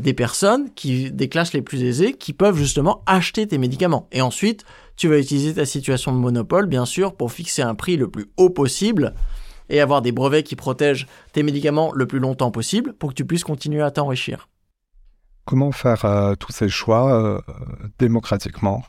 des 0.00 0.14
personnes 0.14 0.70
qui 0.74 1.10
des 1.10 1.28
classes 1.28 1.52
les 1.52 1.62
plus 1.62 1.82
aisées 1.82 2.14
qui 2.14 2.32
peuvent 2.32 2.56
justement 2.56 3.02
acheter 3.06 3.46
tes 3.46 3.58
médicaments. 3.58 4.08
Et 4.12 4.22
ensuite, 4.22 4.64
tu 4.96 5.08
vas 5.08 5.18
utiliser 5.18 5.54
ta 5.54 5.66
situation 5.66 6.12
de 6.12 6.18
monopole 6.18 6.66
bien 6.66 6.86
sûr 6.86 7.14
pour 7.14 7.32
fixer 7.32 7.62
un 7.62 7.74
prix 7.74 7.96
le 7.96 8.08
plus 8.08 8.26
haut 8.36 8.50
possible 8.50 9.14
et 9.68 9.80
avoir 9.80 10.02
des 10.02 10.12
brevets 10.12 10.44
qui 10.44 10.56
protègent 10.56 11.06
tes 11.32 11.42
médicaments 11.42 11.92
le 11.92 12.06
plus 12.06 12.18
longtemps 12.18 12.50
possible 12.50 12.92
pour 12.92 13.10
que 13.10 13.14
tu 13.14 13.24
puisses 13.24 13.44
continuer 13.44 13.82
à 13.82 13.90
t'enrichir. 13.90 14.48
Comment 15.44 15.72
faire 15.72 16.04
euh, 16.04 16.34
tous 16.34 16.52
ces 16.52 16.68
choix 16.68 17.12
euh, 17.12 17.40
démocratiquement? 17.98 18.82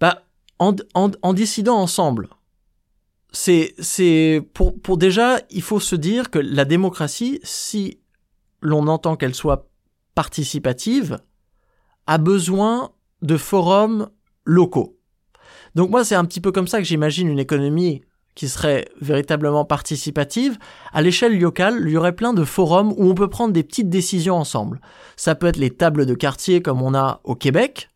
Bah, 0.00 0.22
en, 0.58 0.74
en, 0.94 1.32
décidant 1.32 1.76
ensemble. 1.76 2.28
C'est, 3.32 3.74
c'est 3.78 4.46
pour, 4.54 4.80
pour 4.80 4.98
déjà, 4.98 5.40
il 5.50 5.62
faut 5.62 5.80
se 5.80 5.96
dire 5.96 6.30
que 6.30 6.38
la 6.38 6.64
démocratie, 6.64 7.40
si 7.42 8.00
l'on 8.60 8.86
entend 8.86 9.16
qu'elle 9.16 9.34
soit 9.34 9.68
participative, 10.14 11.18
a 12.06 12.18
besoin 12.18 12.92
de 13.22 13.36
forums 13.36 14.08
locaux. 14.44 14.98
Donc 15.74 15.90
moi, 15.90 16.04
c'est 16.04 16.14
un 16.14 16.24
petit 16.24 16.40
peu 16.40 16.52
comme 16.52 16.68
ça 16.68 16.78
que 16.78 16.84
j'imagine 16.84 17.28
une 17.28 17.38
économie 17.38 18.02
qui 18.36 18.48
serait 18.48 18.84
véritablement 19.00 19.64
participative, 19.64 20.58
à 20.92 21.02
l'échelle 21.02 21.36
locale, 21.40 21.82
il 21.84 21.90
y 21.90 21.96
aurait 21.96 22.14
plein 22.14 22.34
de 22.34 22.44
forums 22.44 22.92
où 22.92 23.10
on 23.10 23.14
peut 23.14 23.30
prendre 23.30 23.52
des 23.52 23.64
petites 23.64 23.88
décisions 23.88 24.36
ensemble. 24.36 24.80
Ça 25.16 25.34
peut 25.34 25.48
être 25.48 25.56
les 25.56 25.70
tables 25.70 26.06
de 26.06 26.14
quartier 26.14 26.62
comme 26.62 26.82
on 26.82 26.94
a 26.94 27.20
au 27.24 27.34
Québec, 27.34 27.88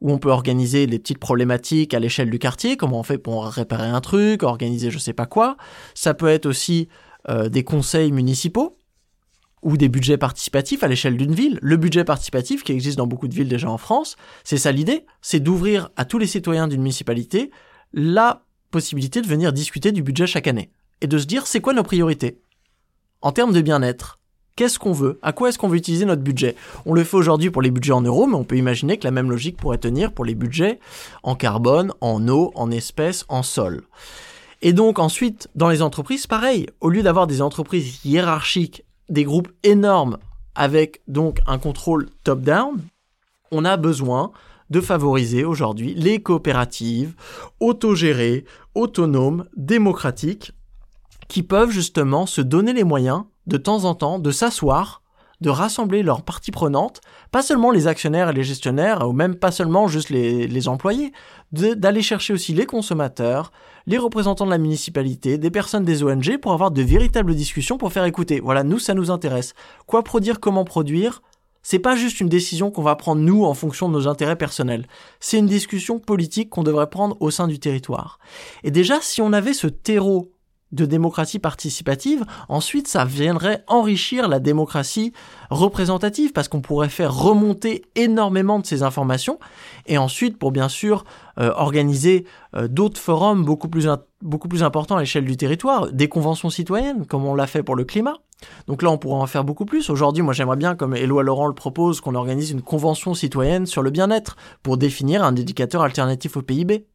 où 0.00 0.12
on 0.12 0.18
peut 0.18 0.30
organiser 0.30 0.86
des 0.86 0.98
petites 0.98 1.18
problématiques 1.18 1.92
à 1.92 1.98
l'échelle 1.98 2.30
du 2.30 2.38
quartier, 2.38 2.76
comment 2.76 3.00
on 3.00 3.02
fait 3.02 3.18
pour 3.18 3.44
réparer 3.46 3.88
un 3.88 4.00
truc, 4.00 4.44
organiser 4.44 4.90
je 4.90 4.98
sais 4.98 5.12
pas 5.12 5.26
quoi. 5.26 5.56
Ça 5.94 6.14
peut 6.14 6.28
être 6.28 6.46
aussi 6.46 6.88
euh, 7.28 7.48
des 7.48 7.64
conseils 7.64 8.12
municipaux 8.12 8.78
ou 9.62 9.76
des 9.76 9.88
budgets 9.88 10.16
participatifs 10.16 10.84
à 10.84 10.88
l'échelle 10.88 11.16
d'une 11.16 11.34
ville. 11.34 11.58
Le 11.60 11.76
budget 11.76 12.04
participatif, 12.04 12.62
qui 12.62 12.72
existe 12.72 12.96
dans 12.96 13.08
beaucoup 13.08 13.28
de 13.28 13.34
villes 13.34 13.48
déjà 13.48 13.68
en 13.68 13.76
France, 13.76 14.16
c'est 14.44 14.56
ça 14.56 14.70
l'idée, 14.70 15.04
c'est 15.20 15.40
d'ouvrir 15.40 15.90
à 15.96 16.04
tous 16.04 16.16
les 16.18 16.28
citoyens 16.28 16.68
d'une 16.68 16.80
municipalité 16.80 17.50
la 17.92 18.44
possibilité 18.70 19.20
de 19.20 19.26
venir 19.26 19.52
discuter 19.52 19.92
du 19.92 20.02
budget 20.02 20.26
chaque 20.26 20.46
année 20.46 20.70
et 21.00 21.06
de 21.06 21.18
se 21.18 21.26
dire 21.26 21.46
c'est 21.46 21.60
quoi 21.60 21.72
nos 21.72 21.82
priorités? 21.82 22.40
en 23.22 23.32
termes 23.32 23.52
de 23.52 23.60
bien-être, 23.60 24.18
qu'est-ce 24.56 24.78
qu'on 24.78 24.92
veut? 24.92 25.18
À 25.22 25.32
quoi 25.32 25.48
est-ce 25.48 25.58
qu'on 25.58 25.68
veut 25.68 25.76
utiliser 25.76 26.04
notre 26.04 26.22
budget? 26.22 26.56
On 26.86 26.94
le 26.94 27.04
fait 27.04 27.16
aujourd'hui 27.16 27.50
pour 27.50 27.62
les 27.62 27.70
budgets 27.70 27.92
en 27.92 28.00
euros, 28.00 28.26
mais 28.26 28.36
on 28.36 28.44
peut 28.44 28.56
imaginer 28.56 28.96
que 28.96 29.04
la 29.04 29.10
même 29.10 29.30
logique 29.30 29.56
pourrait 29.56 29.78
tenir 29.78 30.12
pour 30.12 30.24
les 30.24 30.34
budgets 30.34 30.80
en 31.22 31.34
carbone, 31.34 31.92
en 32.00 32.26
eau, 32.28 32.52
en 32.54 32.70
espèces, 32.70 33.24
en 33.28 33.42
sol. 33.42 33.82
Et 34.62 34.72
donc 34.72 34.98
ensuite, 34.98 35.48
dans 35.54 35.68
les 35.68 35.82
entreprises, 35.82 36.26
pareil, 36.26 36.66
au 36.80 36.90
lieu 36.90 37.02
d'avoir 37.02 37.26
des 37.26 37.42
entreprises 37.42 38.04
hiérarchiques, 38.04 38.84
des 39.08 39.24
groupes 39.24 39.50
énormes 39.62 40.18
avec 40.54 41.00
donc 41.08 41.40
un 41.46 41.58
contrôle 41.58 42.08
top-down, 42.24 42.80
on 43.50 43.64
a 43.64 43.76
besoin 43.76 44.32
de 44.70 44.80
favoriser 44.80 45.44
aujourd'hui 45.44 45.94
les 45.94 46.22
coopératives 46.22 47.14
autogérées, 47.58 48.44
autonomes, 48.74 49.46
démocratiques, 49.56 50.52
qui 51.28 51.42
peuvent 51.42 51.70
justement 51.70 52.26
se 52.26 52.40
donner 52.40 52.72
les 52.72 52.84
moyens 52.84 53.24
de 53.46 53.56
temps 53.56 53.84
en 53.84 53.94
temps 53.94 54.18
de 54.18 54.30
s'asseoir, 54.30 55.02
de 55.40 55.50
rassembler 55.50 56.02
leurs 56.02 56.22
parties 56.22 56.50
prenantes, 56.50 57.00
pas 57.30 57.42
seulement 57.42 57.70
les 57.70 57.86
actionnaires 57.86 58.28
et 58.28 58.32
les 58.32 58.42
gestionnaires, 58.42 59.08
ou 59.08 59.12
même 59.12 59.36
pas 59.36 59.50
seulement 59.50 59.88
juste 59.88 60.10
les, 60.10 60.46
les 60.46 60.68
employés, 60.68 61.12
d'aller 61.52 62.02
chercher 62.02 62.32
aussi 62.32 62.52
les 62.52 62.66
consommateurs, 62.66 63.50
les 63.86 63.96
représentants 63.98 64.44
de 64.44 64.50
la 64.50 64.58
municipalité, 64.58 65.38
des 65.38 65.50
personnes 65.50 65.84
des 65.84 66.02
ONG 66.02 66.38
pour 66.38 66.52
avoir 66.52 66.70
de 66.70 66.82
véritables 66.82 67.34
discussions 67.34 67.78
pour 67.78 67.92
faire 67.92 68.04
écouter. 68.04 68.40
Voilà, 68.40 68.64
nous, 68.64 68.78
ça 68.78 68.94
nous 68.94 69.10
intéresse. 69.10 69.54
Quoi 69.86 70.02
produire, 70.02 70.40
comment 70.40 70.64
produire, 70.64 71.22
c'est 71.62 71.78
pas 71.78 71.96
juste 71.96 72.20
une 72.20 72.28
décision 72.28 72.70
qu'on 72.70 72.82
va 72.82 72.96
prendre 72.96 73.20
nous 73.20 73.44
en 73.44 73.54
fonction 73.54 73.88
de 73.88 73.94
nos 73.94 74.08
intérêts 74.08 74.36
personnels. 74.36 74.86
C'est 75.18 75.38
une 75.38 75.46
discussion 75.46 75.98
politique 75.98 76.50
qu'on 76.50 76.62
devrait 76.62 76.90
prendre 76.90 77.16
au 77.20 77.30
sein 77.30 77.48
du 77.48 77.58
territoire. 77.58 78.18
Et 78.64 78.70
déjà, 78.70 79.00
si 79.00 79.20
on 79.20 79.32
avait 79.32 79.54
ce 79.54 79.66
terreau 79.66 80.32
de 80.72 80.86
démocratie 80.86 81.38
participative, 81.38 82.24
ensuite 82.48 82.86
ça 82.86 83.04
viendrait 83.04 83.64
enrichir 83.66 84.28
la 84.28 84.38
démocratie 84.38 85.12
représentative 85.50 86.32
parce 86.32 86.48
qu'on 86.48 86.60
pourrait 86.60 86.88
faire 86.88 87.14
remonter 87.14 87.82
énormément 87.96 88.60
de 88.60 88.66
ces 88.66 88.82
informations 88.82 89.40
et 89.86 89.98
ensuite 89.98 90.38
pour 90.38 90.52
bien 90.52 90.68
sûr 90.68 91.04
euh, 91.38 91.52
organiser 91.56 92.24
euh, 92.54 92.68
d'autres 92.68 93.00
forums 93.00 93.44
beaucoup 93.44 93.68
plus, 93.68 93.88
beaucoup 94.22 94.48
plus 94.48 94.62
importants 94.62 94.96
à 94.96 95.00
l'échelle 95.00 95.24
du 95.24 95.36
territoire, 95.36 95.90
des 95.92 96.08
conventions 96.08 96.50
citoyennes 96.50 97.04
comme 97.06 97.24
on 97.24 97.34
l'a 97.34 97.48
fait 97.48 97.64
pour 97.64 97.74
le 97.74 97.84
climat. 97.84 98.18
Donc 98.66 98.82
là 98.82 98.90
on 98.90 98.98
pourrait 98.98 99.20
en 99.20 99.26
faire 99.26 99.44
beaucoup 99.44 99.64
plus. 99.64 99.90
Aujourd'hui 99.90 100.22
moi 100.22 100.32
j'aimerais 100.32 100.56
bien 100.56 100.74
comme 100.74 100.94
Éloi 100.94 101.22
Laurent 101.22 101.46
le 101.46 101.54
propose 101.54 102.00
qu'on 102.00 102.14
organise 102.14 102.50
une 102.50 102.62
convention 102.62 103.14
citoyenne 103.14 103.66
sur 103.66 103.82
le 103.82 103.90
bien-être 103.90 104.36
pour 104.62 104.76
définir 104.76 105.22
un 105.24 105.28
indicateur 105.28 105.82
alternatif 105.82 106.36
au 106.36 106.42
PIB. 106.42 106.86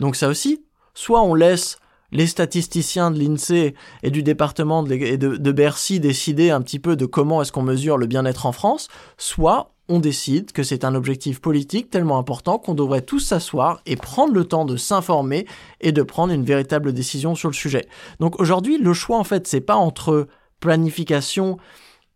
Donc 0.00 0.16
ça 0.16 0.28
aussi, 0.28 0.64
soit 0.94 1.22
on 1.22 1.34
laisse 1.34 1.78
les 2.12 2.26
statisticiens 2.26 3.10
de 3.10 3.18
l'INSEE 3.18 3.74
et 4.02 4.10
du 4.10 4.22
département 4.22 4.82
de, 4.82 5.16
de, 5.16 5.52
Bercy 5.52 6.00
décider 6.00 6.50
un 6.50 6.60
petit 6.60 6.78
peu 6.78 6.96
de 6.96 7.06
comment 7.06 7.40
est-ce 7.42 7.52
qu'on 7.52 7.62
mesure 7.62 7.98
le 7.98 8.06
bien-être 8.06 8.46
en 8.46 8.52
France, 8.52 8.88
soit 9.16 9.72
on 9.88 9.98
décide 9.98 10.52
que 10.52 10.62
c'est 10.62 10.84
un 10.84 10.94
objectif 10.94 11.40
politique 11.40 11.90
tellement 11.90 12.18
important 12.18 12.58
qu'on 12.58 12.74
devrait 12.74 13.02
tous 13.02 13.18
s'asseoir 13.18 13.80
et 13.86 13.96
prendre 13.96 14.32
le 14.32 14.44
temps 14.44 14.64
de 14.64 14.76
s'informer 14.76 15.46
et 15.80 15.90
de 15.90 16.02
prendre 16.02 16.32
une 16.32 16.44
véritable 16.44 16.92
décision 16.92 17.34
sur 17.34 17.48
le 17.48 17.54
sujet. 17.54 17.86
Donc 18.20 18.40
aujourd'hui, 18.40 18.78
le 18.78 18.92
choix 18.92 19.18
en 19.18 19.24
fait, 19.24 19.48
c'est 19.48 19.60
pas 19.60 19.76
entre 19.76 20.28
planification 20.60 21.58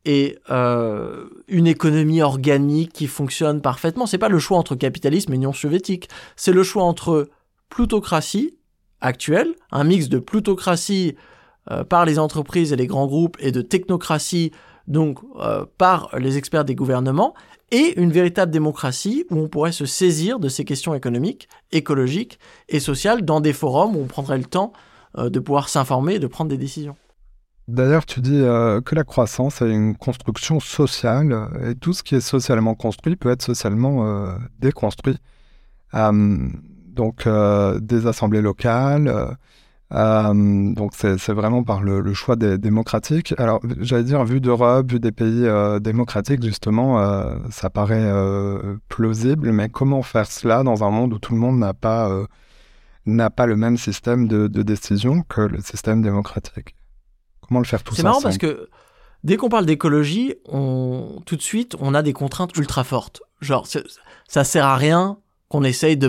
et 0.04 0.38
euh, 0.50 1.24
une 1.48 1.66
économie 1.66 2.22
organique 2.22 2.92
qui 2.92 3.06
fonctionne 3.06 3.62
parfaitement. 3.62 4.06
C'est 4.06 4.18
pas 4.18 4.28
le 4.28 4.38
choix 4.38 4.58
entre 4.58 4.74
capitalisme 4.74 5.32
et 5.32 5.36
Union 5.36 5.52
soviétique. 5.52 6.08
C'est 6.36 6.52
le 6.52 6.62
choix 6.62 6.84
entre 6.84 7.28
plutocratie 7.70 8.58
actuelle, 9.00 9.54
un 9.72 9.84
mix 9.84 10.08
de 10.08 10.18
plutocratie 10.18 11.16
euh, 11.70 11.84
par 11.84 12.04
les 12.04 12.18
entreprises 12.18 12.72
et 12.72 12.76
les 12.76 12.86
grands 12.86 13.06
groupes 13.06 13.36
et 13.40 13.50
de 13.50 13.62
technocratie 13.62 14.52
donc 14.86 15.18
euh, 15.36 15.64
par 15.78 16.10
les 16.18 16.36
experts 16.36 16.64
des 16.64 16.74
gouvernements 16.74 17.34
et 17.70 17.98
une 17.98 18.12
véritable 18.12 18.52
démocratie 18.52 19.24
où 19.30 19.38
on 19.38 19.48
pourrait 19.48 19.72
se 19.72 19.86
saisir 19.86 20.38
de 20.38 20.48
ces 20.48 20.64
questions 20.64 20.94
économiques, 20.94 21.48
écologiques 21.72 22.38
et 22.68 22.80
sociales 22.80 23.22
dans 23.22 23.40
des 23.40 23.52
forums 23.52 23.96
où 23.96 24.00
on 24.00 24.06
prendrait 24.06 24.38
le 24.38 24.44
temps 24.44 24.72
euh, 25.18 25.30
de 25.30 25.40
pouvoir 25.40 25.68
s'informer 25.68 26.14
et 26.14 26.18
de 26.18 26.26
prendre 26.26 26.50
des 26.50 26.58
décisions. 26.58 26.96
D'ailleurs, 27.66 28.04
tu 28.04 28.20
dis 28.20 28.40
que 28.40 28.94
la 28.94 29.04
croissance 29.04 29.62
est 29.62 29.70
une 29.70 29.96
construction 29.96 30.60
sociale 30.60 31.48
et 31.66 31.74
tout 31.74 31.92
ce 31.94 32.02
qui 32.02 32.14
est 32.14 32.20
socialement 32.20 32.74
construit 32.74 33.16
peut 33.16 33.30
être 33.30 33.42
socialement 33.42 34.36
déconstruit 34.58 35.18
donc 36.94 37.26
euh, 37.26 37.78
des 37.80 38.06
assemblées 38.06 38.40
locales. 38.40 39.08
Euh, 39.08 39.26
euh, 39.92 40.74
donc 40.74 40.92
c'est 40.94 41.32
vraiment 41.32 41.62
par 41.62 41.82
le, 41.82 42.14
choix 42.14 42.36
des 42.36 42.58
démocratiques. 42.58 43.34
Alors 43.38 43.60
j'allais 43.80 44.04
dire, 44.04 44.24
vu 44.24 44.40
d'Europe, 44.40 44.90
vu 44.90 44.98
des 44.98 45.12
pays 45.12 45.46
démocratiques, 45.80 46.42
justement, 46.42 46.98
ça 47.50 47.70
paraît 47.70 48.10
plausible, 48.88 49.52
mais 49.52 49.68
comment 49.68 50.02
faire 50.02 50.26
cela 50.26 50.64
dans 50.64 50.82
un 50.82 50.90
monde 50.90 51.12
où 51.12 51.18
tout 51.18 51.34
le 51.34 51.38
monde 51.38 51.58
n'a 51.58 51.74
pas 53.30 53.46
le 53.46 53.56
même 53.56 53.76
système 53.76 54.26
de, 54.26 54.48
décision 54.62 55.22
que 55.22 55.42
le 55.42 55.60
système 55.60 56.02
démocratique? 56.02 56.74
Comment 57.48 57.60
le 57.60 57.66
faire 57.66 57.82
tout 57.82 57.94
ça 57.94 57.96
C'est 57.96 58.02
marrant 58.02 58.20
parce 58.20 58.38
que 58.38 58.68
dès 59.22 59.36
qu'on 59.36 59.48
parle 59.48 59.66
d'écologie, 59.66 60.34
on, 60.46 61.20
tout 61.26 61.36
de 61.36 61.42
suite, 61.42 61.76
on 61.80 61.94
a 61.94 62.02
des 62.02 62.12
contraintes 62.12 62.56
ultra 62.56 62.84
fortes. 62.84 63.22
Genre, 63.40 63.66
ça 64.28 64.44
sert 64.44 64.66
à 64.66 64.76
rien 64.76 65.18
qu'on 65.48 65.64
essaye 65.64 65.96
de 65.96 66.08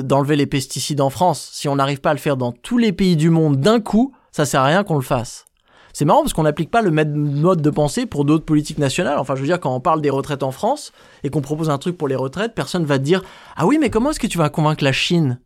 d'enlever 0.00 0.36
les 0.36 0.46
pesticides 0.46 1.00
en 1.00 1.10
France. 1.10 1.50
Si 1.52 1.68
on 1.68 1.76
n'arrive 1.76 2.00
pas 2.00 2.10
à 2.10 2.14
le 2.14 2.20
faire 2.20 2.36
dans 2.36 2.52
tous 2.52 2.78
les 2.78 2.92
pays 2.92 3.16
du 3.16 3.30
monde 3.30 3.60
d'un 3.60 3.80
coup, 3.80 4.14
ça 4.32 4.44
sert 4.44 4.60
à 4.62 4.66
rien 4.66 4.84
qu'on 4.84 4.96
le 4.96 5.02
fasse. 5.02 5.46
C'est 5.92 6.04
marrant 6.04 6.20
parce 6.20 6.34
qu'on 6.34 6.42
n'applique 6.42 6.70
pas 6.70 6.82
le 6.82 6.90
même 6.90 7.14
mode 7.14 7.62
de 7.62 7.70
pensée 7.70 8.04
pour 8.04 8.26
d'autres 8.26 8.44
politiques 8.44 8.76
nationales. 8.76 9.18
Enfin, 9.18 9.34
je 9.34 9.40
veux 9.40 9.46
dire, 9.46 9.58
quand 9.58 9.74
on 9.74 9.80
parle 9.80 10.02
des 10.02 10.10
retraites 10.10 10.42
en 10.42 10.52
France 10.52 10.92
et 11.24 11.30
qu'on 11.30 11.40
propose 11.40 11.70
un 11.70 11.78
truc 11.78 11.96
pour 11.96 12.06
les 12.06 12.16
retraites, 12.16 12.54
personne 12.54 12.84
va 12.84 12.98
te 12.98 13.02
dire 13.02 13.22
Ah 13.56 13.66
oui, 13.66 13.78
mais 13.80 13.88
comment 13.88 14.10
est-ce 14.10 14.20
que 14.20 14.26
tu 14.26 14.36
vas 14.36 14.50
convaincre 14.50 14.84
la 14.84 14.92
Chine? 14.92 15.40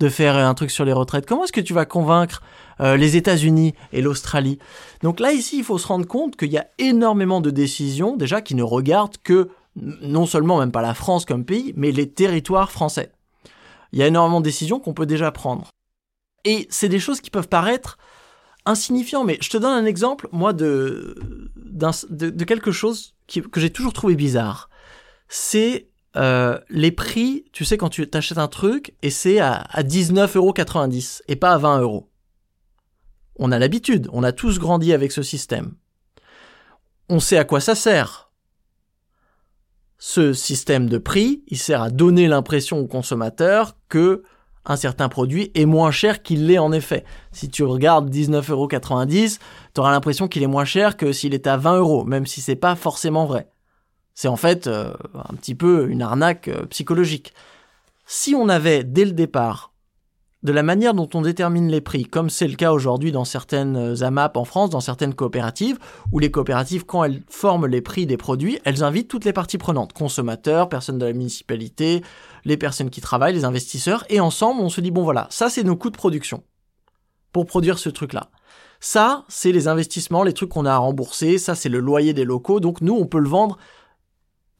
De 0.00 0.08
faire 0.08 0.36
un 0.36 0.54
truc 0.54 0.70
sur 0.70 0.84
les 0.84 0.92
retraites 0.92 1.26
Comment 1.26 1.44
est-ce 1.44 1.52
que 1.52 1.60
tu 1.60 1.74
vas 1.74 1.84
convaincre 1.84 2.42
euh, 2.80 2.96
les 2.96 3.16
États-Unis 3.16 3.74
et 3.92 4.00
l'Australie? 4.00 4.58
Donc 5.02 5.20
là, 5.20 5.32
ici, 5.32 5.58
il 5.58 5.64
faut 5.64 5.78
se 5.78 5.86
rendre 5.86 6.06
compte 6.06 6.36
qu'il 6.36 6.50
y 6.50 6.58
a 6.58 6.66
énormément 6.78 7.40
de 7.40 7.50
décisions 7.50 8.16
déjà 8.16 8.40
qui 8.40 8.54
ne 8.54 8.62
regardent 8.62 9.18
que 9.22 9.50
non 9.76 10.26
seulement 10.26 10.58
même 10.58 10.72
pas 10.72 10.82
la 10.82 10.94
France 10.94 11.24
comme 11.24 11.44
pays, 11.44 11.72
mais 11.76 11.92
les 11.92 12.10
territoires 12.10 12.72
français. 12.72 13.12
Il 13.92 13.98
y 13.98 14.02
a 14.02 14.06
énormément 14.06 14.40
de 14.40 14.44
décisions 14.44 14.80
qu'on 14.80 14.94
peut 14.94 15.06
déjà 15.06 15.30
prendre. 15.30 15.68
Et 16.44 16.66
c'est 16.70 16.88
des 16.88 16.98
choses 16.98 17.20
qui 17.20 17.30
peuvent 17.30 17.48
paraître 17.48 17.98
insignifiantes, 18.66 19.26
mais 19.26 19.38
je 19.40 19.50
te 19.50 19.56
donne 19.56 19.72
un 19.72 19.86
exemple, 19.86 20.28
moi, 20.32 20.52
de, 20.52 21.14
de, 21.56 22.44
quelque 22.44 22.72
chose 22.72 23.14
que 23.28 23.60
j'ai 23.60 23.70
toujours 23.70 23.92
trouvé 23.92 24.14
bizarre. 24.14 24.70
C'est 25.28 25.89
euh, 26.16 26.58
les 26.68 26.92
prix, 26.92 27.44
tu 27.52 27.64
sais, 27.64 27.76
quand 27.76 27.88
tu 27.88 28.08
t'achètes 28.08 28.38
un 28.38 28.48
truc, 28.48 28.94
et 29.02 29.10
c'est 29.10 29.38
à, 29.38 29.52
à 29.52 29.82
19,90€ 29.82 31.22
et 31.28 31.36
pas 31.36 31.52
à 31.52 31.58
20 31.58 31.80
euros. 31.80 32.10
On 33.36 33.52
a 33.52 33.58
l'habitude, 33.58 34.08
on 34.12 34.22
a 34.22 34.32
tous 34.32 34.58
grandi 34.58 34.92
avec 34.92 35.12
ce 35.12 35.22
système. 35.22 35.74
On 37.08 37.20
sait 37.20 37.38
à 37.38 37.44
quoi 37.44 37.60
ça 37.60 37.74
sert 37.74 38.30
ce 40.02 40.32
système 40.32 40.88
de 40.88 40.96
prix, 40.96 41.44
il 41.46 41.58
sert 41.58 41.82
à 41.82 41.90
donner 41.90 42.26
l'impression 42.26 42.78
au 42.78 42.86
consommateur 42.86 43.76
que 43.90 44.22
un 44.64 44.76
certain 44.76 45.10
produit 45.10 45.50
est 45.54 45.66
moins 45.66 45.90
cher 45.90 46.22
qu'il 46.22 46.46
l'est 46.46 46.58
en 46.58 46.72
effet. 46.72 47.04
Si 47.32 47.50
tu 47.50 47.64
regardes 47.64 48.10
19,90€, 48.10 49.38
tu 49.74 49.80
auras 49.80 49.90
l'impression 49.90 50.26
qu'il 50.26 50.42
est 50.42 50.48
moins 50.48 50.64
cher 50.64 50.96
que 50.96 51.12
s'il 51.12 51.34
est 51.34 51.46
à 51.46 51.58
20 51.58 51.78
euros, 51.78 52.04
même 52.04 52.26
si 52.26 52.40
c'est 52.40 52.56
pas 52.56 52.76
forcément 52.76 53.26
vrai. 53.26 53.50
C'est 54.14 54.28
en 54.28 54.36
fait 54.36 54.66
euh, 54.66 54.92
un 55.14 55.34
petit 55.34 55.54
peu 55.54 55.88
une 55.88 56.02
arnaque 56.02 56.48
euh, 56.48 56.66
psychologique. 56.66 57.32
Si 58.06 58.34
on 58.34 58.48
avait 58.48 58.84
dès 58.84 59.04
le 59.04 59.12
départ 59.12 59.70
de 60.42 60.52
la 60.52 60.62
manière 60.62 60.94
dont 60.94 61.08
on 61.12 61.20
détermine 61.20 61.68
les 61.68 61.82
prix, 61.82 62.04
comme 62.04 62.30
c'est 62.30 62.48
le 62.48 62.56
cas 62.56 62.72
aujourd'hui 62.72 63.12
dans 63.12 63.26
certaines 63.26 63.76
euh, 63.76 64.02
AMAP 64.02 64.36
en 64.36 64.44
France, 64.44 64.70
dans 64.70 64.80
certaines 64.80 65.14
coopératives, 65.14 65.78
où 66.12 66.18
les 66.18 66.30
coopératives, 66.30 66.86
quand 66.86 67.04
elles 67.04 67.22
forment 67.28 67.66
les 67.66 67.82
prix 67.82 68.06
des 68.06 68.16
produits, 68.16 68.58
elles 68.64 68.82
invitent 68.82 69.08
toutes 69.08 69.26
les 69.26 69.34
parties 69.34 69.58
prenantes, 69.58 69.92
consommateurs, 69.92 70.68
personnes 70.68 70.98
de 70.98 71.04
la 71.04 71.12
municipalité, 71.12 72.02
les 72.44 72.56
personnes 72.56 72.90
qui 72.90 73.02
travaillent, 73.02 73.34
les 73.34 73.44
investisseurs, 73.44 74.04
et 74.08 74.20
ensemble, 74.20 74.62
on 74.62 74.70
se 74.70 74.80
dit, 74.80 74.90
bon 74.90 75.02
voilà, 75.02 75.26
ça 75.30 75.50
c'est 75.50 75.64
nos 75.64 75.76
coûts 75.76 75.90
de 75.90 75.96
production 75.96 76.42
pour 77.32 77.46
produire 77.46 77.78
ce 77.78 77.90
truc-là. 77.90 78.30
Ça, 78.80 79.24
c'est 79.28 79.52
les 79.52 79.68
investissements, 79.68 80.22
les 80.22 80.32
trucs 80.32 80.48
qu'on 80.48 80.64
a 80.64 80.72
à 80.72 80.78
rembourser, 80.78 81.36
ça 81.36 81.54
c'est 81.54 81.68
le 81.68 81.80
loyer 81.80 82.14
des 82.14 82.24
locaux, 82.24 82.60
donc 82.60 82.80
nous, 82.80 82.94
on 82.94 83.06
peut 83.06 83.20
le 83.20 83.28
vendre 83.28 83.58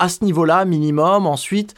à 0.00 0.08
ce 0.08 0.24
niveau-là, 0.24 0.64
minimum, 0.64 1.26
ensuite, 1.26 1.74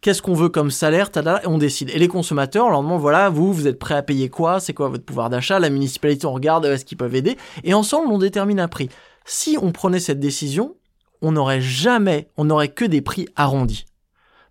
qu'est-ce 0.00 0.22
qu'on 0.22 0.34
veut 0.34 0.48
comme 0.48 0.72
salaire, 0.72 1.10
et 1.16 1.46
on 1.46 1.58
décide. 1.58 1.90
Et 1.90 1.98
les 1.98 2.08
consommateurs, 2.08 2.66
on 2.66 2.70
leur 2.70 2.82
demande, 2.82 3.00
voilà, 3.00 3.30
vous, 3.30 3.52
vous 3.52 3.68
êtes 3.68 3.78
prêts 3.78 3.94
à 3.94 4.02
payer 4.02 4.28
quoi, 4.28 4.58
c'est 4.58 4.74
quoi 4.74 4.88
votre 4.88 5.04
pouvoir 5.04 5.30
d'achat, 5.30 5.60
la 5.60 5.70
municipalité, 5.70 6.26
on 6.26 6.32
regarde, 6.32 6.64
est-ce 6.64 6.84
qu'ils 6.84 6.98
peuvent 6.98 7.14
aider, 7.14 7.36
et 7.62 7.74
ensemble, 7.74 8.12
on 8.12 8.18
détermine 8.18 8.58
un 8.58 8.68
prix. 8.68 8.88
Si 9.24 9.56
on 9.62 9.70
prenait 9.70 10.00
cette 10.00 10.18
décision, 10.18 10.74
on 11.22 11.32
n'aurait 11.32 11.60
jamais, 11.60 12.28
on 12.36 12.46
n'aurait 12.46 12.72
que 12.72 12.84
des 12.84 13.02
prix 13.02 13.28
arrondis. 13.36 13.86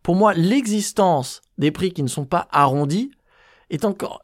Pour 0.04 0.16
moi, 0.16 0.34
l'existence 0.34 1.42
des 1.58 1.72
prix 1.72 1.92
qui 1.92 2.04
ne 2.04 2.08
sont 2.08 2.26
pas 2.26 2.48
arrondis 2.52 3.12
est 3.70 3.84
encore 3.84 4.22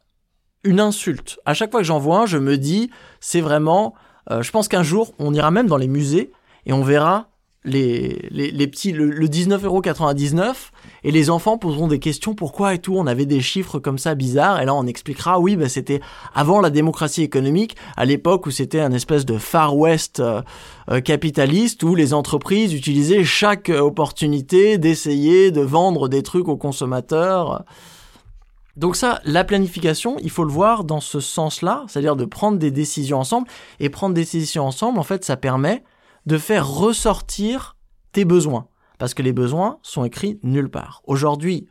une 0.62 0.80
insulte. 0.80 1.38
À 1.44 1.52
chaque 1.52 1.70
fois 1.70 1.80
que 1.80 1.86
j'en 1.86 1.98
vois 1.98 2.20
un, 2.20 2.26
je 2.26 2.38
me 2.38 2.56
dis, 2.56 2.90
c'est 3.20 3.42
vraiment 3.42 3.94
Euh, 4.30 4.40
je 4.40 4.50
pense 4.50 4.68
qu'un 4.68 4.82
jour, 4.82 5.12
on 5.18 5.34
ira 5.34 5.50
même 5.50 5.66
dans 5.66 5.76
les 5.76 5.86
musées 5.86 6.32
et 6.64 6.72
on 6.72 6.82
verra 6.82 7.28
les, 7.64 8.28
les, 8.30 8.66
petits, 8.66 8.92
le, 8.92 9.10
le 9.10 9.26
19,99€ 9.26 10.54
et 11.02 11.10
les 11.10 11.30
enfants 11.30 11.56
poseront 11.56 11.88
des 11.88 11.98
questions 11.98 12.34
pourquoi 12.34 12.74
et 12.74 12.78
tout. 12.78 12.94
On 12.94 13.06
avait 13.06 13.26
des 13.26 13.40
chiffres 13.40 13.78
comme 13.78 13.98
ça 13.98 14.14
bizarres 14.14 14.60
et 14.60 14.66
là 14.66 14.74
on 14.74 14.86
expliquera 14.86 15.40
oui, 15.40 15.56
bah, 15.56 15.68
c'était 15.68 16.00
avant 16.34 16.60
la 16.60 16.70
démocratie 16.70 17.22
économique, 17.22 17.76
à 17.96 18.04
l'époque 18.04 18.46
où 18.46 18.50
c'était 18.50 18.80
un 18.80 18.92
espèce 18.92 19.24
de 19.24 19.38
Far 19.38 19.76
West 19.76 20.20
euh, 20.20 20.42
euh, 20.90 21.00
capitaliste 21.00 21.82
où 21.82 21.94
les 21.94 22.12
entreprises 22.12 22.74
utilisaient 22.74 23.24
chaque 23.24 23.70
opportunité 23.70 24.76
d'essayer 24.76 25.50
de 25.50 25.62
vendre 25.62 26.08
des 26.08 26.22
trucs 26.22 26.48
aux 26.48 26.56
consommateurs. 26.56 27.64
Donc 28.76 28.96
ça, 28.96 29.20
la 29.24 29.44
planification, 29.44 30.16
il 30.20 30.30
faut 30.30 30.44
le 30.44 30.50
voir 30.50 30.82
dans 30.82 31.00
ce 31.00 31.20
sens-là, 31.20 31.84
c'est-à-dire 31.86 32.16
de 32.16 32.24
prendre 32.24 32.58
des 32.58 32.72
décisions 32.72 33.20
ensemble. 33.20 33.46
Et 33.78 33.88
prendre 33.88 34.14
des 34.14 34.22
décisions 34.22 34.66
ensemble, 34.66 34.98
en 34.98 35.04
fait, 35.04 35.24
ça 35.24 35.36
permet 35.36 35.84
de 36.26 36.38
faire 36.38 36.68
ressortir 36.68 37.76
tes 38.12 38.24
besoins. 38.24 38.68
Parce 38.98 39.14
que 39.14 39.22
les 39.22 39.32
besoins 39.32 39.78
sont 39.82 40.04
écrits 40.04 40.38
nulle 40.42 40.70
part. 40.70 41.02
Aujourd'hui, 41.04 41.68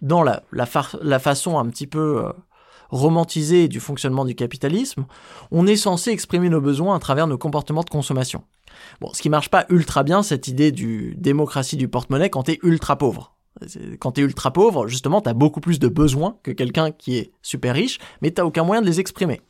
dans 0.00 0.22
la, 0.22 0.42
façon 0.66 1.58
un 1.58 1.66
petit 1.66 1.86
peu 1.86 2.24
euh, 2.24 2.32
romantisée 2.90 3.68
du 3.68 3.80
fonctionnement 3.80 4.24
du 4.24 4.34
capitalisme, 4.34 5.06
on 5.50 5.66
est 5.66 5.76
censé 5.76 6.10
exprimer 6.10 6.48
nos 6.48 6.60
besoins 6.60 6.96
à 6.96 6.98
travers 6.98 7.26
nos 7.26 7.38
comportements 7.38 7.82
de 7.82 7.90
consommation. 7.90 8.44
Bon, 9.00 9.12
ce 9.12 9.22
qui 9.22 9.28
marche 9.28 9.50
pas 9.50 9.66
ultra 9.68 10.02
bien, 10.02 10.22
cette 10.22 10.48
idée 10.48 10.72
du 10.72 11.14
démocratie 11.16 11.76
du 11.76 11.88
porte-monnaie 11.88 12.30
quand 12.30 12.44
t'es 12.44 12.58
ultra 12.62 12.96
pauvre. 12.96 13.34
Quand 13.98 14.12
t'es 14.12 14.22
ultra 14.22 14.52
pauvre, 14.52 14.86
justement, 14.86 15.20
t'as 15.20 15.34
beaucoup 15.34 15.60
plus 15.60 15.80
de 15.80 15.88
besoins 15.88 16.36
que 16.44 16.52
quelqu'un 16.52 16.92
qui 16.92 17.16
est 17.16 17.32
super 17.42 17.74
riche, 17.74 17.98
mais 18.22 18.30
t'as 18.30 18.44
aucun 18.44 18.62
moyen 18.62 18.82
de 18.82 18.86
les 18.86 19.00
exprimer. 19.00 19.40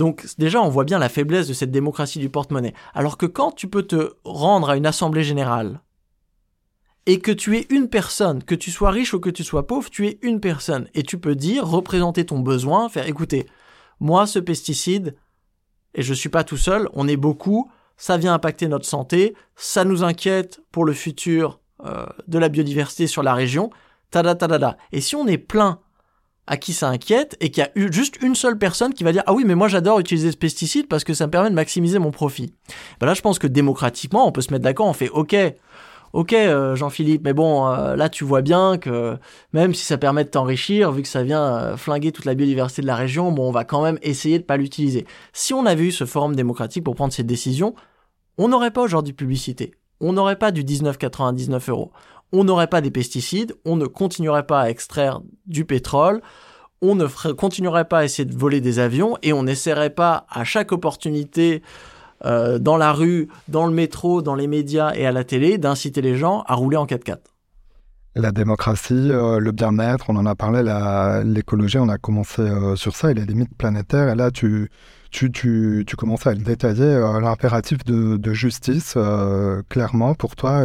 Donc 0.00 0.24
déjà, 0.38 0.62
on 0.62 0.70
voit 0.70 0.84
bien 0.84 0.98
la 0.98 1.10
faiblesse 1.10 1.46
de 1.46 1.52
cette 1.52 1.70
démocratie 1.70 2.20
du 2.20 2.30
porte-monnaie. 2.30 2.72
Alors 2.94 3.18
que 3.18 3.26
quand 3.26 3.50
tu 3.50 3.68
peux 3.68 3.82
te 3.82 4.14
rendre 4.24 4.70
à 4.70 4.78
une 4.78 4.86
assemblée 4.86 5.22
générale 5.22 5.82
et 7.04 7.18
que 7.18 7.30
tu 7.30 7.58
es 7.58 7.66
une 7.68 7.86
personne, 7.90 8.42
que 8.42 8.54
tu 8.54 8.70
sois 8.70 8.92
riche 8.92 9.12
ou 9.12 9.20
que 9.20 9.28
tu 9.28 9.44
sois 9.44 9.66
pauvre, 9.66 9.90
tu 9.90 10.08
es 10.08 10.18
une 10.22 10.40
personne 10.40 10.88
et 10.94 11.02
tu 11.02 11.18
peux 11.18 11.34
dire, 11.34 11.66
représenter 11.66 12.24
ton 12.24 12.38
besoin, 12.38 12.88
faire 12.88 13.06
écoutez, 13.06 13.44
moi 14.00 14.26
ce 14.26 14.38
pesticide, 14.38 15.16
et 15.92 16.00
je 16.00 16.14
suis 16.14 16.30
pas 16.30 16.44
tout 16.44 16.56
seul, 16.56 16.88
on 16.94 17.06
est 17.06 17.18
beaucoup, 17.18 17.70
ça 17.98 18.16
vient 18.16 18.32
impacter 18.32 18.68
notre 18.68 18.86
santé, 18.86 19.34
ça 19.54 19.84
nous 19.84 20.02
inquiète 20.02 20.62
pour 20.72 20.86
le 20.86 20.94
futur 20.94 21.60
euh, 21.84 22.06
de 22.26 22.38
la 22.38 22.48
biodiversité 22.48 23.06
sur 23.06 23.22
la 23.22 23.34
région, 23.34 23.68
tada 24.10 24.34
tada. 24.34 24.78
Et 24.92 25.02
si 25.02 25.14
on 25.14 25.26
est 25.26 25.36
plein 25.36 25.78
à 26.46 26.56
qui 26.56 26.72
ça 26.72 26.88
inquiète 26.88 27.36
et 27.40 27.50
qu'il 27.50 27.62
y 27.62 27.66
a 27.66 27.70
eu 27.74 27.92
juste 27.92 28.20
une 28.22 28.34
seule 28.34 28.58
personne 28.58 28.92
qui 28.92 29.04
va 29.04 29.12
dire 29.12 29.22
ah 29.26 29.32
oui 29.32 29.44
mais 29.46 29.54
moi 29.54 29.68
j'adore 29.68 30.00
utiliser 30.00 30.32
ce 30.32 30.36
pesticide 30.36 30.88
parce 30.88 31.04
que 31.04 31.14
ça 31.14 31.26
me 31.26 31.30
permet 31.30 31.50
de 31.50 31.54
maximiser 31.54 31.98
mon 31.98 32.10
profit. 32.10 32.54
Ben 33.00 33.06
là 33.06 33.14
je 33.14 33.20
pense 33.20 33.38
que 33.38 33.46
démocratiquement 33.46 34.26
on 34.26 34.32
peut 34.32 34.40
se 34.40 34.52
mettre 34.52 34.64
d'accord, 34.64 34.86
on 34.86 34.92
fait 34.92 35.10
ok 35.10 35.36
ok 36.12 36.32
euh, 36.32 36.74
Jean-Philippe 36.74 37.22
mais 37.24 37.32
bon 37.32 37.68
euh, 37.68 37.94
là 37.94 38.08
tu 38.08 38.24
vois 38.24 38.42
bien 38.42 38.78
que 38.78 39.16
même 39.52 39.74
si 39.74 39.84
ça 39.84 39.96
permet 39.96 40.24
de 40.24 40.30
t'enrichir 40.30 40.90
vu 40.90 41.02
que 41.02 41.08
ça 41.08 41.22
vient 41.22 41.44
euh, 41.44 41.76
flinguer 41.76 42.10
toute 42.10 42.24
la 42.24 42.34
biodiversité 42.34 42.82
de 42.82 42.86
la 42.88 42.96
région 42.96 43.30
bon 43.30 43.48
on 43.48 43.52
va 43.52 43.64
quand 43.64 43.82
même 43.82 43.98
essayer 44.02 44.38
de 44.38 44.44
pas 44.44 44.56
l'utiliser. 44.56 45.06
Si 45.32 45.54
on 45.54 45.66
avait 45.66 45.84
eu 45.84 45.92
ce 45.92 46.04
forum 46.04 46.34
démocratique 46.34 46.82
pour 46.84 46.96
prendre 46.96 47.12
ces 47.12 47.22
décisions 47.22 47.74
on 48.38 48.48
n'aurait 48.48 48.70
pas 48.70 48.82
aujourd'hui 48.82 49.12
publicité. 49.12 49.74
On 50.00 50.14
n'aurait 50.14 50.38
pas 50.38 50.50
du 50.50 50.64
19,99 50.64 51.70
euros 51.70 51.92
on 52.32 52.44
n'aurait 52.44 52.68
pas 52.68 52.80
des 52.80 52.90
pesticides, 52.90 53.54
on 53.64 53.76
ne 53.76 53.86
continuerait 53.86 54.46
pas 54.46 54.62
à 54.62 54.70
extraire 54.70 55.20
du 55.46 55.64
pétrole, 55.64 56.20
on 56.82 56.94
ne 56.94 57.06
continuerait 57.32 57.84
pas 57.84 57.98
à 57.98 58.04
essayer 58.04 58.24
de 58.24 58.36
voler 58.36 58.60
des 58.60 58.78
avions 58.78 59.16
et 59.22 59.32
on 59.32 59.42
n'essaierait 59.42 59.90
pas 59.90 60.26
à 60.30 60.44
chaque 60.44 60.72
opportunité 60.72 61.62
euh, 62.24 62.58
dans 62.58 62.76
la 62.76 62.92
rue, 62.92 63.28
dans 63.48 63.66
le 63.66 63.72
métro, 63.72 64.22
dans 64.22 64.34
les 64.34 64.46
médias 64.46 64.92
et 64.94 65.06
à 65.06 65.12
la 65.12 65.24
télé 65.24 65.58
d'inciter 65.58 66.00
les 66.02 66.16
gens 66.16 66.42
à 66.46 66.54
rouler 66.54 66.76
en 66.76 66.86
4x4. 66.86 67.18
La 68.16 68.32
démocratie, 68.32 69.10
euh, 69.10 69.38
le 69.38 69.52
bien-être, 69.52 70.06
on 70.08 70.16
en 70.16 70.26
a 70.26 70.34
parlé, 70.34 70.62
l'écologie, 71.24 71.78
on 71.78 71.88
a 71.88 71.96
commencé 71.96 72.42
euh, 72.42 72.76
sur 72.76 72.96
ça 72.96 73.10
et 73.10 73.14
les 73.14 73.24
limites 73.24 73.56
planétaires. 73.56 74.08
Et 74.08 74.16
là, 74.16 74.30
tu, 74.30 74.70
commençais 75.96 76.30
à 76.30 76.34
le 76.34 76.42
détailler, 76.42 76.98
l'impératif 77.20 77.84
de, 77.84 78.32
justice, 78.32 78.96
clairement, 79.68 80.14
pour 80.14 80.34
toi 80.34 80.64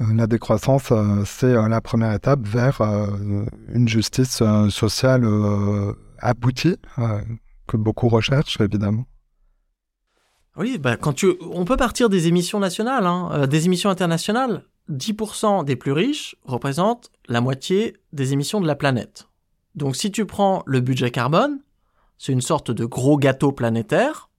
la 0.00 0.26
décroissance, 0.26 0.92
euh, 0.92 1.22
c'est 1.24 1.46
euh, 1.46 1.68
la 1.68 1.80
première 1.80 2.12
étape 2.12 2.40
vers 2.42 2.80
une 2.80 3.88
justice 3.88 4.42
sociale 4.70 5.26
aboutie, 6.18 6.76
que 7.66 7.76
beaucoup 7.76 8.08
recherchent 8.08 8.60
évidemment. 8.60 9.04
Oui, 10.56 10.78
bah 10.78 10.96
quand 10.96 11.12
tu, 11.12 11.28
on 11.40 11.64
peut 11.64 11.76
partir 11.76 12.08
des 12.08 12.26
émissions 12.26 12.58
nationales, 12.58 13.06
hein, 13.06 13.46
des 13.46 13.66
émissions 13.66 13.90
internationales. 13.90 14.64
10% 14.90 15.64
des 15.64 15.76
plus 15.76 15.92
riches 15.92 16.34
représentent 16.44 17.10
la 17.28 17.40
moitié 17.40 17.96
des 18.12 18.32
émissions 18.32 18.60
de 18.60 18.66
la 18.66 18.74
planète. 18.74 19.28
Donc 19.76 19.94
si 19.94 20.10
tu 20.10 20.26
prends 20.26 20.64
le 20.66 20.80
budget 20.80 21.12
carbone, 21.12 21.60
c'est 22.18 22.32
une 22.32 22.40
sorte 22.40 22.72
de 22.72 22.84
gros 22.84 23.16
gâteau 23.16 23.52
planétaire, 23.52 24.30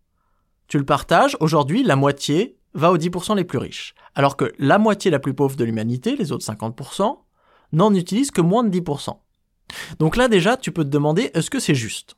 tu 0.67 0.77
le 0.77 0.85
partages, 0.85 1.35
aujourd'hui 1.39 1.83
la 1.83 1.95
moitié 1.95 2.57
va 2.73 2.91
aux 2.91 2.97
10% 2.97 3.35
les 3.35 3.43
plus 3.43 3.57
riches, 3.57 3.93
alors 4.15 4.37
que 4.37 4.53
la 4.57 4.77
moitié 4.77 5.11
la 5.11 5.19
plus 5.19 5.33
pauvre 5.33 5.55
de 5.55 5.63
l'humanité, 5.63 6.15
les 6.15 6.31
autres 6.31 6.45
50%, 6.45 7.17
n'en 7.73 7.93
utilise 7.93 8.31
que 8.31 8.41
moins 8.41 8.63
de 8.63 8.77
10%. 8.77 9.17
Donc 9.99 10.15
là 10.15 10.27
déjà, 10.27 10.57
tu 10.57 10.71
peux 10.71 10.83
te 10.83 10.89
demander 10.89 11.31
est-ce 11.33 11.49
que 11.49 11.59
c'est 11.59 11.75
juste? 11.75 12.15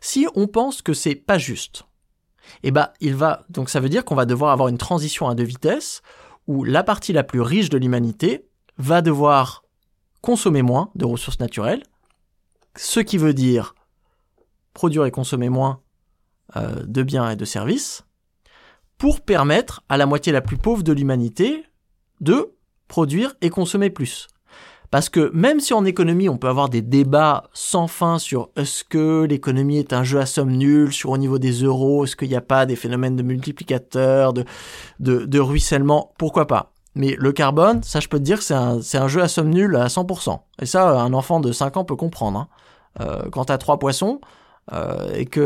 Si 0.00 0.26
on 0.34 0.46
pense 0.46 0.82
que 0.82 0.92
c'est 0.92 1.14
pas 1.14 1.38
juste, 1.38 1.84
eh 2.62 2.70
ben 2.70 2.88
il 3.00 3.14
va 3.14 3.44
donc 3.50 3.68
ça 3.68 3.78
veut 3.78 3.88
dire 3.88 4.04
qu'on 4.04 4.14
va 4.14 4.24
devoir 4.24 4.52
avoir 4.52 4.68
une 4.68 4.78
transition 4.78 5.28
à 5.28 5.34
deux 5.34 5.44
vitesses 5.44 6.02
où 6.46 6.64
la 6.64 6.82
partie 6.82 7.12
la 7.12 7.22
plus 7.22 7.42
riche 7.42 7.68
de 7.68 7.78
l'humanité 7.78 8.48
va 8.78 9.02
devoir 9.02 9.64
consommer 10.22 10.62
moins 10.62 10.90
de 10.94 11.04
ressources 11.04 11.40
naturelles, 11.40 11.82
ce 12.76 13.00
qui 13.00 13.18
veut 13.18 13.34
dire 13.34 13.74
produire 14.72 15.04
et 15.04 15.10
consommer 15.10 15.48
moins 15.48 15.80
euh, 16.56 16.82
de 16.84 17.02
biens 17.02 17.30
et 17.30 17.36
de 17.36 17.44
services, 17.44 18.04
pour 18.98 19.20
permettre 19.20 19.82
à 19.88 19.96
la 19.96 20.06
moitié 20.06 20.32
la 20.32 20.40
plus 20.40 20.56
pauvre 20.56 20.82
de 20.82 20.92
l'humanité 20.92 21.64
de 22.20 22.52
produire 22.88 23.34
et 23.40 23.50
consommer 23.50 23.90
plus. 23.90 24.28
Parce 24.90 25.10
que 25.10 25.30
même 25.34 25.60
si 25.60 25.74
en 25.74 25.84
économie 25.84 26.28
on 26.28 26.38
peut 26.38 26.48
avoir 26.48 26.70
des 26.70 26.80
débats 26.80 27.44
sans 27.52 27.88
fin 27.88 28.18
sur 28.18 28.48
est-ce 28.56 28.84
que 28.84 29.24
l'économie 29.24 29.78
est 29.78 29.92
un 29.92 30.02
jeu 30.02 30.18
à 30.18 30.26
somme 30.26 30.52
nulle, 30.52 30.92
sur 30.92 31.10
au 31.10 31.18
niveau 31.18 31.38
des 31.38 31.52
euros, 31.62 32.04
est-ce 32.04 32.16
qu'il 32.16 32.28
n'y 32.28 32.36
a 32.36 32.40
pas 32.40 32.64
des 32.64 32.76
phénomènes 32.76 33.14
de 33.14 33.22
multiplicateurs, 33.22 34.32
de, 34.32 35.38
ruissellement, 35.38 36.12
pourquoi 36.18 36.46
pas? 36.46 36.72
Mais 36.94 37.16
le 37.18 37.32
carbone, 37.32 37.82
ça 37.82 38.00
je 38.00 38.08
peux 38.08 38.18
te 38.18 38.24
dire 38.24 38.38
que 38.38 38.44
c'est 38.44 38.98
un, 38.98 39.08
jeu 39.08 39.22
à 39.22 39.28
somme 39.28 39.50
nulle 39.50 39.76
à 39.76 39.86
100%. 39.86 40.40
Et 40.62 40.66
ça, 40.66 41.00
un 41.00 41.12
enfant 41.12 41.40
de 41.40 41.52
5 41.52 41.76
ans 41.76 41.84
peut 41.84 41.94
comprendre. 41.94 42.38
Hein. 42.38 42.48
Euh, 43.00 43.28
quand 43.30 43.44
t'as 43.44 43.58
trois 43.58 43.78
poissons, 43.78 44.20
euh, 44.72 45.14
et 45.14 45.24
que 45.24 45.40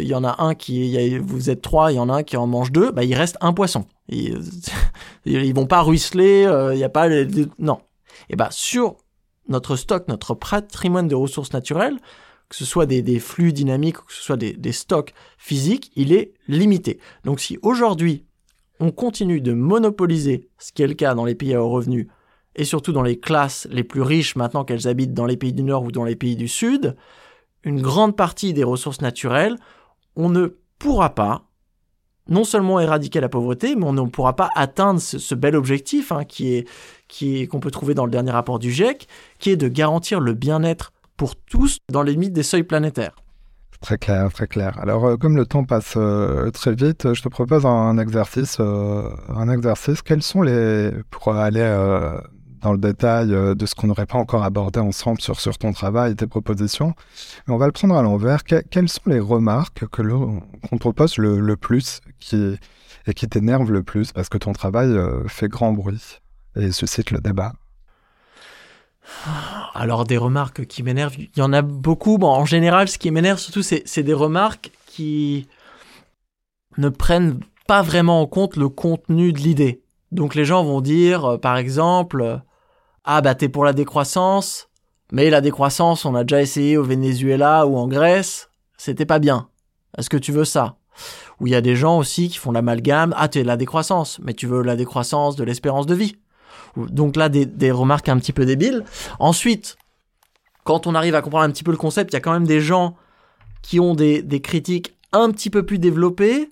il 0.00 0.04
euh, 0.06 0.08
y 0.08 0.14
en 0.14 0.24
a 0.24 0.42
un 0.42 0.54
qui, 0.54 0.86
y 0.86 1.14
a, 1.14 1.18
vous 1.20 1.50
êtes 1.50 1.60
trois, 1.62 1.92
il 1.92 1.96
y 1.96 1.98
en 1.98 2.08
a 2.08 2.14
un 2.14 2.22
qui 2.22 2.36
en 2.36 2.46
mange 2.46 2.72
deux, 2.72 2.90
bah 2.90 3.04
il 3.04 3.14
reste 3.14 3.36
un 3.40 3.52
poisson. 3.52 3.86
Ils, 4.08 4.40
ils 5.24 5.54
vont 5.54 5.66
pas 5.66 5.82
ruisseler, 5.82 6.42
il 6.42 6.48
euh, 6.48 6.74
y 6.74 6.84
a 6.84 6.88
pas, 6.88 7.08
non. 7.58 7.78
Et 8.28 8.36
bah 8.36 8.48
sur 8.50 8.96
notre 9.48 9.76
stock, 9.76 10.08
notre 10.08 10.34
patrimoine 10.34 11.08
de 11.08 11.14
ressources 11.14 11.52
naturelles, 11.52 11.98
que 12.48 12.56
ce 12.56 12.64
soit 12.64 12.86
des, 12.86 13.00
des 13.00 13.20
flux 13.20 13.52
dynamiques 13.52 13.96
que 13.96 14.12
ce 14.12 14.22
soit 14.22 14.36
des, 14.36 14.52
des 14.52 14.72
stocks 14.72 15.14
physiques, 15.38 15.92
il 15.94 16.12
est 16.12 16.34
limité. 16.48 16.98
Donc 17.24 17.40
si 17.40 17.58
aujourd'hui 17.62 18.26
on 18.80 18.90
continue 18.90 19.40
de 19.40 19.52
monopoliser, 19.52 20.48
ce 20.58 20.72
qui 20.72 20.82
est 20.82 20.88
le 20.88 20.94
cas 20.94 21.14
dans 21.14 21.24
les 21.24 21.36
pays 21.36 21.54
à 21.54 21.62
haut 21.62 21.70
revenu, 21.70 22.08
et 22.56 22.64
surtout 22.64 22.92
dans 22.92 23.02
les 23.02 23.18
classes 23.18 23.68
les 23.70 23.84
plus 23.84 24.02
riches 24.02 24.36
maintenant 24.36 24.64
qu'elles 24.64 24.88
habitent 24.88 25.14
dans 25.14 25.26
les 25.26 25.36
pays 25.36 25.52
du 25.52 25.62
Nord 25.62 25.84
ou 25.84 25.92
dans 25.92 26.04
les 26.04 26.16
pays 26.16 26.36
du 26.36 26.48
Sud, 26.48 26.96
une 27.64 27.80
grande 27.80 28.16
partie 28.16 28.52
des 28.52 28.64
ressources 28.64 29.00
naturelles, 29.00 29.56
on 30.16 30.28
ne 30.28 30.48
pourra 30.78 31.14
pas 31.14 31.44
non 32.28 32.44
seulement 32.44 32.78
éradiquer 32.80 33.20
la 33.20 33.28
pauvreté, 33.28 33.74
mais 33.74 33.84
on 33.84 33.92
ne 33.92 34.02
pourra 34.02 34.36
pas 34.36 34.48
atteindre 34.54 35.00
ce, 35.00 35.34
bel 35.34 35.56
objectif 35.56 36.12
hein, 36.12 36.24
qui 36.24 36.54
est 36.54 36.66
qu'on 37.46 37.60
peut 37.60 37.70
trouver 37.70 37.94
dans 37.94 38.06
le 38.06 38.10
dernier 38.10 38.30
rapport 38.30 38.58
du 38.58 38.70
GIEC, 38.70 39.06
qui 39.38 39.50
est 39.50 39.56
de 39.56 39.68
garantir 39.68 40.20
le 40.20 40.32
bien-être 40.32 40.92
pour 41.16 41.36
tous 41.36 41.78
dans 41.90 42.02
les 42.02 42.12
limites 42.12 42.32
des 42.32 42.42
seuils 42.42 42.62
planétaires. 42.62 43.16
Très 43.82 43.98
clair, 43.98 44.32
très 44.32 44.46
clair. 44.46 44.78
Alors, 44.80 45.04
euh, 45.04 45.16
comme 45.16 45.36
le 45.36 45.44
temps 45.44 45.64
passe 45.64 45.94
euh, 45.96 46.50
très 46.52 46.72
vite, 46.72 47.12
je 47.12 47.20
te 47.20 47.28
propose 47.28 47.66
un 47.66 47.98
exercice. 47.98 48.58
Euh, 48.60 49.10
un 49.28 49.48
exercice. 49.52 50.02
Quels 50.02 50.22
sont 50.22 50.40
les 50.40 50.92
pour 51.10 51.34
aller 51.34 51.60
dans 52.62 52.72
le 52.72 52.78
détail 52.78 53.34
euh, 53.34 53.54
de 53.54 53.66
ce 53.66 53.74
qu'on 53.74 53.88
n'aurait 53.88 54.06
pas 54.06 54.18
encore 54.18 54.44
abordé 54.44 54.80
ensemble 54.80 55.20
sur, 55.20 55.58
ton 55.58 55.72
travail 55.72 56.12
et 56.12 56.14
tes 56.14 56.26
propositions. 56.26 56.94
Mais 57.46 57.54
on 57.54 57.58
va 57.58 57.66
le 57.66 57.72
prendre 57.72 57.96
à 57.96 58.02
l'envers. 58.02 58.44
quelles 58.44 58.88
sont 58.88 59.02
les 59.06 59.20
remarques 59.20 59.86
que 59.86 60.02
qu'on 60.02 60.78
te 60.78 60.88
pose 60.88 61.18
le, 61.18 61.56
plus 61.56 62.00
qui, 62.20 62.56
et 63.06 63.14
qui 63.14 63.28
t'énervent 63.28 63.72
le 63.72 63.82
plus 63.82 64.12
parce 64.12 64.28
que 64.28 64.38
ton 64.38 64.52
travail 64.52 64.88
euh, 64.88 65.26
fait 65.28 65.48
grand 65.48 65.72
bruit 65.72 66.20
et 66.56 66.72
suscite 66.72 67.10
le 67.10 67.20
débat? 67.20 67.52
Alors 69.74 70.04
des 70.04 70.16
remarques 70.16 70.64
qui 70.66 70.82
m'énervent, 70.82 71.16
il 71.18 71.30
y 71.36 71.42
en 71.42 71.52
a 71.52 71.62
beaucoup. 71.62 72.18
Bon, 72.18 72.28
en 72.28 72.44
général, 72.44 72.88
ce 72.88 72.98
qui 72.98 73.10
m'énerve 73.10 73.38
surtout, 73.38 73.62
c'est 73.62 74.02
des 74.02 74.14
remarques 74.14 74.70
qui 74.86 75.48
ne 76.78 76.88
prennent 76.88 77.40
pas 77.66 77.82
vraiment 77.82 78.20
en 78.20 78.26
compte 78.26 78.56
le 78.56 78.68
contenu 78.68 79.32
de 79.32 79.38
l'idée. 79.38 79.82
Donc 80.12 80.34
les 80.34 80.44
gens 80.44 80.62
vont 80.62 80.80
dire, 80.80 81.24
euh, 81.24 81.38
par 81.38 81.56
exemple, 81.56 82.42
ah 83.04 83.20
bah 83.20 83.34
t'es 83.34 83.48
pour 83.48 83.64
la 83.64 83.72
décroissance, 83.72 84.68
mais 85.10 85.30
la 85.30 85.40
décroissance, 85.40 86.04
on 86.04 86.14
a 86.14 86.24
déjà 86.24 86.40
essayé 86.40 86.76
au 86.76 86.84
Venezuela 86.84 87.66
ou 87.66 87.76
en 87.76 87.88
Grèce, 87.88 88.50
c'était 88.76 89.06
pas 89.06 89.18
bien. 89.18 89.48
Est-ce 89.98 90.08
que 90.10 90.16
tu 90.16 90.32
veux 90.32 90.44
ça? 90.44 90.76
Ou 91.40 91.46
il 91.46 91.52
y 91.52 91.56
a 91.56 91.60
des 91.60 91.76
gens 91.76 91.98
aussi 91.98 92.28
qui 92.28 92.38
font 92.38 92.52
l'amalgame, 92.52 93.14
ah 93.16 93.28
tu 93.28 93.40
es 93.40 93.44
la 93.44 93.56
décroissance, 93.56 94.20
mais 94.22 94.34
tu 94.34 94.46
veux 94.46 94.62
la 94.62 94.76
décroissance 94.76 95.36
de 95.36 95.44
l'espérance 95.44 95.86
de 95.86 95.94
vie. 95.94 96.16
Donc 96.76 97.16
là, 97.16 97.28
des, 97.28 97.44
des 97.44 97.70
remarques 97.70 98.08
un 98.08 98.18
petit 98.18 98.32
peu 98.32 98.46
débiles. 98.46 98.84
Ensuite, 99.18 99.76
quand 100.64 100.86
on 100.86 100.94
arrive 100.94 101.14
à 101.14 101.22
comprendre 101.22 101.44
un 101.44 101.50
petit 101.50 101.64
peu 101.64 101.72
le 101.72 101.76
concept, 101.76 102.12
il 102.12 102.14
y 102.14 102.16
a 102.16 102.20
quand 102.20 102.32
même 102.32 102.46
des 102.46 102.60
gens 102.60 102.96
qui 103.62 103.80
ont 103.80 103.94
des, 103.94 104.22
des 104.22 104.40
critiques 104.40 104.96
un 105.12 105.30
petit 105.30 105.50
peu 105.50 105.64
plus 105.64 105.78
développées. 105.78 106.50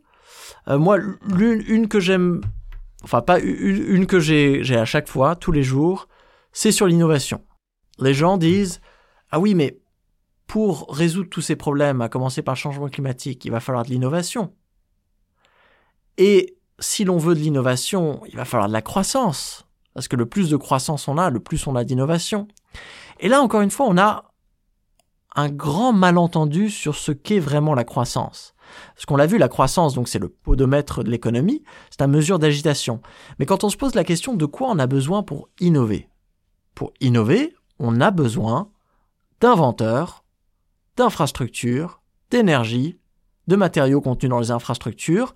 Euh, 0.69 0.79
moi, 0.79 0.99
l'une 0.99 1.63
une 1.67 1.89
que 1.89 2.01
j'aime, 2.01 2.43
enfin 3.03 3.23
pas 3.23 3.39
une, 3.39 3.85
une 3.89 4.07
que 4.07 4.21
j'ai 4.21 4.77
à 4.77 4.85
chaque 4.85 5.09
fois, 5.09 5.37
tous 5.37 5.53
les 5.53 5.63
jours, 5.63 6.09
c'est 6.53 6.73
sur 6.73 6.87
l'innovation. 6.87 7.45
Les 7.99 8.15
gens 8.15 8.37
disent, 8.37 8.81
ah 9.31 9.39
oui, 9.39 9.55
mais 9.55 9.81
pour 10.47 10.87
résoudre 10.93 11.31
tous 11.31 11.43
ces 11.43 11.57
problèmes, 11.57 12.01
à 12.01 12.09
commencer 12.09 12.43
par 12.43 12.55
le 12.55 12.59
changement 12.59 12.89
climatique, 12.89 13.45
il 13.45 13.51
va 13.51 13.61
falloir 13.61 13.85
de 13.85 13.91
l'innovation. 13.91 14.53
Et 16.19 16.57
si 16.81 17.05
l'on 17.05 17.19
veut 17.19 17.35
de 17.35 17.41
l'innovation, 17.41 18.21
il 18.27 18.37
va 18.37 18.45
falloir 18.45 18.69
de 18.69 18.73
la 18.73 18.83
croissance. 18.83 19.67
Parce 19.95 20.09
que 20.09 20.17
le 20.17 20.27
plus 20.27 20.51
de 20.51 20.57
croissance 20.57 21.09
on 21.09 21.19
a, 21.19 21.31
le 21.31 21.41
plus 21.41 21.67
on 21.67 21.77
a 21.77 21.85
d'innovation. 21.85 22.49
Et 23.21 23.29
là, 23.29 23.41
encore 23.41 23.61
une 23.61 23.71
fois, 23.71 23.87
on 23.89 23.97
a 23.99 24.33
un 25.37 25.49
grand 25.49 25.93
malentendu 25.93 26.69
sur 26.69 26.97
ce 26.97 27.13
qu'est 27.13 27.39
vraiment 27.39 27.75
la 27.75 27.85
croissance. 27.85 28.55
Parce 28.95 29.07
qu'on 29.07 29.17
l'a 29.17 29.27
vu, 29.27 29.39
la 29.39 29.49
croissance, 29.49 29.95
donc 29.95 30.09
c'est 30.09 30.19
le 30.19 30.29
podomètre 30.29 31.03
de 31.03 31.11
l'économie, 31.11 31.63
c'est 31.91 32.03
une 32.03 32.11
mesure 32.11 32.39
d'agitation. 32.39 33.01
Mais 33.39 33.47
quand 33.47 33.65
on 33.65 33.69
se 33.69 33.77
pose 33.77 33.95
la 33.95 34.05
question 34.05 34.35
de 34.35 34.47
quoi 34.47 34.69
on 34.69 34.79
a 34.79 34.87
besoin 34.87 35.23
pour 35.23 35.49
innover, 35.61 36.10
pour 36.81 36.95
innover, 37.03 37.55
on 37.79 38.01
a 38.01 38.11
besoin 38.11 38.71
d'inventeurs, 39.43 40.25
d'infrastructures, 40.97 42.01
d'énergie, 42.31 42.99
de 43.49 43.57
matériaux 43.57 44.01
contenus 44.01 44.31
dans 44.31 44.41
les 44.41 44.51
infrastructures, 44.51 45.35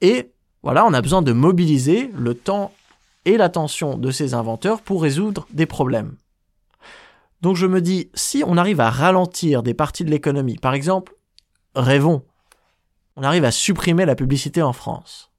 et 0.00 0.32
voilà, 0.64 0.84
on 0.84 0.92
a 0.92 1.00
besoin 1.00 1.22
de 1.22 1.30
mobiliser 1.30 2.10
le 2.18 2.34
temps 2.34 2.72
et 3.24 3.36
l'attention 3.36 3.98
de 3.98 4.10
ces 4.10 4.34
inventeurs 4.34 4.82
pour 4.82 5.00
résoudre 5.00 5.46
des 5.52 5.64
problèmes. 5.64 6.16
Donc 7.40 7.54
je 7.54 7.68
me 7.68 7.80
dis, 7.80 8.10
si 8.14 8.42
on 8.44 8.56
arrive 8.56 8.80
à 8.80 8.90
ralentir 8.90 9.62
des 9.62 9.74
parties 9.74 10.04
de 10.04 10.10
l'économie, 10.10 10.56
par 10.56 10.74
exemple, 10.74 11.14
rêvons, 11.76 12.24
on 13.14 13.22
arrive 13.22 13.44
à 13.44 13.52
supprimer 13.52 14.06
la 14.06 14.16
publicité 14.16 14.60
en 14.60 14.72
France, 14.72 15.29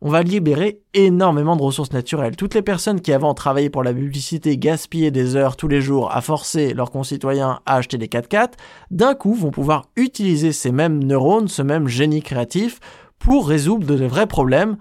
on 0.00 0.10
va 0.10 0.22
libérer 0.22 0.82
énormément 0.94 1.56
de 1.56 1.62
ressources 1.62 1.92
naturelles. 1.92 2.36
Toutes 2.36 2.54
les 2.54 2.62
personnes 2.62 3.00
qui 3.00 3.12
avant 3.12 3.34
travaillaient 3.34 3.70
pour 3.70 3.82
la 3.82 3.94
publicité, 3.94 4.58
gaspillaient 4.58 5.10
des 5.10 5.36
heures 5.36 5.56
tous 5.56 5.68
les 5.68 5.80
jours 5.80 6.14
à 6.14 6.20
forcer 6.20 6.74
leurs 6.74 6.90
concitoyens 6.90 7.60
à 7.66 7.76
acheter 7.76 7.98
des 7.98 8.08
4x4, 8.08 8.52
d'un 8.90 9.14
coup 9.14 9.34
vont 9.34 9.50
pouvoir 9.50 9.86
utiliser 9.96 10.52
ces 10.52 10.72
mêmes 10.72 11.02
neurones, 11.02 11.48
ce 11.48 11.62
même 11.62 11.88
génie 11.88 12.22
créatif, 12.22 12.80
pour 13.18 13.48
résoudre 13.48 13.86
de 13.86 14.04
vrais 14.06 14.26
problèmes, 14.26 14.76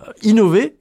euh, 0.00 0.12
innover, 0.22 0.78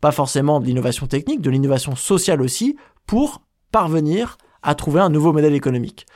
pas 0.00 0.12
forcément 0.12 0.60
de 0.60 0.66
l'innovation 0.66 1.06
technique, 1.06 1.40
de 1.40 1.50
l'innovation 1.50 1.96
sociale 1.96 2.40
aussi, 2.40 2.76
pour 3.06 3.42
parvenir 3.70 4.38
à 4.62 4.74
trouver 4.74 5.00
un 5.00 5.10
nouveau 5.10 5.32
modèle 5.32 5.54
économique. 5.54 6.06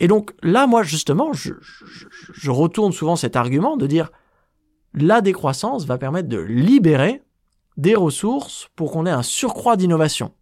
Et 0.00 0.08
donc 0.08 0.32
là, 0.42 0.66
moi, 0.66 0.82
justement, 0.82 1.32
je, 1.32 1.52
je, 1.60 2.50
retourne 2.50 2.92
souvent 2.92 3.16
cet 3.16 3.36
argument 3.36 3.76
de 3.76 3.86
dire 3.86 4.10
la 4.94 5.20
décroissance 5.20 5.84
va 5.86 5.98
permettre 5.98 6.28
de 6.28 6.38
libérer 6.38 7.22
des 7.76 7.94
ressources 7.94 8.68
pour 8.76 8.92
qu'on 8.92 9.06
ait 9.06 9.10
un 9.10 9.22
surcroît 9.22 9.76
d'innovation. 9.76 10.32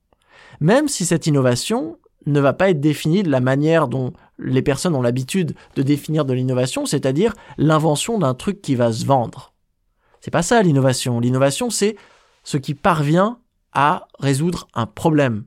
Même 0.60 0.88
si 0.88 1.06
cette 1.06 1.26
innovation 1.26 1.98
ne 2.26 2.40
va 2.40 2.52
pas 2.52 2.70
être 2.70 2.80
définie 2.80 3.22
de 3.22 3.30
la 3.30 3.40
manière 3.40 3.88
dont 3.88 4.12
les 4.38 4.62
personnes 4.62 4.94
ont 4.94 5.02
l'habitude 5.02 5.54
de 5.76 5.82
définir 5.82 6.24
de 6.24 6.34
l'innovation, 6.34 6.86
c'est-à-dire 6.86 7.34
l'invention 7.56 8.18
d'un 8.18 8.34
truc 8.34 8.60
qui 8.60 8.74
va 8.74 8.92
se 8.92 9.06
vendre. 9.06 9.54
C'est 10.20 10.30
pas 10.30 10.42
ça 10.42 10.62
l'innovation. 10.62 11.20
L'innovation, 11.20 11.70
c'est 11.70 11.96
ce 12.42 12.56
qui 12.56 12.74
parvient 12.74 13.38
à 13.72 14.08
résoudre 14.18 14.68
un 14.74 14.86
problème. 14.86 15.44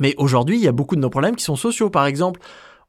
Mais 0.00 0.14
aujourd'hui, 0.16 0.56
il 0.56 0.62
y 0.62 0.68
a 0.68 0.72
beaucoup 0.72 0.96
de 0.96 1.00
nos 1.00 1.10
problèmes 1.10 1.36
qui 1.36 1.44
sont 1.44 1.56
sociaux. 1.56 1.90
Par 1.90 2.06
exemple, 2.06 2.40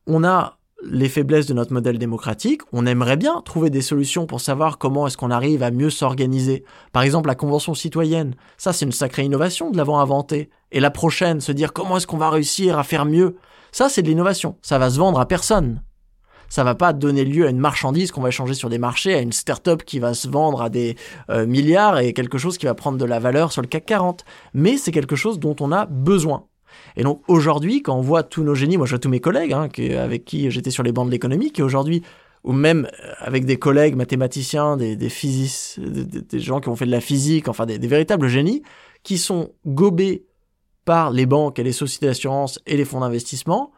on 0.07 0.23
a 0.23 0.57
les 0.85 1.09
faiblesses 1.09 1.45
de 1.45 1.53
notre 1.53 1.73
modèle 1.73 1.97
démocratique, 1.97 2.61
on 2.71 2.85
aimerait 2.85 3.17
bien 3.17 3.41
trouver 3.41 3.69
des 3.69 3.81
solutions 3.81 4.25
pour 4.25 4.41
savoir 4.41 4.77
comment 4.77 5.07
est-ce 5.07 5.17
qu'on 5.17 5.31
arrive 5.31 5.63
à 5.63 5.71
mieux 5.71 5.89
s'organiser. 5.89 6.63
Par 6.91 7.03
exemple, 7.03 7.27
la 7.27 7.35
convention 7.35 7.73
citoyenne, 7.73 8.35
ça 8.57 8.73
c'est 8.73 8.85
une 8.85 8.91
sacrée 8.91 9.23
innovation 9.23 9.71
de 9.71 9.77
l'avoir 9.77 9.99
inventée. 9.99 10.49
Et 10.71 10.79
la 10.79 10.91
prochaine, 10.91 11.41
se 11.41 11.51
dire 11.51 11.73
comment 11.73 11.97
est-ce 11.97 12.07
qu'on 12.07 12.17
va 12.17 12.29
réussir 12.29 12.77
à 12.77 12.83
faire 12.83 13.05
mieux, 13.05 13.37
ça 13.71 13.89
c'est 13.89 14.01
de 14.01 14.07
l'innovation, 14.07 14.57
ça 14.61 14.77
va 14.77 14.89
se 14.89 14.97
vendre 14.97 15.19
à 15.19 15.27
personne. 15.27 15.81
Ça 16.49 16.63
va 16.63 16.75
pas 16.75 16.93
donner 16.93 17.25
lieu 17.25 17.47
à 17.47 17.49
une 17.49 17.57
marchandise 17.57 18.11
qu'on 18.11 18.21
va 18.21 18.29
échanger 18.29 18.53
sur 18.53 18.69
des 18.69 18.77
marchés, 18.77 19.15
à 19.15 19.21
une 19.21 19.31
start-up 19.31 19.83
qui 19.83 19.97
va 19.97 20.13
se 20.13 20.27
vendre 20.27 20.61
à 20.61 20.69
des 20.69 20.95
euh, 21.31 21.47
milliards 21.47 21.97
et 21.97 22.13
quelque 22.13 22.37
chose 22.37 22.59
qui 22.59 22.67
va 22.67 22.75
prendre 22.75 22.99
de 22.99 23.05
la 23.05 23.17
valeur 23.17 23.51
sur 23.51 23.63
le 23.63 23.67
CAC 23.67 23.85
40. 23.85 24.25
Mais 24.53 24.77
c'est 24.77 24.91
quelque 24.91 25.15
chose 25.15 25.39
dont 25.39 25.55
on 25.59 25.71
a 25.71 25.87
besoin. 25.87 26.45
Et 26.95 27.03
donc 27.03 27.21
aujourd'hui, 27.27 27.81
quand 27.81 27.95
on 27.97 28.01
voit 28.01 28.23
tous 28.23 28.43
nos 28.43 28.55
génies, 28.55 28.77
moi 28.77 28.85
je 28.85 28.91
vois 28.91 28.99
tous 28.99 29.09
mes 29.09 29.19
collègues 29.19 29.53
hein, 29.53 29.67
avec 29.97 30.25
qui 30.25 30.49
j'étais 30.51 30.71
sur 30.71 30.83
les 30.83 30.91
bancs 30.91 31.07
de 31.07 31.11
l'économie, 31.11 31.51
qui 31.51 31.61
aujourd'hui, 31.61 32.03
ou 32.43 32.51
même 32.51 32.85
euh, 32.85 33.13
avec 33.19 33.45
des 33.45 33.57
collègues 33.57 33.95
mathématiciens, 33.95 34.77
des, 34.77 34.95
des 34.95 35.09
physiciens, 35.09 35.83
des, 35.85 36.39
gens 36.39 36.59
qui 36.59 36.69
ont 36.69 36.75
fait 36.75 36.85
de 36.85 36.91
la 36.91 37.01
physique, 37.01 37.47
enfin 37.47 37.65
des, 37.65 37.79
des 37.79 37.87
véritables 37.87 38.27
génies, 38.27 38.63
qui 39.03 39.17
sont 39.17 39.51
gobés 39.65 40.25
par 40.85 41.11
les 41.11 41.25
banques 41.25 41.59
et 41.59 41.63
les 41.63 41.71
sociétés 41.71 42.07
d'assurance 42.07 42.59
et 42.65 42.77
les 42.77 42.85
fonds 42.85 42.99
d'investissement 42.99 43.71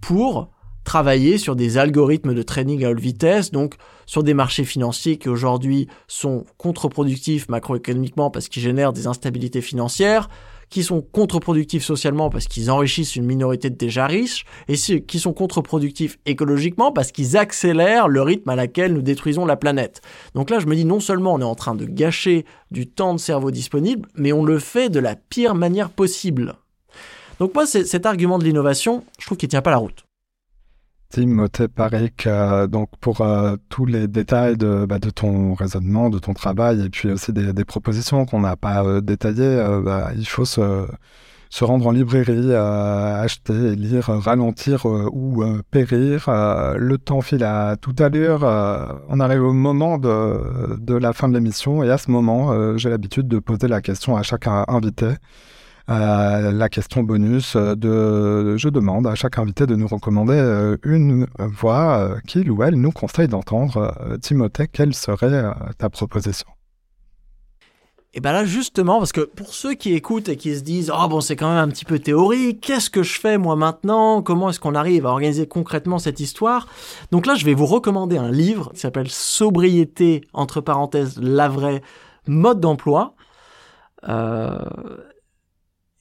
pour 0.00 0.50
travailler 0.84 1.38
sur 1.38 1.54
des 1.54 1.78
algorithmes 1.78 2.34
de 2.34 2.42
trading 2.42 2.84
à 2.84 2.90
haute 2.90 3.00
vitesse, 3.00 3.50
donc 3.50 3.76
sur 4.06 4.22
des 4.22 4.34
marchés 4.34 4.64
financiers 4.64 5.16
qui 5.16 5.28
aujourd'hui 5.28 5.88
sont 6.08 6.44
contre-productifs 6.58 7.48
macroéconomiquement 7.48 8.30
parce 8.30 8.48
qu'ils 8.48 8.62
génèrent 8.62 8.92
des 8.92 9.06
instabilités 9.06 9.60
financières, 9.60 10.28
qui 10.72 10.82
sont 10.82 11.02
contre-productifs 11.02 11.84
socialement 11.84 12.30
parce 12.30 12.46
qu'ils 12.46 12.70
enrichissent 12.70 13.14
une 13.14 13.26
minorité 13.26 13.68
déjà 13.68 14.06
riches, 14.06 14.46
et 14.68 14.76
qui 14.76 15.18
sont 15.18 15.34
contre-productifs 15.34 16.18
écologiquement 16.24 16.92
parce 16.92 17.12
qu'ils 17.12 17.36
accélèrent 17.36 18.08
le 18.08 18.22
rythme 18.22 18.48
à 18.48 18.56
laquelle 18.56 18.94
nous 18.94 19.02
détruisons 19.02 19.44
la 19.44 19.56
planète. 19.56 20.00
Donc 20.34 20.48
là, 20.48 20.58
je 20.58 20.66
me 20.66 20.74
dis 20.74 20.86
non 20.86 20.98
seulement 20.98 21.34
on 21.34 21.40
est 21.40 21.44
en 21.44 21.54
train 21.54 21.74
de 21.74 21.84
gâcher 21.84 22.46
du 22.70 22.86
temps 22.86 23.12
de 23.12 23.20
cerveau 23.20 23.50
disponible, 23.50 24.08
mais 24.16 24.32
on 24.32 24.44
le 24.44 24.58
fait 24.58 24.88
de 24.88 24.98
la 24.98 25.14
pire 25.14 25.54
manière 25.54 25.90
possible. 25.90 26.54
Donc 27.38 27.54
moi, 27.54 27.66
cet 27.66 28.06
argument 28.06 28.38
de 28.38 28.44
l'innovation, 28.44 29.04
je 29.20 29.26
trouve 29.26 29.36
qu'il 29.36 29.50
tient 29.50 29.62
pas 29.62 29.70
la 29.70 29.76
route. 29.76 30.04
Timothée 31.12 31.68
Parek, 31.68 32.26
euh, 32.26 32.66
donc 32.66 32.88
pour 32.98 33.20
euh, 33.20 33.56
tous 33.68 33.84
les 33.84 34.08
détails 34.08 34.56
de, 34.56 34.86
bah, 34.86 34.98
de, 34.98 35.10
ton 35.10 35.52
raisonnement, 35.52 36.08
de 36.08 36.18
ton 36.18 36.32
travail, 36.32 36.86
et 36.86 36.88
puis 36.88 37.10
aussi 37.10 37.34
des, 37.34 37.64
propositions 37.66 38.24
qu'on 38.24 38.40
n'a 38.40 38.56
pas 38.56 38.82
euh, 38.82 39.02
détaillées, 39.02 39.62
bah, 39.84 40.10
il 40.16 40.26
faut 40.26 40.46
se, 40.46 40.86
se, 41.50 41.64
rendre 41.64 41.86
en 41.86 41.90
librairie, 41.90 42.54
acheter, 42.54 43.76
lire, 43.76 44.06
ralentir 44.06 44.86
ou 44.86 45.44
périr. 45.70 46.30
le 46.30 46.96
temps 46.96 47.20
file 47.20 47.44
à 47.44 47.76
toute 47.76 48.00
allure. 48.00 48.42
on 49.08 49.20
arrive 49.20 49.42
au 49.42 49.52
moment 49.52 49.98
de, 49.98 50.78
de 50.78 50.94
la 50.94 51.12
fin 51.12 51.28
de 51.28 51.34
l'émission, 51.34 51.82
et 51.82 51.90
à 51.90 51.98
ce 51.98 52.10
moment, 52.10 52.76
j'ai 52.78 52.88
l'habitude 52.88 53.28
de 53.28 53.38
poser 53.38 53.68
la 53.68 53.82
question 53.82 54.16
à 54.16 54.22
chaque 54.22 54.46
invité. 54.46 55.08
Euh, 55.90 56.52
la 56.52 56.68
question 56.68 57.02
bonus 57.02 57.56
de 57.56 58.56
je 58.56 58.68
demande 58.68 59.06
à 59.06 59.14
chaque 59.14 59.38
invité 59.38 59.66
de 59.66 59.74
nous 59.74 59.88
recommander 59.88 60.34
euh, 60.36 60.76
une 60.84 61.26
voix 61.38 61.98
euh, 61.98 62.18
qu'il 62.26 62.50
ou 62.50 62.62
elle 62.62 62.74
nous 62.74 62.92
conseille 62.92 63.28
d'entendre. 63.28 63.94
Timothée, 64.20 64.68
quelle 64.68 64.94
serait 64.94 65.52
ta 65.78 65.90
proposition? 65.90 66.48
Et 68.14 68.20
bien 68.20 68.32
là 68.32 68.44
justement, 68.44 68.98
parce 68.98 69.12
que 69.12 69.22
pour 69.22 69.54
ceux 69.54 69.72
qui 69.72 69.94
écoutent 69.94 70.28
et 70.28 70.36
qui 70.36 70.54
se 70.54 70.60
disent 70.60 70.92
oh 70.94 71.08
bon 71.08 71.22
c'est 71.22 71.34
quand 71.34 71.48
même 71.48 71.64
un 71.64 71.68
petit 71.68 71.86
peu 71.86 71.98
théorique, 71.98 72.60
qu'est-ce 72.60 72.90
que 72.90 73.02
je 73.02 73.18
fais 73.18 73.38
moi 73.38 73.56
maintenant? 73.56 74.20
Comment 74.20 74.50
est-ce 74.50 74.60
qu'on 74.60 74.74
arrive 74.74 75.06
à 75.06 75.10
organiser 75.10 75.46
concrètement 75.46 75.98
cette 75.98 76.20
histoire? 76.20 76.68
Donc 77.10 77.24
là 77.26 77.34
je 77.34 77.46
vais 77.46 77.54
vous 77.54 77.64
recommander 77.64 78.18
un 78.18 78.30
livre 78.30 78.70
qui 78.74 78.80
s'appelle 78.80 79.08
Sobriété 79.08 80.20
entre 80.34 80.60
parenthèses 80.60 81.18
la 81.18 81.48
vraie 81.48 81.80
mode 82.26 82.60
d'emploi. 82.60 83.14
Euh, 84.08 84.58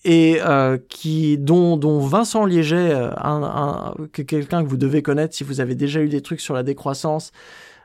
et 0.04 0.40
euh, 0.42 0.78
qui 0.90 1.38
dont, 1.38 1.78
Vincent 2.00 2.46
Liéget, 2.46 2.92
euh, 2.92 3.12
un, 3.18 3.44
un, 3.44 4.08
quelqu'un 4.26 4.64
que 4.64 4.70
vous 4.70 4.78
devez 4.78 5.02
connaître 5.02 5.36
si 5.36 5.44
vous 5.44 5.60
avez 5.60 5.76
déjà 5.76 6.02
eu 6.02 6.10
des 6.10 6.22
trucs 6.22 6.42
sur 6.42 6.54
la 6.54 6.64
décroissance, 6.64 7.32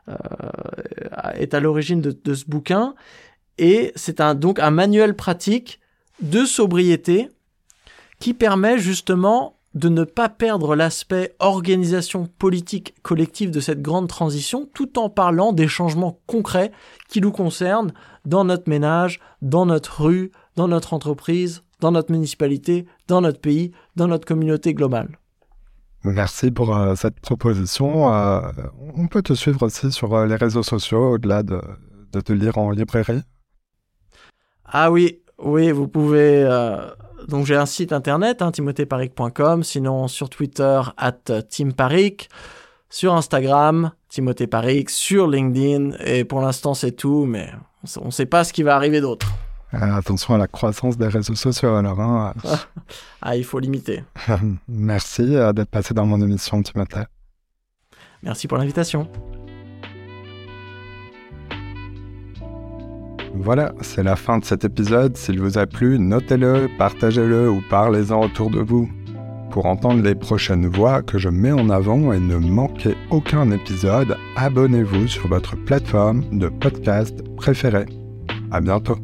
euh, 0.08 0.14
est 1.34 1.52
à 1.52 1.60
l'origine 1.60 2.00
de, 2.00 2.34
ce 2.34 2.44
bouquin. 2.46 2.94
Et 3.58 3.92
c'est 3.96 4.20
donc 4.34 4.58
un 4.58 4.70
manuel 4.70 5.14
pratique 5.14 5.80
de 6.20 6.44
sobriété 6.44 7.28
qui 8.18 8.32
permet 8.32 8.78
justement 8.78 9.56
de 9.74 9.90
ne 9.90 10.04
pas 10.04 10.30
perdre 10.30 10.74
l'aspect 10.74 11.34
organisation 11.38 12.26
politique 12.38 12.94
collective 13.02 13.50
de 13.50 13.60
cette 13.60 13.82
grande 13.82 14.08
transition 14.08 14.66
tout 14.72 14.98
en 14.98 15.10
parlant 15.10 15.52
des 15.52 15.68
changements 15.68 16.18
concrets 16.26 16.72
qui 17.08 17.20
nous 17.20 17.32
concernent 17.32 17.92
dans 18.24 18.44
notre 18.44 18.70
ménage, 18.70 19.20
dans 19.42 19.66
notre 19.66 20.02
rue, 20.02 20.32
dans 20.56 20.68
notre 20.68 20.94
entreprise, 20.94 21.62
dans 21.80 21.92
notre 21.92 22.12
municipalité, 22.12 22.86
dans 23.08 23.20
notre 23.20 23.40
pays, 23.40 23.72
dans 23.96 24.08
notre 24.08 24.26
communauté 24.26 24.74
globale. 24.74 25.18
Merci 26.04 26.50
pour 26.50 26.76
euh, 26.76 26.94
cette 26.94 27.18
proposition. 27.20 28.12
Euh, 28.14 28.40
on 28.94 29.08
peut 29.08 29.22
te 29.22 29.32
suivre 29.32 29.62
aussi 29.62 29.90
sur 29.90 30.14
euh, 30.14 30.26
les 30.26 30.36
réseaux 30.36 30.62
sociaux 30.62 31.14
au-delà 31.14 31.42
de, 31.42 31.60
de, 32.12 32.20
te 32.20 32.32
lire 32.32 32.58
en 32.58 32.70
librairie. 32.70 33.22
Ah 34.64 34.90
oui, 34.90 35.20
oui, 35.38 35.72
vous 35.72 35.88
pouvez 35.88 36.44
donc 37.28 37.44
j'ai 37.46 37.56
un 37.56 37.66
site 37.66 37.92
internet, 37.92 38.40
hein, 38.42 38.52
sinon 39.62 40.08
sur 40.08 40.28
Twitter, 40.28 40.80
at 40.96 41.42
timparic, 41.48 42.28
sur 42.88 43.14
Instagram, 43.14 43.90
Timothée 44.08 44.48
sur 44.88 45.28
LinkedIn, 45.28 45.92
et 46.04 46.24
pour 46.24 46.40
l'instant 46.40 46.74
c'est 46.74 46.92
tout, 46.92 47.24
mais 47.26 47.50
on 48.00 48.06
ne 48.06 48.10
sait 48.10 48.26
pas 48.26 48.44
ce 48.44 48.52
qui 48.52 48.62
va 48.62 48.76
arriver 48.76 49.00
d'autre. 49.00 49.26
Euh, 49.76 49.96
attention 49.96 50.34
à 50.34 50.38
la 50.38 50.46
croissance 50.46 50.96
des 50.96 51.08
réseaux 51.08 51.34
sociaux 51.34 51.74
alors. 51.74 52.00
Hein. 52.00 52.34
ah, 53.22 53.36
il 53.36 53.44
faut 53.44 53.58
limiter. 53.58 54.04
Merci 54.68 55.36
euh, 55.36 55.52
d'être 55.52 55.70
passé 55.70 55.92
dans 55.92 56.06
mon 56.06 56.20
émission, 56.20 56.62
Timothée. 56.62 57.04
Merci 58.22 58.48
pour 58.48 58.58
l'invitation. 58.58 59.08
Voilà, 63.34 63.74
c'est 63.82 64.02
la 64.02 64.16
fin 64.16 64.38
de 64.38 64.44
cet 64.44 64.64
épisode. 64.64 65.16
S'il 65.16 65.40
vous 65.40 65.58
a 65.58 65.66
plu, 65.66 65.98
notez-le, 65.98 66.68
partagez-le 66.78 67.50
ou 67.50 67.62
parlez-en 67.68 68.22
autour 68.22 68.50
de 68.50 68.60
vous. 68.60 68.88
Pour 69.50 69.66
entendre 69.66 70.02
les 70.02 70.14
prochaines 70.14 70.66
voix 70.66 71.02
que 71.02 71.18
je 71.18 71.28
mets 71.28 71.52
en 71.52 71.68
avant 71.68 72.12
et 72.12 72.20
ne 72.20 72.36
manquez 72.36 72.96
aucun 73.10 73.50
épisode, 73.50 74.16
abonnez-vous 74.36 75.06
sur 75.06 75.28
votre 75.28 75.54
plateforme 75.56 76.38
de 76.38 76.48
podcast 76.48 77.22
préférée. 77.36 77.86
À 78.50 78.60
bientôt. 78.60 78.98